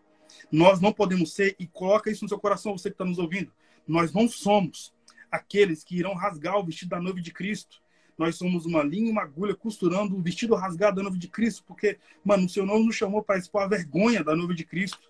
Nós 0.52 0.82
não 0.82 0.92
podemos 0.92 1.34
ser, 1.34 1.56
e 1.60 1.68
coloca 1.68 2.10
isso 2.10 2.26
no 2.26 2.30
seu 2.30 2.40
coração, 2.40 2.76
você 2.78 2.90
que 2.90 2.96
está 2.96 3.06
nos 3.06 3.20
ouvindo, 3.20 3.54
nós 3.88 4.12
não 4.12 4.28
somos 4.28 4.94
aqueles 5.32 5.84
que 5.84 5.96
irão 5.96 6.16
rasgar 6.16 6.58
o 6.58 6.64
vestido 6.64 6.90
da 6.90 7.00
noiva 7.00 7.22
de 7.22 7.32
Cristo. 7.32 7.82
Nós 8.18 8.36
somos 8.36 8.66
uma 8.66 8.84
linha 8.84 9.08
e 9.08 9.12
uma 9.12 9.22
agulha 9.22 9.56
costurando 9.56 10.18
o 10.18 10.22
vestido 10.22 10.56
rasgado 10.56 10.98
da 10.98 11.04
noiva 11.04 11.18
de 11.18 11.28
Cristo, 11.28 11.64
porque, 11.66 11.98
mano, 12.26 12.46
o 12.46 12.50
Senhor 12.50 12.66
não 12.66 12.84
nos 12.84 12.96
chamou 12.96 13.24
para 13.24 13.38
expor 13.38 13.62
a 13.62 13.68
vergonha 13.68 14.24
da 14.24 14.36
noiva 14.36 14.54
de 14.54 14.66
Cristo. 14.66 15.10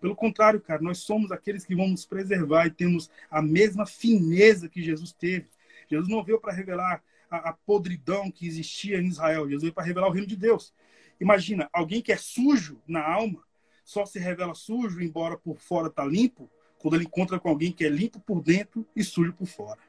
Pelo 0.00 0.16
contrário, 0.16 0.60
cara, 0.60 0.80
nós 0.80 0.98
somos 0.98 1.30
aqueles 1.30 1.64
que 1.64 1.74
vamos 1.74 2.04
preservar 2.06 2.66
e 2.66 2.70
temos 2.70 3.10
a 3.30 3.42
mesma 3.42 3.84
fineza 3.84 4.68
que 4.68 4.82
Jesus 4.82 5.12
teve. 5.12 5.46
Jesus 5.88 6.08
não 6.08 6.22
veio 6.24 6.40
para 6.40 6.52
revelar 6.52 7.02
a, 7.30 7.50
a 7.50 7.52
podridão 7.52 8.30
que 8.30 8.46
existia 8.46 9.00
em 9.00 9.06
Israel, 9.06 9.46
Jesus 9.46 9.62
veio 9.62 9.74
para 9.74 9.84
revelar 9.84 10.08
o 10.08 10.12
reino 10.12 10.26
de 10.26 10.36
Deus. 10.36 10.72
Imagina, 11.20 11.68
alguém 11.72 12.00
que 12.00 12.12
é 12.12 12.16
sujo 12.16 12.80
na 12.86 13.02
alma 13.02 13.42
só 13.84 14.04
se 14.04 14.18
revela 14.18 14.54
sujo, 14.54 15.00
embora 15.00 15.36
por 15.36 15.58
fora 15.58 15.90
tá 15.90 16.04
limpo, 16.04 16.50
quando 16.78 16.94
ele 16.94 17.04
encontra 17.04 17.40
com 17.40 17.48
alguém 17.48 17.72
que 17.72 17.84
é 17.84 17.88
limpo 17.88 18.20
por 18.20 18.42
dentro 18.42 18.86
e 18.94 19.02
sujo 19.02 19.32
por 19.32 19.46
fora. 19.46 19.80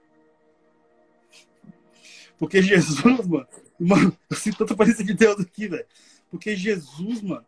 Porque 2.38 2.62
Jesus, 2.62 3.28
mano, 3.28 3.48
mano, 3.78 4.18
eu 4.30 4.36
sinto 4.38 4.60
tanta 4.60 4.76
presença 4.76 5.04
de 5.04 5.14
Deus 5.14 5.40
aqui, 5.42 5.68
velho. 5.68 5.86
Porque 6.32 6.56
Jesus, 6.56 7.22
mano, 7.22 7.46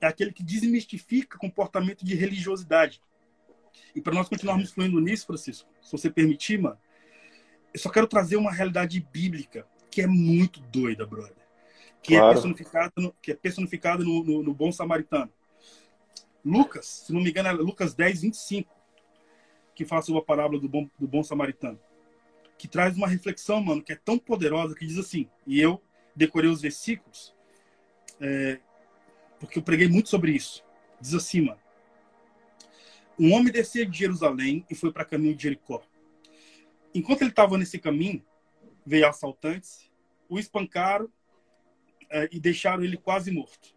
é 0.00 0.06
aquele 0.06 0.32
que 0.32 0.42
desmistifica 0.42 1.38
comportamento 1.38 2.04
de 2.04 2.14
religiosidade. 2.14 3.00
E 3.94 4.00
para 4.00 4.14
nós 4.14 4.28
continuarmos 4.28 4.70
fluindo 4.70 5.00
nisso, 5.00 5.26
Francisco, 5.26 5.68
se 5.80 5.90
você 5.90 6.10
permitir, 6.10 6.58
mano, 6.60 6.78
eu 7.72 7.80
só 7.80 7.88
quero 7.88 8.06
trazer 8.06 8.36
uma 8.36 8.52
realidade 8.52 9.00
bíblica 9.12 9.66
que 9.90 10.02
é 10.02 10.06
muito 10.06 10.60
doida, 10.60 11.06
brother. 11.06 11.47
Que 12.02 12.14
é 12.14 12.18
claro. 12.18 12.30
é 12.30 12.34
personificada 12.34 12.92
no, 12.96 13.12
que 13.20 13.32
é 13.32 13.34
personificada 13.34 14.04
no, 14.04 14.24
no, 14.24 14.42
no, 14.42 14.54
bom 14.54 14.72
samaritano. 14.72 15.32
Lucas, 16.44 16.86
se 17.06 17.12
não 17.12 17.20
me 17.20 17.30
engano, 17.30 17.48
é 17.48 17.52
Lucas 17.52 17.94
10, 17.94 18.22
25, 18.22 18.74
que 19.74 19.84
fala 19.84 20.02
sobre 20.02 20.20
a 20.20 20.24
parábola 20.24 20.60
do 20.60 20.68
bom, 20.68 20.88
do 20.98 21.06
bom 21.06 21.22
samaritano. 21.22 21.78
Que 22.56 22.66
traz 22.66 22.96
uma 22.96 23.06
reflexão, 23.06 23.62
mano, 23.62 23.82
que 23.82 23.92
é 23.92 23.96
tão 23.96 24.18
poderosa 24.18 24.74
que 24.74 24.86
diz 24.86 24.98
assim, 24.98 25.28
e 25.46 25.60
eu 25.60 25.82
decorei 26.14 26.50
os 26.50 26.60
versículos, 26.60 27.34
é, 28.20 28.58
porque 29.38 29.58
eu 29.58 29.62
preguei 29.62 29.88
muito 29.88 30.08
sobre 30.08 30.32
isso. 30.32 30.64
Diz 31.00 31.14
assim, 31.14 31.42
mano. 31.42 31.60
Um 33.18 33.32
homem 33.32 33.52
descia 33.52 33.84
de 33.84 33.98
Jerusalém 33.98 34.64
e 34.70 34.74
foi 34.74 34.92
para 34.92 35.04
caminho 35.04 35.34
de 35.34 35.42
Jericó. 35.42 35.82
Enquanto 36.94 37.22
ele 37.22 37.30
estava 37.30 37.58
nesse 37.58 37.78
caminho, 37.78 38.24
veio 38.86 39.08
assaltantes, 39.08 39.90
o 40.28 40.38
espancaram 40.38 41.10
e 42.30 42.40
deixaram 42.40 42.82
ele 42.82 42.96
quase 42.96 43.30
morto. 43.30 43.74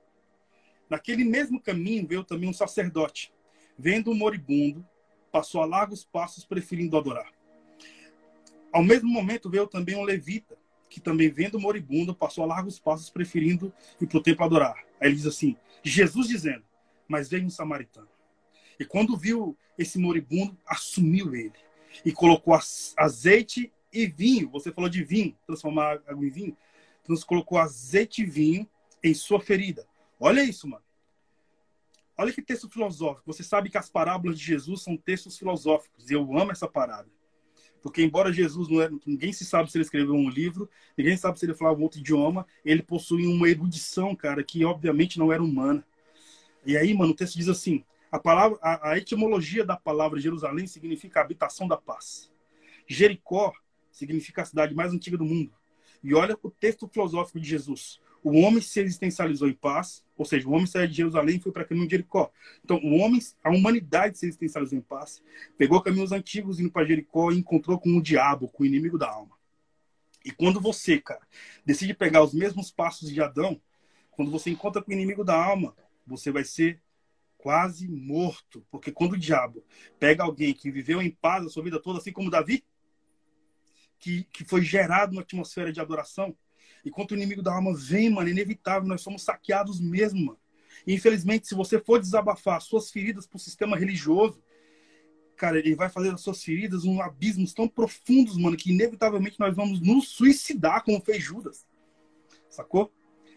Naquele 0.89 1.23
mesmo 1.23 1.61
caminho 1.61 2.07
veio 2.07 2.23
também 2.23 2.49
um 2.49 2.53
sacerdote. 2.53 3.33
Vendo 3.77 4.11
o 4.11 4.15
moribundo, 4.15 4.85
passou 5.31 5.61
a 5.61 5.65
largos 5.65 6.03
passos 6.03 6.43
preferindo 6.43 6.97
adorar. 6.97 7.31
Ao 8.71 8.83
mesmo 8.83 9.09
momento 9.09 9.49
veio 9.49 9.67
também 9.67 9.95
um 9.95 10.03
levita, 10.03 10.57
que 10.89 10.99
também 10.99 11.29
vendo 11.29 11.55
o 11.55 11.61
moribundo, 11.61 12.13
passou 12.13 12.43
a 12.43 12.47
largos 12.47 12.77
passos 12.77 13.09
preferindo 13.09 13.73
ir 13.99 14.07
para 14.07 14.17
o 14.17 14.21
templo 14.21 14.45
adorar. 14.45 14.75
Aí 14.99 15.07
ele 15.07 15.15
diz 15.15 15.25
assim, 15.25 15.55
Jesus 15.81 16.27
dizendo, 16.27 16.63
mas 17.07 17.29
veio 17.29 17.45
um 17.45 17.49
samaritano. 17.49 18.09
E 18.79 18.85
quando 18.85 19.17
viu 19.17 19.57
esse 19.77 19.97
moribundo, 19.97 20.57
assumiu 20.65 21.33
ele 21.33 21.53
e 22.05 22.11
colocou 22.11 22.57
azeite 22.97 23.71
e 23.91 24.05
vinho. 24.05 24.49
Você 24.49 24.71
falou 24.71 24.89
de 24.89 25.03
vinho, 25.03 25.37
transformar 25.45 26.01
água 26.07 26.25
em 26.25 26.29
vinho. 26.29 26.57
Você 27.07 27.25
colocou 27.25 27.57
azeite 27.57 28.21
e 28.21 28.25
vinho 28.25 28.67
em 29.03 29.13
sua 29.13 29.39
ferida. 29.39 29.87
Olha 30.19 30.43
isso, 30.43 30.67
mano. 30.67 30.83
Olha 32.17 32.31
que 32.31 32.41
texto 32.41 32.69
filosófico. 32.69 33.31
Você 33.33 33.43
sabe 33.43 33.69
que 33.69 33.77
as 33.77 33.89
parábolas 33.89 34.37
de 34.37 34.45
Jesus 34.45 34.83
são 34.83 34.95
textos 34.95 35.37
filosóficos. 35.37 36.09
E 36.09 36.13
eu 36.13 36.37
amo 36.37 36.51
essa 36.51 36.67
parada. 36.67 37.09
Porque, 37.81 38.03
embora 38.03 38.31
Jesus 38.31 38.69
não 38.69 38.81
é, 38.81 38.89
ninguém 39.05 39.33
se 39.33 39.43
sabe 39.43 39.71
se 39.71 39.77
ele 39.77 39.83
escreveu 39.83 40.13
um 40.13 40.29
livro, 40.29 40.69
ninguém 40.95 41.17
sabe 41.17 41.39
se 41.39 41.45
ele 41.45 41.55
falava 41.55 41.81
outro 41.81 41.99
idioma, 41.99 42.45
ele 42.63 42.83
possui 42.83 43.25
uma 43.25 43.49
erudição, 43.49 44.15
cara, 44.15 44.43
que 44.43 44.63
obviamente 44.63 45.17
não 45.17 45.33
era 45.33 45.41
humana. 45.41 45.83
E 46.63 46.77
aí, 46.77 46.93
mano, 46.93 47.13
o 47.13 47.15
texto 47.15 47.37
diz 47.37 47.49
assim: 47.49 47.83
a, 48.11 48.19
palavra, 48.19 48.59
a, 48.61 48.91
a 48.91 48.97
etimologia 48.97 49.65
da 49.65 49.75
palavra 49.75 50.19
Jerusalém 50.19 50.67
significa 50.67 51.21
habitação 51.21 51.67
da 51.67 51.77
paz. 51.77 52.31
Jericó 52.87 53.51
significa 53.91 54.43
a 54.43 54.45
cidade 54.45 54.75
mais 54.75 54.93
antiga 54.93 55.17
do 55.17 55.25
mundo. 55.25 55.51
E 56.03 56.13
olha 56.13 56.37
o 56.41 56.49
texto 56.49 56.87
filosófico 56.87 57.39
de 57.39 57.47
Jesus. 57.47 57.99
O 58.23 58.39
homem 58.39 58.61
se 58.61 58.79
existencializou 58.79 59.47
em 59.47 59.53
paz, 59.53 60.03
ou 60.15 60.25
seja, 60.25 60.47
o 60.47 60.51
homem 60.51 60.67
saiu 60.67 60.87
de 60.87 60.93
Jerusalém 60.93 61.37
e 61.37 61.39
foi 61.39 61.51
para 61.51 61.65
caminho 61.65 61.87
de 61.87 61.91
Jericó. 61.91 62.31
Então, 62.63 62.77
o 62.77 62.97
homem, 62.97 63.19
a 63.43 63.49
humanidade 63.49 64.17
se 64.17 64.27
existencializou 64.27 64.77
em 64.77 64.81
paz, 64.81 65.23
pegou 65.57 65.81
caminhos 65.81 66.11
antigos 66.11 66.59
indo 66.59 66.71
para 66.71 66.85
Jericó 66.85 67.31
e 67.31 67.39
encontrou 67.39 67.79
com 67.79 67.97
o 67.97 68.01
diabo, 68.01 68.47
com 68.47 68.63
o 68.63 68.65
inimigo 68.65 68.97
da 68.97 69.09
alma. 69.09 69.35
E 70.23 70.31
quando 70.31 70.61
você, 70.61 70.99
cara, 70.99 71.21
decide 71.65 71.95
pegar 71.95 72.23
os 72.23 72.33
mesmos 72.33 72.71
passos 72.71 73.09
de 73.09 73.19
Adão, 73.19 73.59
quando 74.11 74.29
você 74.29 74.51
encontra 74.51 74.81
com 74.81 74.91
o 74.91 74.93
inimigo 74.93 75.23
da 75.23 75.35
alma, 75.35 75.75
você 76.05 76.31
vai 76.31 76.43
ser 76.43 76.79
quase 77.39 77.87
morto. 77.87 78.63
Porque 78.69 78.91
quando 78.91 79.13
o 79.13 79.17
diabo 79.17 79.63
pega 79.99 80.23
alguém 80.23 80.53
que 80.53 80.69
viveu 80.69 81.01
em 81.01 81.09
paz 81.09 81.43
a 81.43 81.49
sua 81.49 81.63
vida 81.63 81.81
toda, 81.81 81.97
assim 81.97 82.11
como 82.11 82.29
Davi, 82.29 82.63
que, 84.01 84.23
que 84.33 84.43
foi 84.43 84.61
gerado 84.61 85.15
na 85.15 85.21
atmosfera 85.21 85.71
de 85.71 85.79
adoração, 85.79 86.35
e 86.83 86.89
o 86.89 87.13
inimigo 87.13 87.43
da 87.43 87.53
alma 87.53 87.73
vem, 87.77 88.09
mano, 88.09 88.27
é 88.27 88.31
inevitável, 88.31 88.89
nós 88.89 89.01
somos 89.01 89.21
saqueados 89.21 89.79
mesmo, 89.79 90.25
mano. 90.25 90.39
E, 90.85 90.93
infelizmente, 90.93 91.47
se 91.47 91.53
você 91.53 91.79
for 91.79 91.99
desabafar 91.99 92.59
suas 92.59 92.89
feridas 92.89 93.27
pro 93.27 93.37
sistema 93.37 93.77
religioso, 93.77 94.41
cara, 95.37 95.59
ele 95.59 95.75
vai 95.75 95.89
fazer 95.89 96.11
das 96.11 96.21
suas 96.21 96.43
feridas 96.43 96.83
um 96.83 96.99
abismos 96.99 97.53
tão 97.53 97.67
profundos, 97.67 98.35
mano, 98.35 98.57
que 98.57 98.71
inevitavelmente 98.71 99.39
nós 99.39 99.55
vamos 99.55 99.79
nos 99.79 100.09
suicidar 100.09 100.83
como 100.83 100.99
fez 101.01 101.23
Judas. 101.23 101.67
Sacou? 102.49 102.91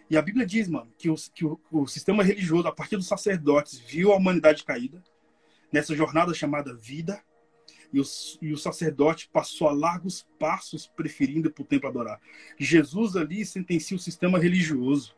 E 0.09 0.17
a 0.17 0.23
Bíblia 0.23 0.47
diz, 0.47 0.69
mano, 0.69 0.91
que, 0.97 1.11
os, 1.11 1.29
que 1.29 1.45
o, 1.45 1.61
o, 1.71 1.87
sistema 1.87 2.23
religioso, 2.23 2.67
a 2.67 2.73
partir 2.73 2.97
dos 2.97 3.07
sacerdotes, 3.07 3.79
viu 3.79 4.13
a 4.13 4.17
humanidade 4.17 4.65
caída 4.65 5.03
nessa 5.73 5.95
jornada 5.95 6.33
chamada 6.33 6.75
vida, 6.75 7.23
e, 7.95 8.01
os, 8.01 8.37
e 8.43 8.53
o 8.53 8.59
sacerdote 8.59 9.29
passou 9.33 9.69
a 9.69 9.73
largos 9.73 10.27
passos 10.37 10.85
preferindo 10.85 11.49
para 11.49 11.63
o 11.63 11.65
templo 11.65 11.89
adorar. 11.89 12.21
Jesus 12.59 13.15
ali 13.15 13.47
sentencia 13.47 13.97
o 13.97 14.01
sistema 14.01 14.37
religioso. 14.37 15.15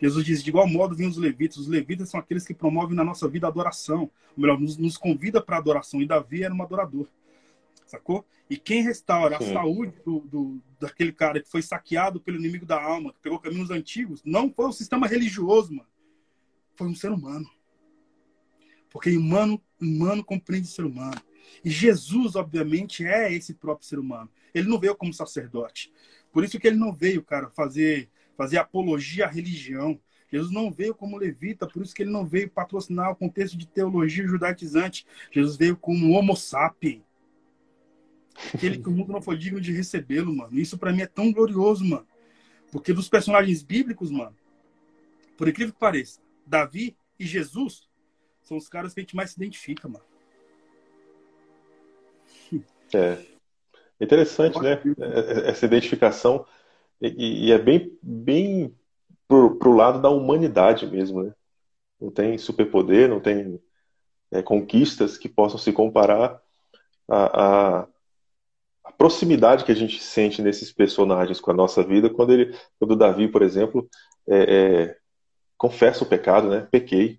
Jesus 0.00 0.24
diz: 0.24 0.42
de 0.42 0.48
igual 0.48 0.66
modo 0.66 0.96
vêm 0.96 1.06
os 1.06 1.18
levitas. 1.18 1.58
Os 1.58 1.68
levitas 1.68 2.08
são 2.08 2.18
aqueles 2.18 2.46
que 2.46 2.54
promovem 2.54 2.96
na 2.96 3.04
nossa 3.04 3.28
vida 3.28 3.46
a 3.46 3.50
adoração. 3.50 4.10
Ou 4.34 4.40
melhor, 4.40 4.58
nos, 4.58 4.78
nos 4.78 4.96
convida 4.96 5.42
para 5.42 5.56
a 5.56 5.58
adoração. 5.58 6.00
E 6.00 6.06
Davi 6.06 6.42
era 6.42 6.54
um 6.54 6.62
adorador. 6.62 7.06
Sacou? 7.86 8.24
E 8.48 8.56
quem 8.56 8.82
restaura 8.82 9.38
Sim. 9.38 9.50
a 9.50 9.52
saúde 9.52 9.92
do, 10.02 10.20
do, 10.20 10.62
daquele 10.80 11.12
cara 11.12 11.40
que 11.40 11.50
foi 11.50 11.60
saqueado 11.60 12.18
pelo 12.18 12.38
inimigo 12.38 12.64
da 12.64 12.82
alma, 12.82 13.12
que 13.12 13.20
pegou 13.20 13.38
caminhos 13.38 13.70
antigos, 13.70 14.22
não 14.24 14.50
foi 14.50 14.66
o 14.66 14.72
sistema 14.72 15.06
religioso, 15.06 15.74
mano. 15.74 15.88
Foi 16.76 16.86
um 16.88 16.94
ser 16.94 17.12
humano. 17.12 17.48
Porque 18.88 19.14
humano, 19.14 19.60
humano 19.78 20.24
compreende 20.24 20.66
ser 20.66 20.86
humano. 20.86 21.20
E 21.64 21.70
Jesus, 21.70 22.36
obviamente, 22.36 23.04
é 23.04 23.32
esse 23.32 23.54
próprio 23.54 23.86
ser 23.86 23.98
humano. 23.98 24.30
Ele 24.54 24.68
não 24.68 24.78
veio 24.78 24.96
como 24.96 25.12
sacerdote. 25.12 25.92
Por 26.32 26.44
isso 26.44 26.58
que 26.58 26.66
ele 26.66 26.76
não 26.76 26.92
veio, 26.92 27.22
cara, 27.22 27.48
fazer, 27.50 28.08
fazer 28.36 28.58
apologia 28.58 29.26
à 29.26 29.28
religião. 29.28 29.98
Jesus 30.30 30.52
não 30.52 30.70
veio 30.70 30.94
como 30.94 31.16
levita, 31.16 31.66
por 31.66 31.82
isso 31.82 31.94
que 31.94 32.02
ele 32.02 32.10
não 32.10 32.26
veio 32.26 32.50
patrocinar 32.50 33.10
o 33.10 33.16
contexto 33.16 33.56
de 33.56 33.66
teologia 33.66 34.26
judaizante. 34.26 35.06
Jesus 35.32 35.56
veio 35.56 35.76
como 35.76 36.12
homo 36.12 36.36
sapiens. 36.36 37.02
Aquele 38.52 38.78
que 38.78 38.88
o 38.88 38.92
mundo 38.92 39.12
não 39.12 39.22
foi 39.22 39.38
digno 39.38 39.60
de 39.60 39.72
recebê-lo, 39.72 40.34
mano. 40.34 40.58
Isso 40.58 40.76
para 40.76 40.92
mim 40.92 41.02
é 41.02 41.06
tão 41.06 41.32
glorioso, 41.32 41.84
mano. 41.84 42.06
Porque 42.70 42.92
dos 42.92 43.08
personagens 43.08 43.62
bíblicos, 43.62 44.10
mano, 44.10 44.36
por 45.36 45.48
incrível 45.48 45.72
que 45.72 45.80
pareça, 45.80 46.20
Davi 46.46 46.96
e 47.18 47.24
Jesus 47.24 47.88
são 48.42 48.56
os 48.56 48.68
caras 48.68 48.92
que 48.92 49.00
a 49.00 49.02
gente 49.02 49.16
mais 49.16 49.30
se 49.30 49.36
identifica, 49.36 49.88
mano. 49.88 50.04
É. 52.94 53.18
Interessante, 54.00 54.60
né? 54.60 54.80
É, 55.00 55.48
é, 55.48 55.50
essa 55.50 55.64
identificação. 55.64 56.46
E, 57.00 57.48
e 57.48 57.52
é 57.52 57.58
bem, 57.58 57.96
bem 58.02 58.74
pro, 59.26 59.56
pro 59.56 59.74
lado 59.74 60.00
da 60.00 60.08
humanidade 60.10 60.86
mesmo, 60.86 61.22
né? 61.22 61.34
Não 62.00 62.10
tem 62.10 62.36
superpoder, 62.36 63.08
não 63.08 63.20
tem 63.20 63.60
é, 64.30 64.42
conquistas 64.42 65.16
que 65.16 65.28
possam 65.28 65.58
se 65.58 65.72
comparar 65.72 66.40
a, 67.08 67.24
a, 67.24 67.88
a, 68.84 68.92
proximidade 68.92 69.64
que 69.64 69.72
a 69.72 69.76
gente 69.76 70.02
sente 70.02 70.42
nesses 70.42 70.72
personagens 70.72 71.40
com 71.40 71.50
a 71.50 71.54
nossa 71.54 71.82
vida 71.82 72.10
quando 72.10 72.32
ele, 72.32 72.54
quando 72.78 72.92
o 72.92 72.96
Davi, 72.96 73.28
por 73.28 73.42
exemplo, 73.42 73.88
é, 74.28 74.36
é, 74.38 74.98
confessa 75.56 76.04
o 76.04 76.08
pecado, 76.08 76.48
né? 76.48 76.68
Pequei, 76.70 77.18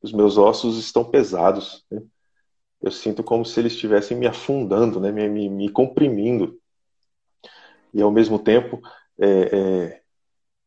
os 0.00 0.12
meus 0.12 0.38
ossos 0.38 0.78
estão 0.78 1.04
pesados. 1.04 1.84
Né? 1.90 2.00
Eu 2.80 2.90
sinto 2.90 3.22
como 3.22 3.44
se 3.44 3.58
eles 3.60 3.72
estivessem 3.72 4.16
me 4.16 4.26
afundando, 4.26 5.00
né, 5.00 5.10
me, 5.10 5.28
me, 5.28 5.48
me 5.48 5.68
comprimindo. 5.68 6.58
E 7.92 8.00
ao 8.00 8.10
mesmo 8.10 8.38
tempo, 8.38 8.80
é, 9.18 9.28
é, 9.28 10.02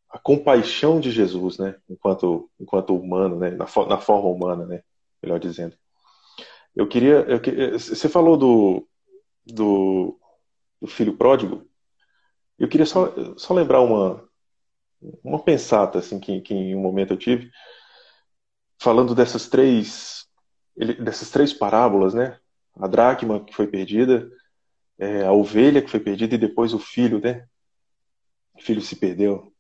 a 0.10 0.20
compaixão 0.20 1.00
de 1.00 1.10
Jesus, 1.10 1.58
né, 1.58 1.76
enquanto, 1.90 2.50
enquanto 2.60 2.96
humano, 2.96 3.38
né, 3.40 3.52
na, 3.52 3.66
na 3.88 3.98
forma 3.98 4.30
humana, 4.30 4.66
né, 4.66 4.84
melhor 5.22 5.40
dizendo. 5.40 5.76
Eu 6.76 6.88
queria, 6.88 7.22
eu 7.28 7.40
queria 7.40 7.78
você 7.78 8.10
falou 8.10 8.38
do, 8.38 8.88
do, 9.46 10.18
do, 10.82 10.88
filho 10.88 11.18
pródigo. 11.18 11.68
Eu 12.58 12.68
queria 12.68 12.86
só, 12.86 13.14
só 13.38 13.54
lembrar 13.54 13.82
uma, 13.82 14.24
uma 15.24 15.44
pensata 15.44 16.00
assim 16.00 16.20
que, 16.20 16.42
que 16.42 16.54
em 16.54 16.76
um 16.76 16.80
momento 16.82 17.14
eu 17.14 17.18
tive, 17.18 17.52
falando 18.80 19.14
dessas 19.14 19.50
três 19.50 20.21
ele, 20.82 20.96
dessas 20.96 21.30
três 21.30 21.54
parábolas, 21.54 22.14
né? 22.16 22.40
A 22.76 22.88
dracma 22.88 23.40
que 23.40 23.56
foi 23.56 23.68
perdida, 23.68 24.28
é, 24.98 25.24
a 25.24 25.32
ovelha 25.32 25.82
que 25.82 25.92
foi 25.92 26.00
perdida 26.00 26.34
e 26.34 26.40
depois 26.40 26.74
o 26.74 26.80
filho, 26.80 27.22
né? 27.22 27.46
O 28.56 28.62
filho 28.62 28.82
se 28.82 28.96
perdeu. 28.96 29.54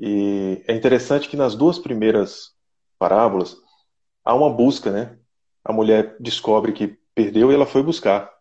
E 0.00 0.62
é 0.66 0.74
interessante 0.74 1.28
que 1.28 1.36
nas 1.36 1.54
duas 1.54 1.78
primeiras 1.78 2.54
parábolas 2.98 3.56
há 4.24 4.34
uma 4.34 4.48
busca, 4.48 4.90
né? 4.90 5.18
A 5.62 5.72
mulher 5.72 6.16
descobre 6.18 6.72
que 6.72 6.98
perdeu 7.14 7.52
e 7.52 7.54
ela 7.54 7.66
foi 7.66 7.82
buscar. 7.82 8.32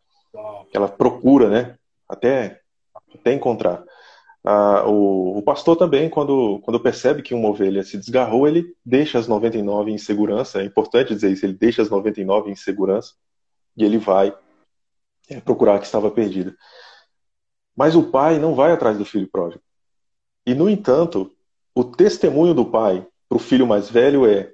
Ela 0.73 0.87
procura, 0.87 1.49
né? 1.49 1.77
Até, 2.07 2.61
até 3.15 3.33
encontrar. 3.33 3.83
Ah, 4.49 4.87
o, 4.87 5.37
o, 5.37 5.41
pastor 5.41 5.75
também, 5.75 6.09
quando, 6.09 6.61
quando 6.61 6.79
percebe 6.79 7.21
que 7.21 7.33
uma 7.33 7.49
ovelha 7.49 7.83
se 7.83 7.97
desgarrou, 7.97 8.47
ele 8.47 8.73
deixa 8.85 9.19
as 9.19 9.27
99 9.27 9.91
em 9.91 9.97
segurança. 9.97 10.61
É 10.61 10.65
importante 10.65 11.13
dizer 11.13 11.33
isso, 11.33 11.45
ele 11.45 11.53
deixa 11.53 11.81
as 11.81 11.89
99 11.89 12.49
em 12.49 12.55
segurança 12.55 13.13
e 13.75 13.83
ele 13.83 13.97
vai 13.97 14.33
procurar 15.43 15.75
a 15.75 15.79
que 15.79 15.85
estava 15.85 16.09
perdida. 16.09 16.55
Mas 17.75 17.93
o 17.93 18.09
pai 18.09 18.39
não 18.39 18.55
vai 18.55 18.71
atrás 18.71 18.97
do 18.97 19.03
filho 19.03 19.27
pródigo. 19.29 19.61
E, 20.45 20.55
no 20.55 20.69
entanto, 20.69 21.29
o 21.75 21.83
testemunho 21.83 22.53
do 22.53 22.63
pai 22.63 23.05
para 23.27 23.35
o 23.35 23.39
filho 23.39 23.67
mais 23.67 23.89
velho 23.89 24.25
é: 24.25 24.53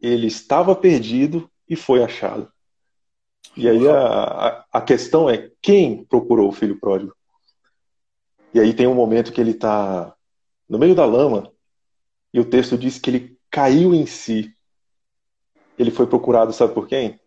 ele 0.00 0.28
estava 0.28 0.74
perdido 0.74 1.46
e 1.68 1.76
foi 1.76 2.02
achado. 2.02 2.50
E 3.54 3.68
aí 3.68 3.86
a, 3.86 4.64
a 4.72 4.80
questão 4.80 5.28
é: 5.28 5.50
quem 5.60 6.04
procurou 6.04 6.48
o 6.48 6.52
filho 6.52 6.80
pródigo? 6.80 7.14
E 8.56 8.58
aí 8.58 8.72
tem 8.72 8.86
um 8.86 8.94
momento 8.94 9.34
que 9.34 9.40
ele 9.42 9.50
está 9.50 10.16
no 10.66 10.78
meio 10.78 10.94
da 10.94 11.04
lama 11.04 11.52
e 12.32 12.40
o 12.40 12.44
texto 12.48 12.78
diz 12.78 12.98
que 12.98 13.10
ele 13.10 13.38
caiu 13.50 13.94
em 13.94 14.06
si. 14.06 14.50
Ele 15.78 15.90
foi 15.90 16.06
procurado, 16.06 16.54
sabe 16.54 16.72
por 16.72 16.88
quem? 16.88 17.20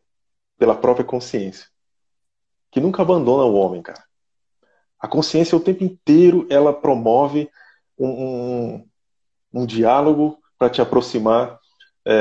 Pela 0.57 0.75
própria 0.75 1.05
consciência, 1.05 1.67
que 2.71 2.79
nunca 2.79 3.03
abandona 3.03 3.43
o 3.43 3.53
homem, 3.53 3.79
cara. 3.79 4.03
A 4.99 5.07
consciência 5.07 5.55
o 5.55 5.59
tempo 5.59 5.83
inteiro 5.83 6.47
ela 6.49 6.73
promove 6.73 7.47
um, 7.95 8.09
um, 8.09 8.89
um 9.53 9.65
diálogo 9.67 10.39
para 10.57 10.71
te 10.71 10.81
aproximar 10.81 11.59
é, 12.05 12.13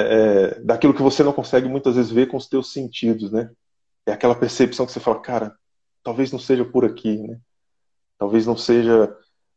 é, 0.59 0.61
daquilo 0.61 0.93
que 0.93 1.01
você 1.01 1.23
não 1.23 1.33
consegue 1.33 1.67
muitas 1.67 1.97
vezes 1.97 2.11
ver 2.11 2.29
com 2.29 2.37
os 2.37 2.47
teus 2.47 2.75
sentidos, 2.75 3.33
né? 3.33 3.51
É 4.05 4.13
aquela 4.13 4.35
percepção 4.35 4.85
que 4.85 4.93
você 4.93 5.01
fala, 5.01 5.19
cara, 5.19 5.57
talvez 6.03 6.31
não 6.31 6.39
seja 6.39 6.63
por 6.63 6.85
aqui, 6.85 7.17
né? 7.17 7.41
Talvez 8.19 8.47
não 8.47 8.57
seja 8.57 9.17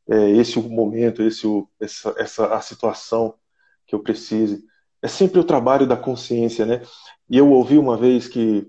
é, 0.09 0.29
esse 0.31 0.59
o 0.59 0.63
momento, 0.63 1.23
esse 1.23 1.47
o, 1.47 1.67
essa, 1.79 2.13
essa 2.17 2.53
a 2.53 2.61
situação 2.61 3.33
que 3.85 3.95
eu 3.95 3.99
precise. 3.99 4.63
É 5.01 5.07
sempre 5.07 5.39
o 5.39 5.43
trabalho 5.43 5.87
da 5.87 5.97
consciência, 5.97 6.65
né? 6.65 6.81
E 7.29 7.37
eu 7.37 7.49
ouvi 7.51 7.77
uma 7.77 7.97
vez 7.97 8.27
que 8.27 8.67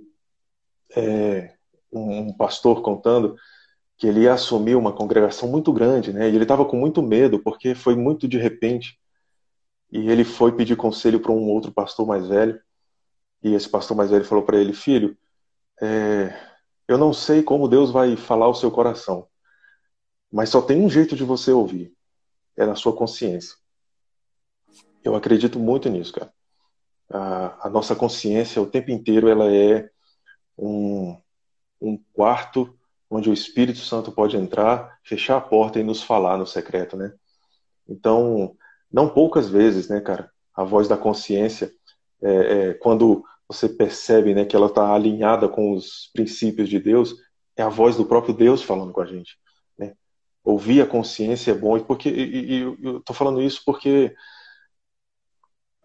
é, 0.96 1.54
um 1.92 2.32
pastor 2.32 2.80
contando 2.82 3.36
que 3.96 4.06
ele 4.06 4.22
ia 4.22 4.32
assumir 4.32 4.74
uma 4.74 4.92
congregação 4.92 5.48
muito 5.48 5.72
grande, 5.72 6.12
né? 6.12 6.28
E 6.28 6.34
ele 6.34 6.44
estava 6.44 6.64
com 6.64 6.76
muito 6.76 7.02
medo 7.02 7.38
porque 7.38 7.74
foi 7.74 7.94
muito 7.94 8.26
de 8.26 8.38
repente. 8.38 8.98
E 9.90 10.10
ele 10.10 10.24
foi 10.24 10.52
pedir 10.52 10.74
conselho 10.74 11.20
para 11.20 11.32
um 11.32 11.48
outro 11.50 11.70
pastor 11.70 12.06
mais 12.06 12.26
velho. 12.26 12.58
E 13.42 13.54
esse 13.54 13.68
pastor 13.68 13.96
mais 13.96 14.10
velho 14.10 14.24
falou 14.24 14.44
para 14.44 14.58
ele: 14.58 14.72
Filho, 14.72 15.16
é, 15.80 16.34
eu 16.88 16.98
não 16.98 17.12
sei 17.12 17.42
como 17.42 17.68
Deus 17.68 17.90
vai 17.90 18.16
falar 18.16 18.48
o 18.48 18.54
seu 18.54 18.70
coração, 18.70 19.26
mas 20.32 20.48
só 20.48 20.62
tem 20.62 20.80
um 20.80 20.88
jeito 20.88 21.14
de 21.14 21.24
você 21.24 21.52
ouvir: 21.52 21.92
é 22.56 22.64
na 22.64 22.74
sua 22.74 22.94
consciência. 22.94 23.54
Eu 25.04 25.14
acredito 25.14 25.58
muito 25.58 25.88
nisso, 25.88 26.12
cara. 26.12 26.32
A, 27.10 27.66
a 27.66 27.70
nossa 27.70 27.94
consciência, 27.94 28.62
o 28.62 28.66
tempo 28.66 28.90
inteiro, 28.90 29.28
ela 29.28 29.52
é 29.52 29.90
um, 30.56 31.20
um 31.80 31.98
quarto 32.12 32.74
onde 33.10 33.28
o 33.28 33.34
Espírito 33.34 33.80
Santo 33.80 34.10
pode 34.10 34.36
entrar, 34.36 34.98
fechar 35.04 35.36
a 35.36 35.40
porta 35.40 35.78
e 35.78 35.84
nos 35.84 36.02
falar 36.02 36.38
no 36.38 36.46
secreto, 36.46 36.96
né? 36.96 37.12
Então, 37.86 38.56
não 38.90 39.08
poucas 39.08 39.50
vezes, 39.50 39.88
né, 39.88 40.00
cara, 40.00 40.30
a 40.54 40.64
voz 40.64 40.88
da 40.88 40.96
consciência, 40.96 41.70
é, 42.22 42.30
é, 42.70 42.74
quando 42.74 43.22
você 43.46 43.68
percebe, 43.68 44.34
né, 44.34 44.46
que 44.46 44.56
ela 44.56 44.66
está 44.66 44.94
alinhada 44.94 45.48
com 45.48 45.72
os 45.72 46.10
princípios 46.14 46.68
de 46.70 46.78
Deus, 46.78 47.14
é 47.56 47.62
a 47.62 47.68
voz 47.68 47.96
do 47.96 48.06
próprio 48.06 48.32
Deus 48.32 48.62
falando 48.62 48.92
com 48.92 49.00
a 49.02 49.06
gente. 49.06 49.36
Ouvir 50.44 50.82
a 50.82 50.86
consciência 50.86 51.52
é 51.52 51.54
bom, 51.54 51.76
e 51.76 51.84
porque 51.84 52.08
e, 52.08 52.54
e, 52.56 52.60
eu 52.60 52.98
estou 52.98 53.14
falando 53.14 53.40
isso 53.40 53.62
porque 53.64 54.14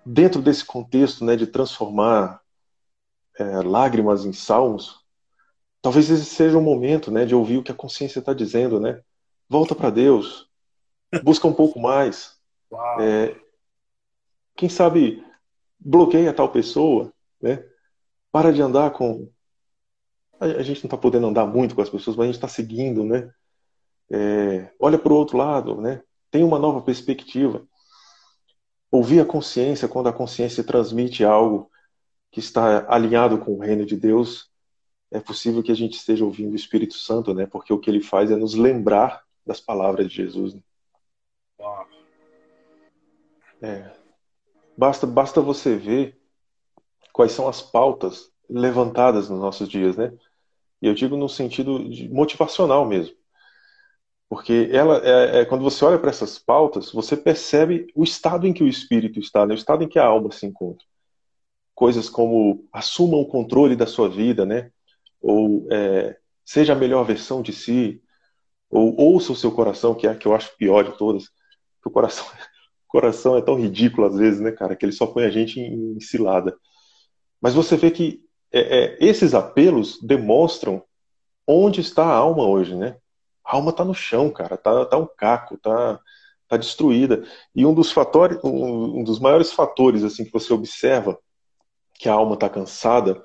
dentro 0.06 0.42
desse 0.42 0.66
contexto, 0.66 1.24
né, 1.24 1.36
de 1.36 1.46
transformar 1.46 2.42
é, 3.38 3.44
lágrimas 3.62 4.26
em 4.26 4.34
salmos, 4.34 5.00
talvez 5.82 6.10
esse 6.10 6.26
seja 6.26 6.58
o 6.58 6.62
momento, 6.62 7.12
né, 7.12 7.26
de 7.26 7.36
ouvir 7.36 7.58
o 7.58 7.64
que 7.64 7.72
a 7.72 7.76
consciência 7.76 8.20
está 8.20 8.34
dizendo, 8.34 8.80
né? 8.80 9.02
Volta 9.50 9.76
para 9.76 9.90
Deus, 9.90 10.50
busca 11.24 11.48
um 11.48 11.54
pouco 11.54 11.80
mais. 11.80 12.36
É, 13.00 13.34
quem 14.58 14.68
sabe 14.68 15.24
bloqueia 15.80 16.34
tal 16.34 16.52
pessoa, 16.52 17.14
né? 17.42 17.64
Para 18.32 18.52
de 18.52 18.62
andar 18.62 18.92
com. 18.92 19.32
A, 20.38 20.62
gente 20.64 20.84
não 20.84 20.88
está 20.88 20.98
podendo 20.98 21.28
andar 21.28 21.46
muito 21.46 21.74
com 21.74 21.82
as 21.82 21.90
pessoas, 21.90 22.18
mas 22.18 22.26
a 22.26 22.28
gente 22.28 22.36
está 22.36 22.48
seguindo, 22.48 23.06
né? 23.06 23.32
É, 24.10 24.72
olha 24.80 24.98
para 24.98 25.12
o 25.12 25.16
outro 25.16 25.38
lado, 25.38 25.82
né? 25.82 26.02
Tem 26.32 26.44
uma 26.44 26.60
nova 26.60 26.82
perspectiva. 26.82 27.66
Ouvir 28.92 29.20
a 29.20 29.26
consciência 29.26 29.88
quando 29.88 30.08
a 30.08 30.14
consciência 30.14 30.64
transmite 30.64 31.24
algo 31.24 31.70
que 32.32 32.40
está 32.40 32.86
alinhado 32.88 33.38
com 33.38 33.54
o 33.54 33.60
reino 33.60 33.86
de 33.86 33.96
Deus, 33.96 34.50
é 35.12 35.20
possível 35.20 35.64
que 35.64 35.72
a 35.72 35.76
gente 35.76 35.96
esteja 35.96 36.26
ouvindo 36.26 36.54
o 36.54 36.56
Espírito 36.56 36.96
Santo, 36.96 37.34
né? 37.34 37.46
Porque 37.46 37.72
o 37.74 37.80
que 37.80 37.90
ele 37.90 38.02
faz 38.02 38.32
é 38.32 38.36
nos 38.36 38.54
lembrar 38.54 39.24
das 39.46 39.60
palavras 39.60 40.08
de 40.08 40.16
Jesus. 40.16 40.54
Né? 40.54 40.62
É. 43.62 43.92
Basta, 44.78 45.08
basta 45.08 45.42
você 45.42 45.76
ver 45.76 46.20
quais 47.12 47.32
são 47.32 47.48
as 47.48 47.62
pautas 47.62 48.32
levantadas 48.50 49.30
nos 49.30 49.40
nossos 49.40 49.68
dias, 49.68 49.98
né? 49.98 50.14
E 50.82 50.88
eu 50.88 50.94
digo 50.94 51.18
no 51.18 51.28
sentido 51.28 51.80
motivacional 52.12 52.86
mesmo. 52.86 53.16
Porque 54.30 54.70
ela 54.72 55.02
é, 55.04 55.42
é 55.42 55.46
quando 55.46 55.64
você 55.64 55.84
olha 55.86 55.98
para 55.98 56.10
essas 56.10 56.38
pautas, 56.38 56.92
você 56.92 57.16
percebe 57.16 57.88
o 57.96 58.04
estado 58.04 58.46
em 58.46 58.54
que 58.54 58.64
o 58.64 58.68
espírito 58.68 59.20
está, 59.20 59.46
né? 59.46 59.54
o 59.54 59.58
estado 59.58 59.84
em 59.84 59.88
que 59.88 59.98
a 59.98 60.06
alma 60.06 60.32
se 60.32 60.46
encontra. 60.46 60.86
Coisas 61.74 62.10
como 62.10 62.68
assuma 62.74 63.18
o 63.18 63.28
controle 63.28 63.76
da 63.76 63.86
sua 63.86 64.10
vida, 64.10 64.46
né? 64.46 64.72
Ou 65.22 65.68
é, 65.72 66.18
seja 66.44 66.74
a 66.74 66.76
melhor 66.76 67.04
versão 67.04 67.42
de 67.42 67.54
si, 67.54 68.02
ou 68.70 69.00
ouça 69.00 69.32
o 69.32 69.36
seu 69.36 69.52
coração, 69.52 69.96
que 69.96 70.08
é 70.08 70.12
a 70.12 70.16
que 70.16 70.28
eu 70.28 70.36
acho 70.36 70.58
pior 70.58 70.84
de 70.84 70.98
todas, 70.98 71.28
que 71.28 71.88
o 71.88 71.92
coração 71.92 72.26
coração 72.88 73.38
é 73.38 73.42
tão 73.42 73.56
ridículo 73.56 74.08
às 74.08 74.16
vezes, 74.16 74.40
né, 74.40 74.52
cara, 74.52 74.76
que 74.76 74.86
ele 74.86 74.94
só 74.94 75.06
põe 75.06 75.26
a 75.26 75.30
gente 75.30 75.60
em, 75.60 76.00
cilada. 76.00 76.58
Mas 77.40 77.54
você 77.54 77.76
vê 77.76 77.92
que 77.92 78.24
é, 78.52 78.60
é, 78.60 78.98
esses 79.00 79.34
apelos 79.34 80.00
demonstram 80.02 80.84
onde 81.46 81.82
está 81.82 82.06
a 82.06 82.16
alma 82.16 82.46
hoje, 82.48 82.76
né? 82.76 82.98
A 83.48 83.56
alma 83.56 83.72
está 83.72 83.86
no 83.86 83.94
chão, 83.94 84.30
cara, 84.30 84.58
tá, 84.58 84.86
tá 84.86 84.98
um 84.98 85.08
caco, 85.08 85.58
tá, 85.58 86.02
tá 86.50 86.58
destruída. 86.58 87.26
E 87.56 87.66
um 87.66 87.74
dos 87.74 87.94
fatores, 87.94 88.38
um, 88.44 89.00
um 89.00 89.04
dos 89.06 89.20
maiores 89.20 89.54
fatores 89.54 90.04
assim 90.04 90.26
que 90.26 90.34
você 90.34 90.52
observa 90.52 91.18
que 91.94 92.10
a 92.10 92.14
alma 92.14 92.34
está 92.34 92.50
cansada 92.50 93.24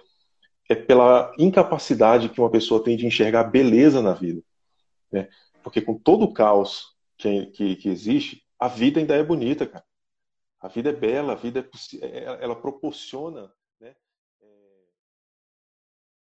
é 0.68 0.76
pela 0.76 1.32
incapacidade 1.36 2.28
que 2.28 2.40
uma 2.40 2.50
pessoa 2.50 2.82
tem 2.82 2.96
de 2.96 3.04
enxergar 3.04 3.44
beleza 3.44 4.00
na 4.00 4.14
vida, 4.14 4.40
né? 5.10 5.28
Porque 5.60 5.80
com 5.80 5.98
todo 5.98 6.24
o 6.24 6.32
caos 6.32 6.94
que, 7.18 7.46
que, 7.46 7.76
que 7.76 7.88
existe, 7.88 8.44
a 8.58 8.68
vida 8.68 9.00
ainda 9.00 9.16
é 9.16 9.24
bonita, 9.24 9.66
cara. 9.66 9.84
A 10.60 10.68
vida 10.68 10.90
é 10.90 10.92
bela, 10.92 11.32
a 11.32 11.36
vida 11.36 11.68
é, 12.00 12.06
é 12.06 12.38
ela 12.40 12.54
proporciona 12.54 13.52